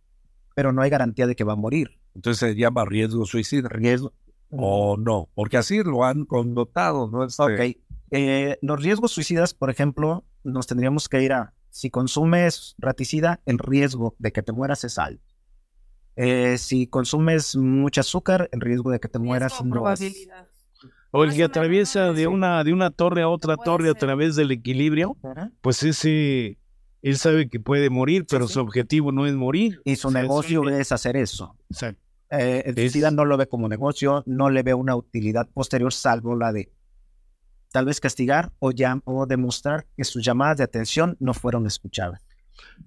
pero 0.54 0.72
no 0.74 0.82
hay 0.82 0.90
garantía 0.90 1.28
de 1.28 1.36
que 1.36 1.44
va 1.46 1.54
a 1.54 1.58
morir. 1.58 1.98
Entonces 2.14 2.40
se 2.40 2.56
llama 2.56 2.86
riesgo 2.86 3.26
suicida. 3.26 3.68
Riesgo. 3.70 4.14
O 4.50 4.98
no, 4.98 5.30
porque 5.34 5.58
así 5.58 5.84
lo 5.84 6.04
han 6.04 6.26
connotado, 6.26 7.10
¿no? 7.10 7.24
Este, 7.24 7.44
Ok. 7.44 7.78
Eh, 8.12 8.58
los 8.62 8.82
riesgos 8.82 9.12
suicidas, 9.12 9.54
por 9.54 9.70
ejemplo, 9.70 10.24
nos 10.44 10.68
tendríamos 10.68 11.10
que 11.10 11.24
ir 11.24 11.34
a, 11.34 11.54
si 11.70 11.90
consumes 11.90 12.76
raticida, 12.78 13.42
el 13.46 13.58
riesgo 13.60 14.16
de 14.20 14.32
que 14.32 14.44
te 14.44 14.52
mueras 14.52 14.84
es 14.84 14.98
alto. 14.98 15.24
Eh, 16.16 16.58
si 16.58 16.88
consumes 16.88 17.56
mucho 17.58 18.02
azúcar, 18.02 18.48
el 18.54 18.62
riesgo 18.62 18.92
de 18.92 19.00
que 19.00 19.10
te 19.10 19.20
mueras 19.20 19.64
no 19.66 19.92
es. 19.92 20.28
O 21.12 21.24
el 21.24 21.34
que 21.34 21.44
atraviesa 21.44 22.14
de 22.14 22.28
una, 22.28 22.64
de 22.64 22.74
una 22.74 22.92
torre 22.92 23.22
a 23.22 23.30
otra 23.30 23.58
torre 23.58 23.90
a 23.90 23.94
través 23.94 24.36
del 24.36 24.52
equilibrio, 24.52 25.18
pues 25.62 25.84
ese, 25.84 26.58
él 27.02 27.18
sabe 27.18 27.50
que 27.50 27.60
puede 27.60 27.90
morir, 27.90 28.26
pero 28.30 28.48
su 28.48 28.60
objetivo 28.60 29.12
no 29.12 29.26
es 29.26 29.34
morir. 29.34 29.82
Y 29.86 29.96
su 29.96 30.10
O 30.10 30.12
sea, 30.12 30.22
negocio 30.22 30.70
es 30.70 30.92
hacer 30.92 31.18
eso. 31.18 31.58
Exacto. 31.70 32.02
Eh, 32.32 32.74
suicida 32.76 33.12
no 33.12 33.24
lo 33.26 33.38
ve 33.38 33.48
como 33.48 33.70
negocio, 33.70 34.24
no 34.26 34.50
le 34.50 34.64
ve 34.64 34.74
una 34.74 34.96
utilidad 34.96 35.48
posterior, 35.54 35.94
salvo 35.94 36.36
la 36.36 36.52
de 36.52 36.72
tal 37.72 37.86
vez 37.86 38.00
castigar 38.00 38.52
o, 38.60 38.72
llam- 38.72 39.02
o 39.06 39.26
demostrar 39.26 39.86
que 39.96 40.04
sus 40.06 40.24
llamadas 40.24 40.58
de 40.58 40.64
atención 40.64 41.18
no 41.20 41.34
fueron 41.34 41.66
escuchadas. 41.68 42.26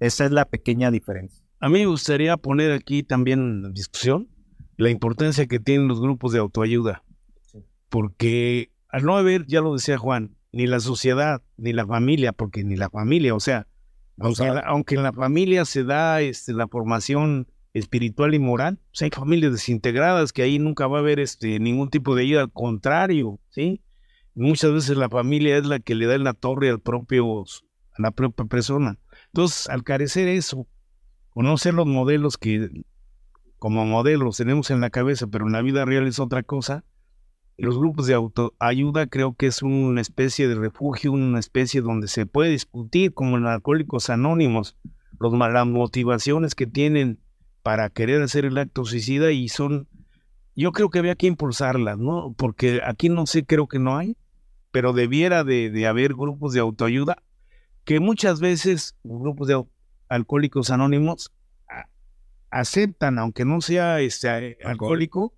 Esa 0.00 0.24
es 0.24 0.30
la 0.32 0.44
pequeña 0.46 0.90
diferencia. 0.90 1.44
A 1.60 1.68
mí 1.68 1.80
me 1.80 1.86
gustaría 1.86 2.36
poner 2.36 2.72
aquí 2.72 3.02
también 3.02 3.64
en 3.66 3.74
discusión 3.74 4.28
la 4.76 4.90
importancia 4.90 5.46
que 5.46 5.60
tienen 5.60 5.88
los 5.88 6.00
grupos 6.00 6.32
de 6.32 6.38
autoayuda. 6.38 7.02
Porque 7.88 8.70
al 8.88 9.04
no 9.04 9.16
haber, 9.16 9.46
ya 9.46 9.60
lo 9.60 9.74
decía 9.74 9.98
Juan, 9.98 10.36
ni 10.52 10.66
la 10.66 10.80
sociedad, 10.80 11.42
ni 11.56 11.72
la 11.72 11.86
familia, 11.86 12.32
porque 12.32 12.64
ni 12.64 12.76
la 12.76 12.90
familia, 12.90 13.34
o 13.34 13.40
sea, 13.40 13.66
aunque, 14.18 14.44
la- 14.46 14.60
aunque 14.60 14.94
en 14.96 15.02
la 15.02 15.12
familia 15.12 15.64
se 15.64 15.84
da 15.84 16.20
este, 16.22 16.52
la 16.52 16.66
formación 16.68 17.46
espiritual 17.74 18.34
y 18.34 18.38
moral, 18.38 18.78
pues 18.90 19.02
hay 19.02 19.10
familias 19.10 19.52
desintegradas 19.52 20.32
que 20.32 20.42
ahí 20.42 20.58
nunca 20.58 20.86
va 20.86 20.98
a 20.98 21.00
haber 21.00 21.20
este, 21.20 21.58
ningún 21.58 21.90
tipo 21.90 22.14
de 22.14 22.22
ayuda, 22.22 22.42
al 22.42 22.52
contrario, 22.52 23.38
¿sí? 23.50 23.82
Muchas 24.34 24.72
veces 24.72 24.96
la 24.96 25.08
familia 25.08 25.56
es 25.56 25.66
la 25.66 25.80
que 25.80 25.94
le 25.94 26.06
da 26.06 26.14
en 26.14 26.24
la 26.24 26.32
torre 26.32 26.70
al 26.70 26.80
propio, 26.80 27.42
a 27.42 28.02
la 28.02 28.10
propia 28.10 28.44
persona. 28.46 28.98
Entonces, 29.26 29.68
al 29.68 29.82
carecer 29.82 30.28
eso, 30.28 30.66
conocer 31.30 31.74
los 31.74 31.86
modelos 31.86 32.38
que 32.38 32.70
como 33.58 33.84
modelos 33.84 34.36
tenemos 34.36 34.70
en 34.70 34.80
la 34.80 34.90
cabeza, 34.90 35.26
pero 35.26 35.46
en 35.46 35.52
la 35.52 35.62
vida 35.62 35.84
real 35.84 36.06
es 36.06 36.20
otra 36.20 36.42
cosa. 36.42 36.84
Los 37.56 37.76
grupos 37.76 38.06
de 38.06 38.14
autoayuda 38.14 39.08
creo 39.08 39.34
que 39.34 39.46
es 39.46 39.62
una 39.62 40.00
especie 40.00 40.46
de 40.46 40.54
refugio, 40.54 41.10
una 41.10 41.40
especie 41.40 41.80
donde 41.80 42.06
se 42.06 42.24
puede 42.24 42.50
discutir, 42.50 43.12
como 43.14 43.36
en 43.36 43.46
Alcohólicos 43.46 44.10
Anónimos, 44.10 44.76
las 45.18 45.66
motivaciones 45.66 46.54
que 46.54 46.68
tienen 46.68 47.18
para 47.68 47.90
querer 47.90 48.22
hacer 48.22 48.46
el 48.46 48.56
acto 48.56 48.86
suicida 48.86 49.30
y 49.30 49.50
son, 49.50 49.88
yo 50.56 50.72
creo 50.72 50.88
que 50.88 51.00
había 51.00 51.16
que 51.16 51.26
impulsarlas, 51.26 51.98
¿no? 51.98 52.32
Porque 52.32 52.80
aquí 52.82 53.10
no 53.10 53.26
sé, 53.26 53.44
creo 53.44 53.68
que 53.68 53.78
no 53.78 53.98
hay, 53.98 54.16
pero 54.70 54.94
debiera 54.94 55.44
de, 55.44 55.68
de 55.68 55.86
haber 55.86 56.14
grupos 56.14 56.54
de 56.54 56.60
autoayuda 56.60 57.22
que 57.84 58.00
muchas 58.00 58.40
veces 58.40 58.96
grupos 59.04 59.48
de 59.48 59.62
alcohólicos 60.08 60.70
anónimos 60.70 61.30
a- 61.68 61.84
aceptan, 62.50 63.18
aunque 63.18 63.44
no 63.44 63.60
sea 63.60 64.00
este, 64.00 64.56
alcohólico, 64.64 65.34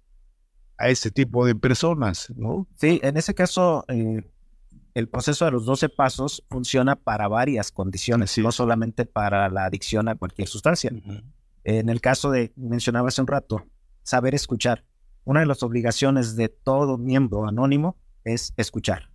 a 0.78 0.88
este 0.88 1.10
tipo 1.10 1.44
de 1.44 1.56
personas, 1.56 2.32
¿no? 2.36 2.68
Sí, 2.76 3.00
en 3.02 3.16
ese 3.16 3.34
caso, 3.34 3.84
eh, 3.88 4.22
el 4.94 5.08
proceso 5.08 5.46
de 5.46 5.50
los 5.50 5.64
12 5.66 5.88
pasos 5.88 6.44
funciona 6.48 6.94
para 6.94 7.26
varias 7.26 7.72
condiciones, 7.72 8.38
no 8.38 8.52
solamente 8.52 9.04
para 9.04 9.48
la 9.48 9.64
adicción 9.64 10.08
a 10.08 10.14
cualquier 10.14 10.46
sustancia. 10.46 10.92
En 11.64 11.88
el 11.88 12.00
caso 12.00 12.30
de, 12.30 12.52
mencionaba 12.56 13.08
hace 13.08 13.20
un 13.20 13.26
rato, 13.26 13.64
saber 14.02 14.34
escuchar. 14.34 14.84
Una 15.24 15.40
de 15.40 15.46
las 15.46 15.62
obligaciones 15.62 16.36
de 16.36 16.48
todo 16.48 16.98
miembro 16.98 17.46
anónimo 17.46 17.96
es 18.24 18.52
escuchar. 18.56 19.10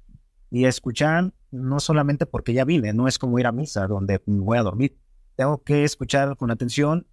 Y 0.52 0.66
escuchar 0.66 1.34
no 1.52 1.80
solamente 1.80 2.26
porque 2.26 2.54
ya 2.54 2.66
vine, 2.66 2.94
no 2.94 3.08
es 3.08 3.18
como 3.18 3.40
ir 3.40 3.48
a 3.48 3.52
misa 3.52 3.88
donde 3.88 4.22
voy 4.26 4.58
a 4.58 4.64
dormir. 4.64 4.98
Tengo 5.36 5.64
que 5.64 5.84
escuchar 5.84 6.38
con 6.38 6.52
atención 6.52 7.08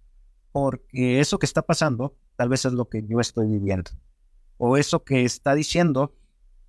porque 0.51 1.19
eso 1.19 1.39
que 1.39 1.45
está 1.45 1.63
pasando 1.63 2.15
tal 2.35 2.49
vez 2.49 2.65
es 2.65 2.73
lo 2.73 2.87
que 2.89 3.03
yo 3.05 3.19
estoy 3.19 3.47
viviendo. 3.47 3.91
O 4.57 4.77
eso 4.77 5.03
que 5.03 5.25
está 5.25 5.55
diciendo 5.55 6.15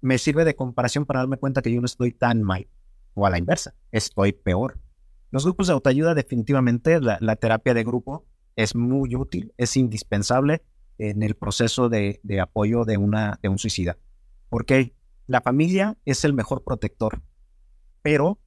me 0.00 0.18
sirve 0.18 0.44
de 0.44 0.54
comparación 0.54 1.06
para 1.06 1.20
darme 1.20 1.36
cuenta 1.36 1.62
que 1.62 1.72
yo 1.72 1.80
no 1.80 1.86
estoy 1.86 2.12
tan 2.12 2.42
mal. 2.42 2.66
O 3.14 3.26
a 3.26 3.30
la 3.30 3.38
inversa, 3.38 3.74
estoy 3.92 4.32
peor. 4.32 4.80
Los 5.30 5.44
grupos 5.44 5.66
de 5.66 5.72
autoayuda 5.72 6.14
definitivamente, 6.14 7.00
la, 7.00 7.36
terapia 7.36 7.74
de 7.74 7.84
grupo 7.84 8.26
es 8.56 8.74
muy 8.74 9.14
útil, 9.16 9.52
es 9.56 9.76
indispensable 9.76 10.62
en 10.98 11.22
el 11.22 11.34
proceso 11.34 11.88
de, 11.88 12.20
apoyo 12.40 12.84
de, 12.84 12.96
una, 12.96 13.38
de 13.42 13.48
un 13.48 13.58
suicida. 13.58 13.98
Porque 14.48 14.94
la 15.26 15.40
familia 15.40 15.96
es 16.04 16.24
el 16.24 16.32
mejor 16.32 16.62
protector, 16.62 17.22
pero 18.02 18.38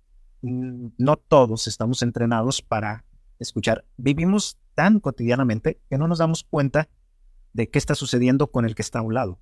no 0.41 1.17
todos 1.17 1.67
estamos 1.67 2.01
entrenados 2.01 2.61
para 2.61 3.05
escuchar. 3.39 3.85
Vivimos 3.97 4.57
tan 4.75 4.99
cotidianamente 4.99 5.81
que 5.89 5.97
no 5.97 6.07
nos 6.07 6.19
damos 6.19 6.43
cuenta 6.43 6.87
de 7.53 7.69
qué 7.69 7.79
está 7.79 7.95
sucediendo 7.95 8.51
con 8.51 8.65
el 8.65 8.75
que 8.75 8.83
está 8.83 8.99
a 8.99 9.01
un 9.01 9.15
lado. 9.15 9.39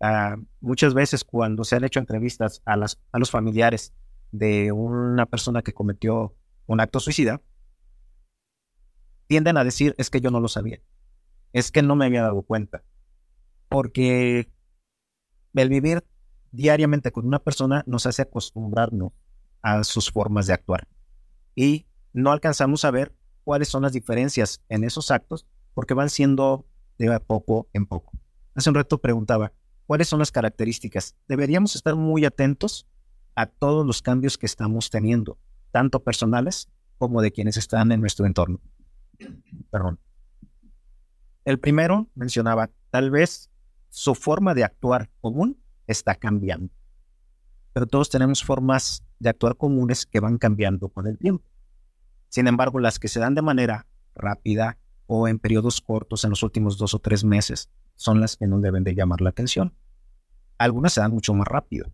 Ah, 0.00 0.36
muchas 0.60 0.94
veces 0.94 1.24
cuando 1.24 1.64
se 1.64 1.76
han 1.76 1.84
hecho 1.84 1.98
entrevistas 2.00 2.62
a, 2.64 2.76
las, 2.76 3.00
a 3.12 3.18
los 3.18 3.30
familiares 3.30 3.92
de 4.32 4.72
una 4.72 5.26
persona 5.26 5.62
que 5.62 5.72
cometió 5.72 6.34
un 6.66 6.80
acto 6.80 7.00
suicida, 7.00 7.40
tienden 9.30 9.56
a 9.56 9.62
decir, 9.62 9.94
es 9.96 10.10
que 10.10 10.20
yo 10.20 10.32
no 10.32 10.40
lo 10.40 10.48
sabía, 10.48 10.80
es 11.52 11.70
que 11.70 11.82
no 11.82 11.94
me 11.94 12.06
había 12.06 12.22
dado 12.22 12.42
cuenta, 12.42 12.82
porque 13.68 14.50
el 15.54 15.68
vivir 15.68 16.04
diariamente 16.50 17.12
con 17.12 17.28
una 17.28 17.38
persona 17.38 17.84
nos 17.86 18.06
hace 18.06 18.22
acostumbrarnos 18.22 19.12
a 19.62 19.84
sus 19.84 20.10
formas 20.10 20.48
de 20.48 20.54
actuar 20.54 20.88
y 21.54 21.86
no 22.12 22.32
alcanzamos 22.32 22.84
a 22.84 22.90
ver 22.90 23.14
cuáles 23.44 23.68
son 23.68 23.82
las 23.82 23.92
diferencias 23.92 24.64
en 24.68 24.82
esos 24.82 25.12
actos 25.12 25.46
porque 25.74 25.94
van 25.94 26.10
siendo 26.10 26.66
de 26.98 27.20
poco 27.20 27.68
en 27.72 27.86
poco. 27.86 28.10
Hace 28.56 28.70
un 28.70 28.74
rato 28.74 28.98
preguntaba, 28.98 29.52
¿cuáles 29.86 30.08
son 30.08 30.18
las 30.18 30.32
características? 30.32 31.14
Deberíamos 31.28 31.76
estar 31.76 31.94
muy 31.94 32.24
atentos 32.24 32.88
a 33.36 33.46
todos 33.46 33.86
los 33.86 34.02
cambios 34.02 34.36
que 34.36 34.46
estamos 34.46 34.90
teniendo, 34.90 35.38
tanto 35.70 36.02
personales 36.02 36.68
como 36.98 37.22
de 37.22 37.30
quienes 37.30 37.56
están 37.56 37.92
en 37.92 38.00
nuestro 38.00 38.26
entorno. 38.26 38.60
Perdón. 39.70 39.98
El 41.44 41.58
primero 41.58 42.08
mencionaba, 42.14 42.70
tal 42.90 43.10
vez 43.10 43.50
su 43.88 44.14
forma 44.14 44.54
de 44.54 44.64
actuar 44.64 45.10
común 45.20 45.60
está 45.86 46.14
cambiando, 46.14 46.72
pero 47.72 47.86
todos 47.86 48.10
tenemos 48.10 48.44
formas 48.44 49.04
de 49.18 49.30
actuar 49.30 49.56
comunes 49.56 50.06
que 50.06 50.20
van 50.20 50.38
cambiando 50.38 50.88
con 50.88 51.06
el 51.06 51.18
tiempo. 51.18 51.44
Sin 52.28 52.46
embargo, 52.46 52.78
las 52.78 52.98
que 52.98 53.08
se 53.08 53.20
dan 53.20 53.34
de 53.34 53.42
manera 53.42 53.86
rápida 54.14 54.78
o 55.06 55.26
en 55.26 55.38
periodos 55.38 55.80
cortos 55.80 56.24
en 56.24 56.30
los 56.30 56.42
últimos 56.42 56.78
dos 56.78 56.94
o 56.94 57.00
tres 57.00 57.24
meses 57.24 57.70
son 57.96 58.20
las 58.20 58.36
que 58.36 58.46
no 58.46 58.60
deben 58.60 58.84
de 58.84 58.94
llamar 58.94 59.20
la 59.20 59.30
atención. 59.30 59.74
Algunas 60.58 60.92
se 60.92 61.00
dan 61.00 61.10
mucho 61.10 61.34
más 61.34 61.48
rápido. 61.48 61.92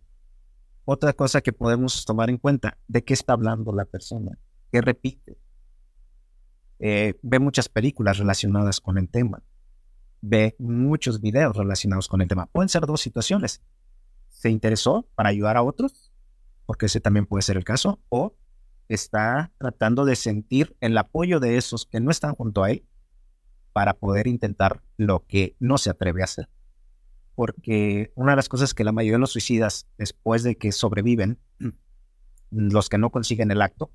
Otra 0.85 1.13
cosa 1.13 1.41
que 1.41 1.51
podemos 1.51 2.05
tomar 2.05 2.29
en 2.29 2.37
cuenta, 2.37 2.77
¿de 2.87 3.03
qué 3.03 3.13
está 3.13 3.33
hablando 3.33 3.73
la 3.73 3.85
persona? 3.85 4.37
¿Qué 4.71 4.81
repite? 4.81 5.37
Eh, 6.79 7.15
ve 7.21 7.39
muchas 7.39 7.69
películas 7.69 8.17
relacionadas 8.17 8.79
con 8.79 8.97
el 8.97 9.09
tema. 9.09 9.41
Ve 10.21 10.55
muchos 10.59 11.21
videos 11.21 11.55
relacionados 11.55 12.07
con 12.07 12.21
el 12.21 12.27
tema. 12.27 12.47
Pueden 12.47 12.69
ser 12.69 12.85
dos 12.85 13.01
situaciones. 13.01 13.61
Se 14.29 14.49
interesó 14.49 15.07
para 15.15 15.29
ayudar 15.29 15.57
a 15.57 15.63
otros, 15.63 16.11
porque 16.65 16.87
ese 16.87 17.01
también 17.01 17.25
puede 17.25 17.41
ser 17.41 17.57
el 17.57 17.63
caso, 17.63 17.99
o 18.09 18.35
está 18.87 19.51
tratando 19.57 20.05
de 20.05 20.15
sentir 20.15 20.75
el 20.79 20.97
apoyo 20.97 21.39
de 21.39 21.57
esos 21.57 21.85
que 21.85 21.99
no 21.99 22.11
están 22.11 22.35
junto 22.35 22.63
a 22.63 22.71
él 22.71 22.85
para 23.73 23.93
poder 23.93 24.27
intentar 24.27 24.81
lo 24.97 25.25
que 25.27 25.55
no 25.59 25.77
se 25.77 25.89
atreve 25.89 26.21
a 26.21 26.25
hacer. 26.25 26.49
Porque 27.35 28.11
una 28.15 28.31
de 28.31 28.37
las 28.37 28.49
cosas 28.49 28.73
que 28.73 28.83
la 28.83 28.91
mayoría 28.91 29.17
de 29.17 29.19
los 29.19 29.31
suicidas, 29.31 29.87
después 29.97 30.43
de 30.43 30.57
que 30.57 30.71
sobreviven, 30.71 31.39
los 32.49 32.89
que 32.89 32.97
no 32.97 33.11
consiguen 33.11 33.51
el 33.51 33.61
acto, 33.61 33.91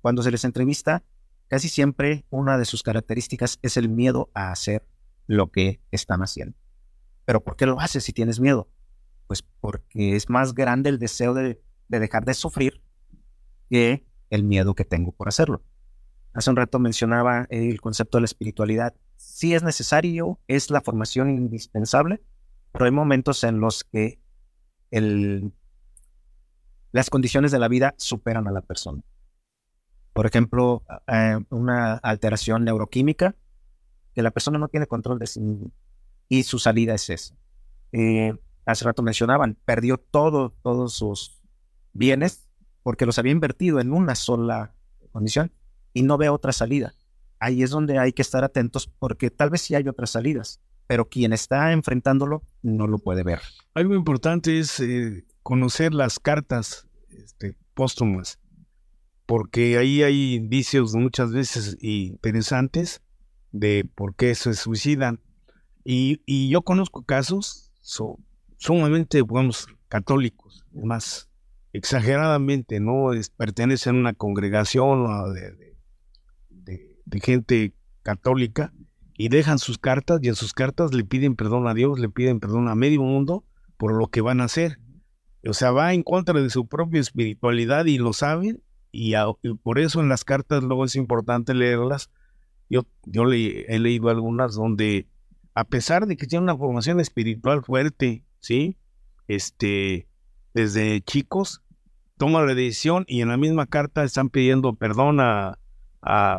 cuando 0.00 0.22
se 0.22 0.30
les 0.30 0.44
entrevista, 0.44 1.02
casi 1.50 1.68
siempre 1.68 2.24
una 2.30 2.56
de 2.56 2.64
sus 2.64 2.84
características 2.84 3.58
es 3.62 3.76
el 3.76 3.88
miedo 3.88 4.30
a 4.34 4.52
hacer 4.52 4.86
lo 5.26 5.50
que 5.50 5.80
están 5.90 6.22
haciendo. 6.22 6.56
Pero 7.24 7.42
¿por 7.42 7.56
qué 7.56 7.66
lo 7.66 7.80
haces 7.80 8.04
si 8.04 8.12
tienes 8.12 8.38
miedo? 8.38 8.70
Pues 9.26 9.42
porque 9.42 10.14
es 10.14 10.30
más 10.30 10.54
grande 10.54 10.90
el 10.90 11.00
deseo 11.00 11.34
de, 11.34 11.60
de 11.88 11.98
dejar 11.98 12.24
de 12.24 12.34
sufrir 12.34 12.80
que 13.68 14.06
el 14.30 14.44
miedo 14.44 14.74
que 14.74 14.84
tengo 14.84 15.10
por 15.10 15.26
hacerlo. 15.26 15.64
Hace 16.32 16.50
un 16.50 16.56
rato 16.56 16.78
mencionaba 16.78 17.48
el 17.50 17.80
concepto 17.80 18.18
de 18.18 18.22
la 18.22 18.26
espiritualidad. 18.26 18.94
Sí 19.16 19.52
es 19.52 19.64
necesario, 19.64 20.38
es 20.46 20.70
la 20.70 20.80
formación 20.80 21.30
indispensable, 21.30 22.22
pero 22.70 22.84
hay 22.84 22.92
momentos 22.92 23.42
en 23.42 23.58
los 23.58 23.82
que 23.82 24.20
las 26.92 27.10
condiciones 27.10 27.50
de 27.50 27.58
la 27.58 27.66
vida 27.66 27.94
superan 27.98 28.46
a 28.46 28.52
la 28.52 28.60
persona. 28.60 29.02
Por 30.20 30.26
ejemplo, 30.26 30.84
una 31.48 31.94
alteración 31.94 32.66
neuroquímica 32.66 33.36
que 34.12 34.20
la 34.20 34.30
persona 34.30 34.58
no 34.58 34.68
tiene 34.68 34.86
control 34.86 35.18
de 35.18 35.26
sí 35.26 35.40
y 36.28 36.42
su 36.42 36.58
salida 36.58 36.92
es 36.92 37.08
esa. 37.08 37.34
Eh, 37.92 38.34
hace 38.66 38.84
rato 38.84 39.02
mencionaban, 39.02 39.56
perdió 39.64 39.96
todo, 39.96 40.52
todos 40.62 40.92
sus 40.92 41.40
bienes 41.94 42.50
porque 42.82 43.06
los 43.06 43.18
había 43.18 43.32
invertido 43.32 43.80
en 43.80 43.94
una 43.94 44.14
sola 44.14 44.74
condición 45.10 45.52
y 45.94 46.02
no 46.02 46.18
ve 46.18 46.28
otra 46.28 46.52
salida. 46.52 46.92
Ahí 47.38 47.62
es 47.62 47.70
donde 47.70 47.98
hay 47.98 48.12
que 48.12 48.20
estar 48.20 48.44
atentos 48.44 48.92
porque 48.98 49.30
tal 49.30 49.48
vez 49.48 49.62
sí 49.62 49.74
hay 49.74 49.88
otras 49.88 50.10
salidas, 50.10 50.60
pero 50.86 51.08
quien 51.08 51.32
está 51.32 51.72
enfrentándolo 51.72 52.42
no 52.60 52.86
lo 52.86 52.98
puede 52.98 53.22
ver. 53.22 53.40
Algo 53.72 53.94
importante 53.94 54.58
es 54.58 54.80
eh, 54.80 55.24
conocer 55.42 55.94
las 55.94 56.18
cartas 56.18 56.86
este, 57.08 57.56
póstumas, 57.72 58.38
porque 59.30 59.78
ahí 59.78 60.02
hay 60.02 60.34
indicios 60.34 60.96
muchas 60.96 61.30
veces 61.30 61.78
interesantes 61.80 63.00
de 63.52 63.88
por 63.94 64.16
qué 64.16 64.34
se 64.34 64.54
suicidan. 64.54 65.20
Y, 65.84 66.48
yo 66.48 66.62
conozco 66.62 67.04
casos 67.04 67.70
sumamente, 68.56 69.18
digamos, 69.18 69.68
católicos, 69.86 70.66
más 70.72 71.28
exageradamente, 71.72 72.80
¿no? 72.80 73.12
Pertenecen 73.36 73.94
a 73.94 73.98
una 74.00 74.14
congregación 74.14 75.06
de, 75.32 75.76
de, 77.04 77.20
gente 77.20 77.72
católica 78.02 78.72
y 79.14 79.28
dejan 79.28 79.60
sus 79.60 79.78
cartas 79.78 80.18
y 80.24 80.26
en 80.26 80.34
sus 80.34 80.52
cartas 80.52 80.92
le 80.92 81.04
piden 81.04 81.36
perdón 81.36 81.68
a 81.68 81.74
Dios, 81.74 82.00
le 82.00 82.08
piden 82.08 82.40
perdón 82.40 82.66
a 82.66 82.74
medio 82.74 83.02
mundo 83.02 83.44
por 83.76 83.94
lo 83.94 84.08
que 84.08 84.22
van 84.22 84.40
a 84.40 84.46
hacer. 84.46 84.80
O 85.46 85.52
sea, 85.54 85.70
va 85.70 85.94
en 85.94 86.02
contra 86.02 86.42
de 86.42 86.50
su 86.50 86.66
propia 86.66 87.00
espiritualidad 87.00 87.84
y 87.84 87.96
lo 87.96 88.12
saben 88.12 88.60
y, 88.92 89.14
por 89.62 89.78
eso 89.78 90.00
en 90.00 90.08
las 90.08 90.24
cartas 90.24 90.62
luego 90.62 90.84
es 90.84 90.96
importante 90.96 91.54
leerlas. 91.54 92.10
Yo, 92.68 92.86
yo 93.04 93.24
le, 93.24 93.62
he 93.74 93.78
leído 93.78 94.10
algunas 94.10 94.54
donde 94.54 95.08
a 95.54 95.64
pesar 95.64 96.06
de 96.06 96.16
que 96.16 96.26
tiene 96.26 96.44
una 96.44 96.56
formación 96.56 97.00
espiritual 97.00 97.62
fuerte, 97.62 98.24
¿sí? 98.38 98.78
Este, 99.28 100.08
desde 100.54 101.00
chicos, 101.02 101.62
toman 102.16 102.46
la 102.46 102.54
decisión 102.54 103.04
y 103.08 103.20
en 103.20 103.28
la 103.28 103.36
misma 103.36 103.66
carta 103.66 104.04
están 104.04 104.30
pidiendo 104.30 104.74
perdón 104.74 105.18
a, 105.20 105.56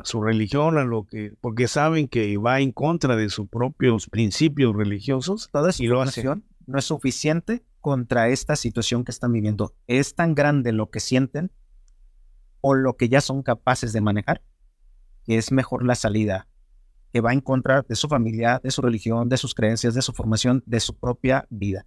su 0.04 0.24
religión, 0.24 0.78
a 0.78 0.86
lo 0.86 1.06
que, 1.06 1.34
porque 1.40 1.68
saben 1.68 2.08
que 2.08 2.36
va 2.38 2.62
en 2.62 2.72
contra 2.72 3.16
de 3.16 3.30
sus 3.30 3.48
propios 3.48 4.08
principios 4.08 4.76
religiosos. 4.76 5.50
Toda 5.52 5.72
lo 5.80 6.02
hacen. 6.02 6.44
no 6.66 6.80
es 6.80 6.86
suficiente 6.86 7.64
contra 7.80 8.30
esta 8.30 8.56
situación 8.56 9.04
que 9.04 9.12
están 9.12 9.32
viviendo. 9.32 9.76
Es 9.86 10.16
tan 10.16 10.34
grande 10.34 10.72
lo 10.72 10.90
que 10.90 11.00
sienten 11.00 11.52
o 12.62 12.76
lo 12.76 12.96
que 12.96 13.10
ya 13.10 13.22
son 13.22 13.44
capaces 13.44 13.94
de 13.94 14.02
manejar 14.02 14.42
que 15.24 15.38
es 15.38 15.52
mejor 15.52 15.86
la 15.86 15.96
salida 15.96 16.48
que 17.12 17.22
va 17.22 17.34
en 17.34 17.42
contra 17.42 17.82
de 17.82 17.96
su 17.96 18.08
familia, 18.08 18.62
de 18.64 18.72
su 18.72 18.82
religión, 18.82 19.28
de 19.28 19.38
sus 19.38 19.54
creencias, 19.54 19.94
de 19.94 20.02
su 20.02 20.14
formación, 20.14 20.64
de 20.66 20.80
su 20.80 20.98
propia 20.98 21.46
vida. 21.50 21.86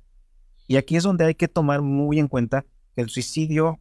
Y 0.67 0.77
aquí 0.77 0.97
es 0.97 1.03
donde 1.03 1.25
hay 1.25 1.35
que 1.35 1.49
tomar 1.49 1.81
muy 1.81 2.19
en 2.19 2.29
cuenta 2.29 2.67
que 2.95 3.01
el 3.01 3.09
suicidio 3.09 3.81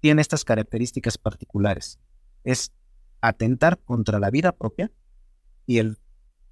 tiene 0.00 0.22
estas 0.22 0.44
características 0.44 1.18
particulares. 1.18 1.98
Es 2.44 2.72
atentar 3.20 3.80
contra 3.84 4.20
la 4.20 4.30
vida 4.30 4.52
propia 4.52 4.92
y 5.66 5.78
el 5.78 5.98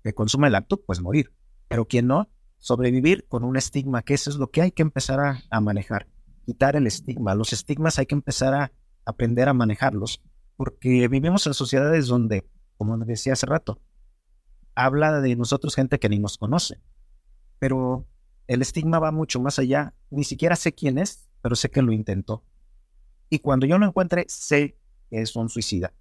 que 0.03 0.13
consuma 0.13 0.49
el 0.49 0.57
acto, 0.57 0.83
pues 0.83 1.01
morir. 1.01 1.33
Pero 1.69 1.87
quien 1.87 2.09
no, 2.09 2.29
sobrevivir 2.59 3.27
con 3.29 3.45
un 3.45 3.57
estigma, 3.57 4.03
que 4.03 4.15
eso 4.15 4.29
es 4.29 4.37
lo 4.37 4.51
que 4.51 4.63
hay 4.63 4.73
que 4.73 4.83
empezar 4.83 5.21
a, 5.21 5.43
a 5.51 5.61
manejar, 5.61 6.09
quitar 6.45 6.75
el 6.75 6.89
estigma. 6.89 7.37
Los 7.37 7.53
estigmas 7.53 7.99
hay 8.01 8.07
que 8.07 8.17
empezar 8.17 8.55
a 8.55 8.73
aprender 9.05 9.49
a 9.49 9.55
manejarlos, 9.55 10.23
porque 10.57 11.09
vivimos 11.09 11.47
en 11.47 11.55
sociedades 11.55 12.07
donde, 12.07 12.47
como 12.77 12.97
decía 12.99 13.33
hace 13.33 13.47
rato, 13.47 13.81
habla 14.75 15.21
de 15.21 15.37
nosotros 15.37 15.75
gente 15.75 15.99
que 15.99 16.09
ni 16.09 16.19
nos 16.19 16.39
conoce, 16.39 16.81
pero 17.59 18.07
el 18.47 18.63
estigma 18.63 18.99
va 18.99 19.13
mucho 19.13 19.41
más 19.41 19.59
allá. 19.59 19.95
Ni 20.11 20.25
siquiera 20.25 20.57
sé 20.57 20.73
quién 20.73 20.99
es, 20.99 21.29
pero 21.41 21.57
sé 21.57 21.71
que 21.71 21.83
lo 21.83 21.93
intentó. 21.93 22.45
Y 23.31 23.39
cuando 23.39 23.67
yo 23.67 23.79
lo 23.79 23.87
encuentre, 23.87 24.27
sé 24.29 24.77
que 25.09 25.23
es 25.23 25.35
un 25.37 25.49
suicida. 25.49 25.93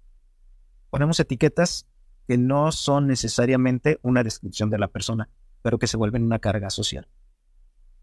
Ponemos 0.90 1.18
etiquetas 1.20 1.86
que 2.28 2.36
no 2.36 2.72
son 2.72 3.06
necesariamente 3.06 3.98
una 4.02 4.22
descripción 4.22 4.70
de 4.70 4.78
la 4.78 4.88
persona, 4.88 5.30
pero 5.62 5.78
que 5.78 5.86
se 5.86 5.96
vuelven 5.96 6.24
una 6.24 6.38
carga 6.38 6.70
social. 6.70 7.08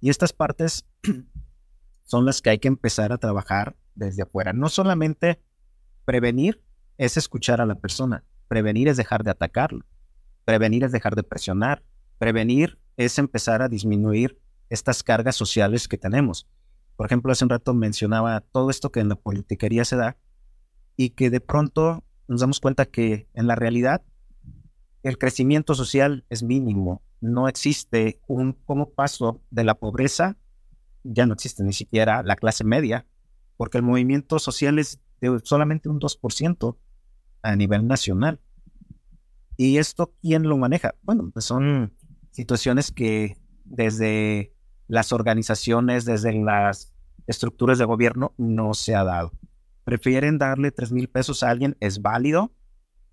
Y 0.01 0.09
estas 0.09 0.33
partes 0.33 0.85
son 2.05 2.25
las 2.25 2.41
que 2.41 2.49
hay 2.49 2.59
que 2.59 2.67
empezar 2.67 3.11
a 3.11 3.17
trabajar 3.17 3.75
desde 3.99 4.23
afuera. 4.23 4.53
No 4.53 4.69
solamente 4.69 5.41
prevenir 6.05 6.63
es 6.97 7.17
escuchar 7.17 7.61
a 7.61 7.65
la 7.65 7.75
persona, 7.75 8.23
prevenir 8.47 8.87
es 8.87 8.97
dejar 8.97 9.23
de 9.23 9.31
atacarlo, 9.31 9.85
prevenir 10.45 10.83
es 10.83 10.91
dejar 10.91 11.15
de 11.15 11.23
presionar, 11.23 11.83
prevenir 12.17 12.79
es 12.97 13.19
empezar 13.19 13.61
a 13.61 13.69
disminuir 13.69 14.39
estas 14.69 15.03
cargas 15.03 15.35
sociales 15.35 15.87
que 15.87 15.97
tenemos. 15.97 16.47
Por 16.95 17.05
ejemplo, 17.05 17.31
hace 17.31 17.45
un 17.45 17.49
rato 17.49 17.73
mencionaba 17.73 18.41
todo 18.41 18.69
esto 18.69 18.91
que 18.91 18.99
en 18.99 19.09
la 19.09 19.15
politiquería 19.15 19.85
se 19.85 19.95
da 19.95 20.17
y 20.97 21.11
que 21.11 21.29
de 21.29 21.39
pronto 21.39 22.03
nos 22.27 22.41
damos 22.41 22.59
cuenta 22.59 22.85
que 22.85 23.29
en 23.33 23.47
la 23.47 23.55
realidad 23.55 24.03
el 25.03 25.17
crecimiento 25.17 25.75
social 25.75 26.25
es 26.29 26.43
mínimo. 26.43 27.01
No 27.21 27.47
existe 27.47 28.19
un 28.27 28.53
como 28.53 28.91
paso 28.91 29.41
de 29.49 29.63
la 29.63 29.75
pobreza, 29.75 30.37
ya 31.03 31.25
no 31.25 31.33
existe 31.33 31.63
ni 31.63 31.73
siquiera 31.73 32.21
la 32.23 32.35
clase 32.35 32.63
media, 32.63 33.05
porque 33.59 33.77
el 33.77 33.83
movimiento 33.83 34.39
social 34.39 34.79
es 34.79 35.01
solamente 35.43 35.89
un 35.89 35.99
2% 35.99 36.77
a 37.41 37.55
nivel 37.57 37.87
nacional. 37.87 38.39
¿Y 39.57 39.79
esto 39.79 40.13
quién 40.21 40.43
lo 40.43 40.57
maneja? 40.57 40.95
Bueno, 41.01 41.29
pues 41.33 41.43
son 41.43 41.93
situaciones 42.31 42.89
que 42.89 43.35
desde 43.65 44.53
las 44.87 45.11
organizaciones, 45.11 46.05
desde 46.05 46.41
las 46.41 46.93
estructuras 47.27 47.77
de 47.77 47.83
gobierno, 47.83 48.33
no 48.37 48.73
se 48.73 48.95
ha 48.95 49.03
dado. 49.03 49.33
Prefieren 49.83 50.37
darle 50.37 50.71
3 50.71 50.93
mil 50.93 51.09
pesos 51.09 51.43
a 51.43 51.49
alguien, 51.49 51.75
es 51.81 52.01
válido 52.01 52.53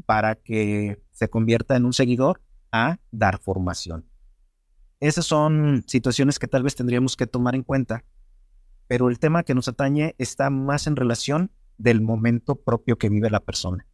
para 0.06 0.36
que 0.36 1.02
se 1.10 1.28
convierta 1.28 1.74
en 1.74 1.86
un 1.86 1.92
seguidor 1.92 2.40
a 2.70 3.00
dar 3.10 3.40
formación. 3.40 4.06
Esas 5.00 5.24
son 5.26 5.82
situaciones 5.88 6.38
que 6.38 6.46
tal 6.46 6.62
vez 6.62 6.76
tendríamos 6.76 7.16
que 7.16 7.26
tomar 7.26 7.56
en 7.56 7.64
cuenta, 7.64 8.04
pero 8.88 9.08
el 9.08 9.18
tema 9.18 9.42
que 9.42 9.54
nos 9.54 9.68
atañe 9.68 10.14
está 10.18 10.50
más 10.50 10.86
en 10.86 10.96
relación 10.96 11.50
del 11.78 12.00
momento 12.00 12.56
propio 12.56 12.96
que 12.96 13.08
vive 13.08 13.30
la 13.30 13.40
persona. 13.40 13.86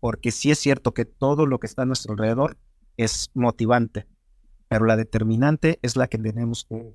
Porque 0.00 0.30
sí 0.30 0.50
es 0.50 0.58
cierto 0.58 0.94
que 0.94 1.04
todo 1.04 1.46
lo 1.46 1.58
que 1.58 1.66
está 1.66 1.82
a 1.82 1.86
nuestro 1.86 2.12
alrededor 2.12 2.58
es 2.96 3.30
motivante, 3.34 4.06
pero 4.68 4.84
la 4.86 4.96
determinante 4.96 5.78
es 5.82 5.96
la 5.96 6.08
que 6.08 6.18
tenemos 6.18 6.66
que, 6.68 6.94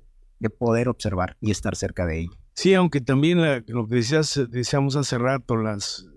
poder 0.58 0.88
observar 0.88 1.36
y 1.40 1.52
estar 1.52 1.76
cerca 1.76 2.04
de 2.04 2.22
ella. 2.22 2.36
Sí, 2.54 2.74
aunque 2.74 3.00
también 3.00 3.38
lo 3.68 3.86
que 3.86 3.94
decías, 3.94 4.40
decíamos 4.50 4.96
hace 4.96 5.16
rato, 5.16 5.56
las 5.56 6.08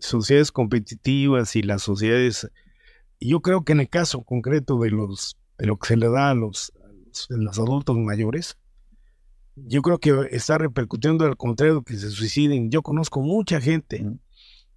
sociedades 0.00 0.50
competitivas 0.52 1.54
y 1.54 1.62
las 1.62 1.82
sociedades, 1.82 2.50
yo 3.20 3.40
creo 3.42 3.62
que 3.62 3.72
en 3.72 3.80
el 3.80 3.90
caso 3.90 4.22
concreto 4.22 4.78
de 4.78 4.90
los 4.90 5.36
de 5.58 5.66
lo 5.66 5.76
que 5.76 5.88
se 5.88 5.96
le 5.96 6.08
da 6.08 6.30
a 6.30 6.34
los, 6.34 6.72
a 7.30 7.36
los 7.36 7.58
adultos 7.58 7.96
mayores, 7.96 8.58
yo 9.56 9.82
creo 9.82 9.98
que 9.98 10.28
está 10.30 10.58
repercutiendo 10.58 11.24
al 11.24 11.36
contrario 11.36 11.82
que 11.82 11.96
se 11.96 12.10
suiciden. 12.10 12.70
Yo 12.70 12.82
conozco 12.82 13.20
mucha 13.20 13.60
gente 13.60 14.04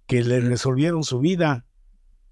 que 0.06 0.22
le 0.22 0.40
resolvieron 0.40 1.02
su 1.02 1.18
vida, 1.18 1.66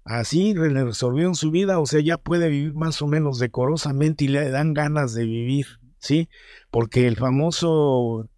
así 0.03 0.53
le 0.53 0.83
resolvieron 0.83 1.35
su 1.35 1.51
vida, 1.51 1.79
o 1.79 1.85
sea, 1.85 1.99
ya 1.99 2.17
puede 2.17 2.49
vivir 2.49 2.73
más 2.73 3.01
o 3.01 3.07
menos 3.07 3.39
decorosamente 3.39 4.25
y 4.25 4.29
le 4.29 4.49
dan 4.49 4.73
ganas 4.73 5.13
de 5.13 5.25
vivir, 5.25 5.67
¿sí? 5.99 6.29
Porque 6.71 7.07
el 7.07 7.17
famoso 7.17 8.29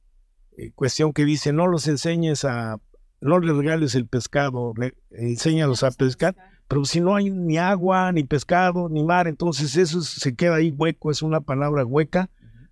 eh, 0.57 0.71
cuestión 0.73 1.13
que 1.13 1.25
dice, 1.25 1.53
no 1.53 1.67
los 1.67 1.87
enseñes 1.87 2.43
a, 2.43 2.79
no 3.21 3.39
les 3.39 3.55
regales 3.55 3.95
el 3.95 4.07
pescado, 4.07 4.73
le, 4.75 4.95
enséñalos 5.11 5.83
a 5.83 5.91
pescar, 5.91 6.35
pero 6.67 6.83
si 6.85 6.99
no 6.99 7.15
hay 7.15 7.29
ni 7.29 7.57
agua, 7.57 8.11
ni 8.11 8.23
pescado, 8.23 8.89
ni 8.89 9.03
mar, 9.03 9.27
entonces 9.27 9.77
eso 9.77 10.01
se 10.01 10.35
queda 10.35 10.55
ahí 10.55 10.71
hueco, 10.71 11.11
es 11.11 11.21
una 11.21 11.41
palabra 11.41 11.85
hueca 11.85 12.29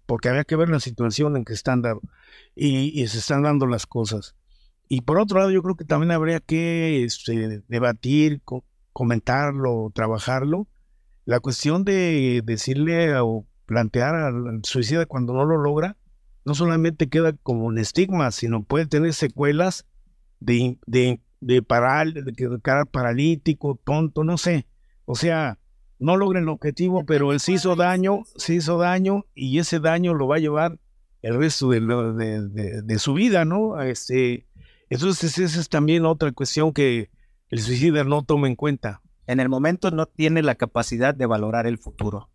porque 0.08 0.30
había 0.30 0.45
que 0.45 0.55
ver 0.55 0.70
la 0.70 0.80
situación 0.80 1.38
en 1.38 1.45
que 1.45 1.53
están 1.53 1.84
dando 1.84 2.01
y, 2.55 3.05
se 3.08 3.20
están 3.20 3.43
dando 3.43 3.68
las 3.68 3.86
cosas. 3.86 4.36
Y 4.89 5.01
por 5.01 5.20
otro 5.20 5.38
lado, 5.38 5.51
yo 5.51 5.62
creo 5.62 5.76
que 5.76 5.86
también 5.86 6.12
habría 6.12 6.39
que 6.39 7.03
este, 7.03 7.62
debatir, 7.68 8.41
comentarlo, 8.93 9.91
trabajarlo, 9.93 10.68
la 11.26 11.41
cuestión 11.41 11.84
de 11.84 12.41
decirle 12.43 13.16
o 13.20 13.45
plantear 13.66 14.16
al 14.16 14.62
suicida 14.64 15.05
cuando 15.05 15.34
no 15.34 15.45
lo 15.45 15.58
logra, 15.58 15.97
no 16.45 16.55
solamente 16.55 17.10
queda 17.10 17.34
como 17.34 17.66
un 17.66 17.78
estigma, 17.78 18.32
sino 18.32 18.64
puede 18.64 18.88
tener 18.88 19.14
secuelas 19.14 19.86
de, 20.39 20.78
de, 20.86 21.20
de, 21.41 21.62
paral, 21.62 22.14
de 22.14 22.34
quedar 22.34 22.88
paralítico, 22.88 23.78
tonto, 23.84 24.24
no 24.24 24.38
sé. 24.38 24.66
O 25.03 25.16
sea, 25.16 25.60
no 26.00 26.18
logra 26.18 26.39
el 26.39 26.50
objetivo, 26.50 27.06
pero 27.06 27.32
él 27.32 27.39
se 27.39 27.54
hizo 27.54 27.76
daño, 27.76 28.24
se 28.36 28.56
hizo 28.56 28.78
daño 28.78 29.26
y 29.34 29.60
ese 29.60 29.80
daño 29.80 30.14
lo 30.14 30.28
va 30.28 30.36
a 30.36 30.39
llevar 30.39 30.80
el 31.22 31.38
resto 31.38 31.70
de, 31.70 33.00
su 33.00 33.14
vida, 33.14 33.45
¿no? 33.45 33.82
Este, 33.82 34.48
entonces 34.89 35.38
esa 35.39 35.60
es 35.60 35.70
también 35.70 36.06
otra 36.06 36.32
cuestión 36.32 36.74
que 36.74 37.10
el 37.50 37.60
suicida 37.60 38.04
no 38.04 38.24
toma 38.24 38.48
en 38.48 38.56
cuenta. 38.56 39.02
En 39.26 39.39
el 39.39 39.50
momento 39.50 39.91
no 39.91 40.06
tiene 40.06 40.41
la 40.41 40.56
capacidad 40.56 41.14
de 41.14 41.26
valorar 41.26 41.68
el 41.68 41.78
futuro. 41.78 42.30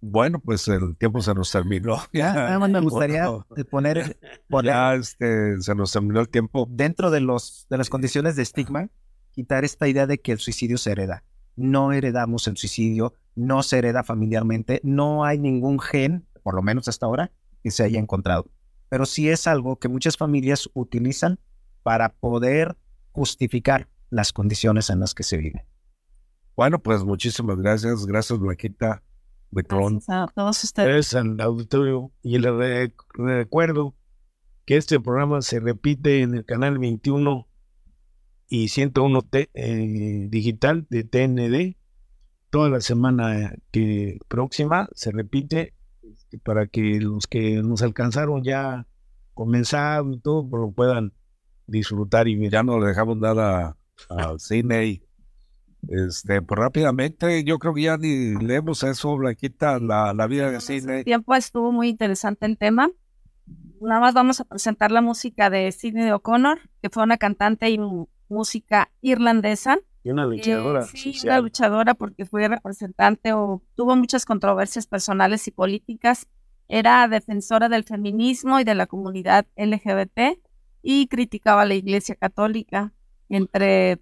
Bueno, 0.00 0.38
pues 0.38 0.68
el 0.68 0.96
tiempo 0.96 1.22
se 1.22 1.34
nos 1.34 1.50
terminó. 1.50 1.96
Ya, 2.12 2.58
me 2.58 2.80
gustaría 2.80 3.26
poner, 3.70 4.18
ya 4.62 4.94
este, 4.94 5.60
se 5.60 5.74
nos 5.74 5.90
terminó 5.90 6.20
el 6.20 6.28
tiempo. 6.28 6.68
Dentro 6.70 7.10
de, 7.10 7.20
los, 7.20 7.66
de 7.70 7.78
las 7.78 7.88
condiciones 7.88 8.36
de 8.36 8.42
estigma, 8.42 8.90
quitar 9.32 9.64
esta 9.64 9.88
idea 9.88 10.06
de 10.06 10.18
que 10.18 10.32
el 10.32 10.38
suicidio 10.38 10.78
se 10.78 10.92
hereda 10.92 11.24
no 11.56 11.92
heredamos 11.92 12.46
el 12.46 12.56
suicidio, 12.56 13.14
no 13.34 13.62
se 13.62 13.78
hereda 13.78 14.04
familiarmente, 14.04 14.80
no 14.84 15.24
hay 15.24 15.38
ningún 15.38 15.80
gen, 15.80 16.26
por 16.42 16.54
lo 16.54 16.62
menos 16.62 16.88
hasta 16.88 17.06
ahora, 17.06 17.32
que 17.62 17.70
se 17.70 17.82
haya 17.82 17.98
encontrado. 17.98 18.46
Pero 18.88 19.06
sí 19.06 19.28
es 19.28 19.46
algo 19.46 19.76
que 19.78 19.88
muchas 19.88 20.16
familias 20.16 20.70
utilizan 20.74 21.40
para 21.82 22.10
poder 22.10 22.76
justificar 23.12 23.88
las 24.10 24.32
condiciones 24.32 24.90
en 24.90 25.00
las 25.00 25.14
que 25.14 25.22
se 25.22 25.36
vive. 25.36 25.66
Bueno, 26.56 26.82
pues 26.82 27.04
muchísimas 27.04 27.58
gracias. 27.58 28.06
Gracias, 28.06 28.38
Blanquita. 28.38 29.02
Gracias 29.50 30.08
a 30.08 30.26
todos 30.34 30.64
ustedes. 30.64 31.14
al 31.14 31.40
auditorio. 31.40 32.12
Y 32.22 32.38
les 32.38 32.90
recuerdo 33.14 33.94
que 34.64 34.76
este 34.76 35.00
programa 35.00 35.42
se 35.42 35.60
repite 35.60 36.22
en 36.22 36.34
el 36.34 36.44
canal 36.44 36.78
21 36.78 37.46
y 38.48 38.68
101 38.68 39.22
T, 39.22 39.50
eh, 39.54 40.26
digital 40.30 40.86
de 40.88 41.04
TND. 41.04 41.76
Toda 42.50 42.70
la 42.70 42.80
semana 42.80 43.54
que 43.70 44.18
próxima 44.28 44.88
se 44.94 45.10
repite 45.10 45.74
este, 46.02 46.38
para 46.38 46.66
que 46.66 47.00
los 47.00 47.26
que 47.26 47.62
nos 47.62 47.82
alcanzaron 47.82 48.42
ya 48.44 48.86
comenzaron 49.34 50.14
y 50.14 50.20
todo 50.20 50.48
pues, 50.48 50.60
lo 50.60 50.70
puedan 50.70 51.12
disfrutar 51.66 52.28
y 52.28 52.48
Ya 52.48 52.62
no 52.62 52.78
le 52.80 52.86
dejamos 52.86 53.18
nada 53.18 53.76
al 54.08 54.40
cine 54.40 54.86
y 54.86 55.02
este, 55.88 56.42
pues 56.42 56.58
rápidamente, 56.58 57.44
yo 57.44 57.58
creo 57.58 57.74
que 57.74 57.82
ya 57.82 57.96
ni 57.96 58.34
leemos 58.34 58.82
eso, 58.82 59.16
Blanquita, 59.16 59.78
la, 59.78 60.12
la 60.14 60.26
vida 60.26 60.50
de 60.50 60.60
cine. 60.60 61.04
tiempo 61.04 61.34
estuvo 61.34 61.70
muy 61.70 61.88
interesante 61.88 62.46
el 62.46 62.58
tema. 62.58 62.90
Nada 63.80 64.00
más 64.00 64.14
vamos 64.14 64.40
a 64.40 64.44
presentar 64.44 64.90
la 64.90 65.00
música 65.00 65.50
de 65.50 65.70
Sidney 65.70 66.10
O'Connor, 66.10 66.58
que 66.82 66.90
fue 66.90 67.04
una 67.04 67.18
cantante 67.18 67.70
y 67.70 67.78
música 68.28 68.90
irlandesa. 69.00 69.78
Y 70.02 70.10
una 70.10 70.26
luchadora. 70.26 70.82
Eh, 70.82 70.88
sí, 70.94 71.14
una 71.24 71.40
luchadora 71.40 71.94
porque 71.94 72.24
fue 72.26 72.48
representante 72.48 73.32
o 73.32 73.62
tuvo 73.74 73.96
muchas 73.96 74.24
controversias 74.24 74.86
personales 74.86 75.46
y 75.48 75.50
políticas. 75.50 76.28
Era 76.68 77.06
defensora 77.08 77.68
del 77.68 77.84
feminismo 77.84 78.60
y 78.60 78.64
de 78.64 78.74
la 78.74 78.86
comunidad 78.86 79.46
LGBT 79.56 80.38
y 80.82 81.06
criticaba 81.08 81.62
a 81.62 81.66
la 81.66 81.74
Iglesia 81.74 82.14
Católica, 82.14 82.92
entre 83.28 84.00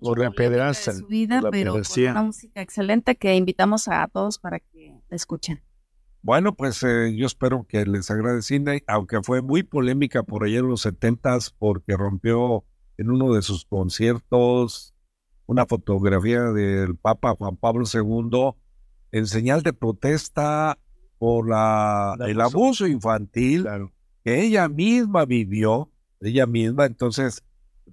por 0.00 0.18
la 0.18 0.30
pedraza, 0.30 0.92
su 0.92 1.06
vida, 1.06 1.40
pero 1.50 1.74
una 1.74 2.22
música 2.22 2.60
excelente 2.60 3.16
que 3.16 3.34
invitamos 3.34 3.88
a 3.88 4.06
todos 4.08 4.38
para 4.38 4.60
que 4.60 4.94
la 5.08 5.16
escuchen. 5.16 5.62
Bueno, 6.22 6.54
pues 6.54 6.82
eh, 6.82 7.14
yo 7.14 7.26
espero 7.26 7.66
que 7.68 7.86
les 7.86 8.10
agrade 8.10 8.42
cine, 8.42 8.82
aunque 8.86 9.22
fue 9.22 9.42
muy 9.42 9.62
polémica 9.62 10.22
por 10.22 10.44
allá 10.44 10.58
en 10.58 10.68
los 10.68 10.80
setentas 10.80 11.54
porque 11.56 11.96
rompió 11.96 12.64
en 12.98 13.10
uno 13.10 13.34
de 13.34 13.42
sus 13.42 13.64
conciertos 13.64 14.94
una 15.46 15.66
fotografía 15.66 16.42
del 16.52 16.96
Papa 16.96 17.34
Juan 17.36 17.56
Pablo 17.56 17.84
II 17.92 18.54
en 19.12 19.26
señal 19.26 19.62
de 19.62 19.72
protesta 19.72 20.78
por 21.18 21.48
la, 21.48 22.16
el 22.26 22.40
abuso 22.40 22.86
infantil 22.86 23.66
que 24.24 24.42
ella 24.42 24.68
misma 24.68 25.24
vivió, 25.24 25.90
ella 26.20 26.46
misma, 26.46 26.84
entonces 26.86 27.44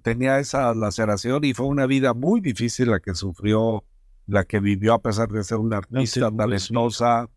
tenía 0.02 0.38
esa 0.40 0.74
laceración 0.74 1.44
y 1.44 1.54
fue 1.54 1.66
una 1.66 1.86
vida 1.86 2.12
muy 2.12 2.40
difícil 2.40 2.90
la 2.90 3.00
que 3.00 3.14
sufrió, 3.14 3.84
la 4.26 4.44
que 4.44 4.60
vivió 4.60 4.94
a 4.94 5.00
pesar 5.00 5.28
de 5.28 5.44
ser 5.44 5.58
una 5.58 5.78
artista 5.78 6.30
talentosa. 6.30 7.30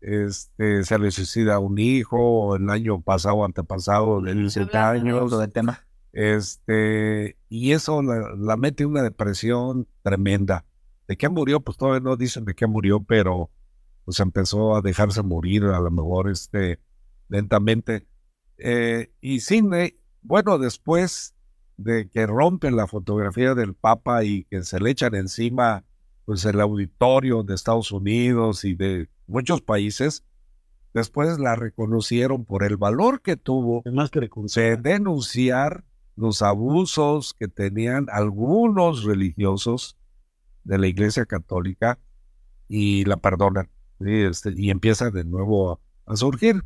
Este, 0.00 0.82
se 0.82 0.98
le 0.98 1.10
suicida 1.10 1.58
un 1.58 1.78
hijo 1.78 2.56
el 2.56 2.70
año 2.70 3.02
pasado, 3.02 3.44
antepasado, 3.44 4.22
de 4.22 4.34
17 4.34 4.78
años. 4.78 5.38
del 5.38 5.52
tema. 5.52 5.84
Este, 6.12 7.36
y 7.48 7.72
eso 7.72 8.02
la, 8.02 8.34
la 8.36 8.56
mete 8.56 8.82
en 8.82 8.90
una 8.90 9.02
depresión 9.02 9.86
tremenda. 10.02 10.64
¿De 11.06 11.16
qué 11.16 11.28
murió? 11.28 11.60
Pues 11.60 11.76
todavía 11.76 12.00
no 12.00 12.16
dicen 12.16 12.44
de 12.44 12.54
qué 12.54 12.66
murió, 12.66 13.02
pero 13.02 13.50
pues 14.04 14.20
empezó 14.20 14.76
a 14.76 14.80
dejarse 14.80 15.22
morir 15.22 15.64
a 15.64 15.80
lo 15.80 15.90
mejor 15.90 16.30
este, 16.30 16.80
lentamente. 17.28 18.06
Eh, 18.58 19.12
y 19.20 19.40
Sidney, 19.40 19.98
bueno, 20.22 20.58
después 20.58 21.34
de 21.76 22.08
que 22.10 22.26
rompen 22.26 22.76
la 22.76 22.86
fotografía 22.86 23.54
del 23.54 23.74
Papa 23.74 24.24
y 24.24 24.44
que 24.44 24.62
se 24.64 24.80
le 24.80 24.90
echan 24.90 25.14
encima 25.14 25.84
pues 26.26 26.44
el 26.44 26.60
auditorio 26.60 27.42
de 27.42 27.54
Estados 27.54 27.90
Unidos 27.90 28.64
y 28.64 28.74
de 28.74 29.08
muchos 29.26 29.62
países, 29.62 30.24
después 30.92 31.38
la 31.38 31.56
reconocieron 31.56 32.44
por 32.44 32.62
el 32.62 32.76
valor 32.76 33.22
que 33.22 33.36
tuvo 33.36 33.82
de 33.84 34.76
denunciar 34.76 35.84
los 36.20 36.42
abusos 36.42 37.34
que 37.34 37.48
tenían 37.48 38.06
algunos 38.12 39.04
religiosos 39.04 39.96
de 40.64 40.78
la 40.78 40.86
Iglesia 40.86 41.24
Católica 41.24 41.98
y 42.68 43.04
la 43.06 43.16
perdonan. 43.16 43.70
Este, 44.00 44.52
y 44.54 44.70
empieza 44.70 45.10
de 45.10 45.24
nuevo 45.24 45.80
a, 46.06 46.16
surgir. 46.16 46.62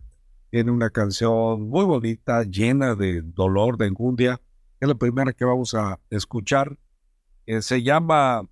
Tiene 0.51 0.71
una 0.71 0.91
canción 0.91 1.69
muy 1.69 1.85
bonita, 1.85 2.43
llena 2.43 2.95
de 2.95 3.23
dolor, 3.23 3.77
de 3.79 3.87
enjundia, 3.87 4.41
que 4.79 4.87
es 4.87 4.89
la 4.89 4.95
primera 4.97 5.33
que 5.33 5.45
vamos 5.45 5.75
a 5.75 6.01
escuchar. 6.11 6.77
se 7.61 7.83
llama 7.83 8.43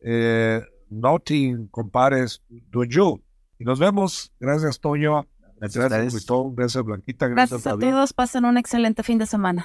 eh, 0.00 0.62
Nothing 0.90 1.68
Compares 1.68 2.42
to 2.70 2.84
You. 2.84 3.22
Y 3.58 3.64
nos 3.64 3.78
vemos. 3.78 4.32
Gracias, 4.38 4.80
Toño. 4.80 5.26
Gracias, 5.62 5.88
gracias, 5.88 6.26
gracias 6.56 6.84
Blanquita. 6.84 7.28
Gracias, 7.28 7.62
gracias 7.62 7.74
a 7.74 7.78
todos. 7.78 8.12
Pasen 8.12 8.44
un 8.44 8.58
excelente 8.58 9.04
fin 9.04 9.18
de 9.18 9.26
semana. 9.26 9.60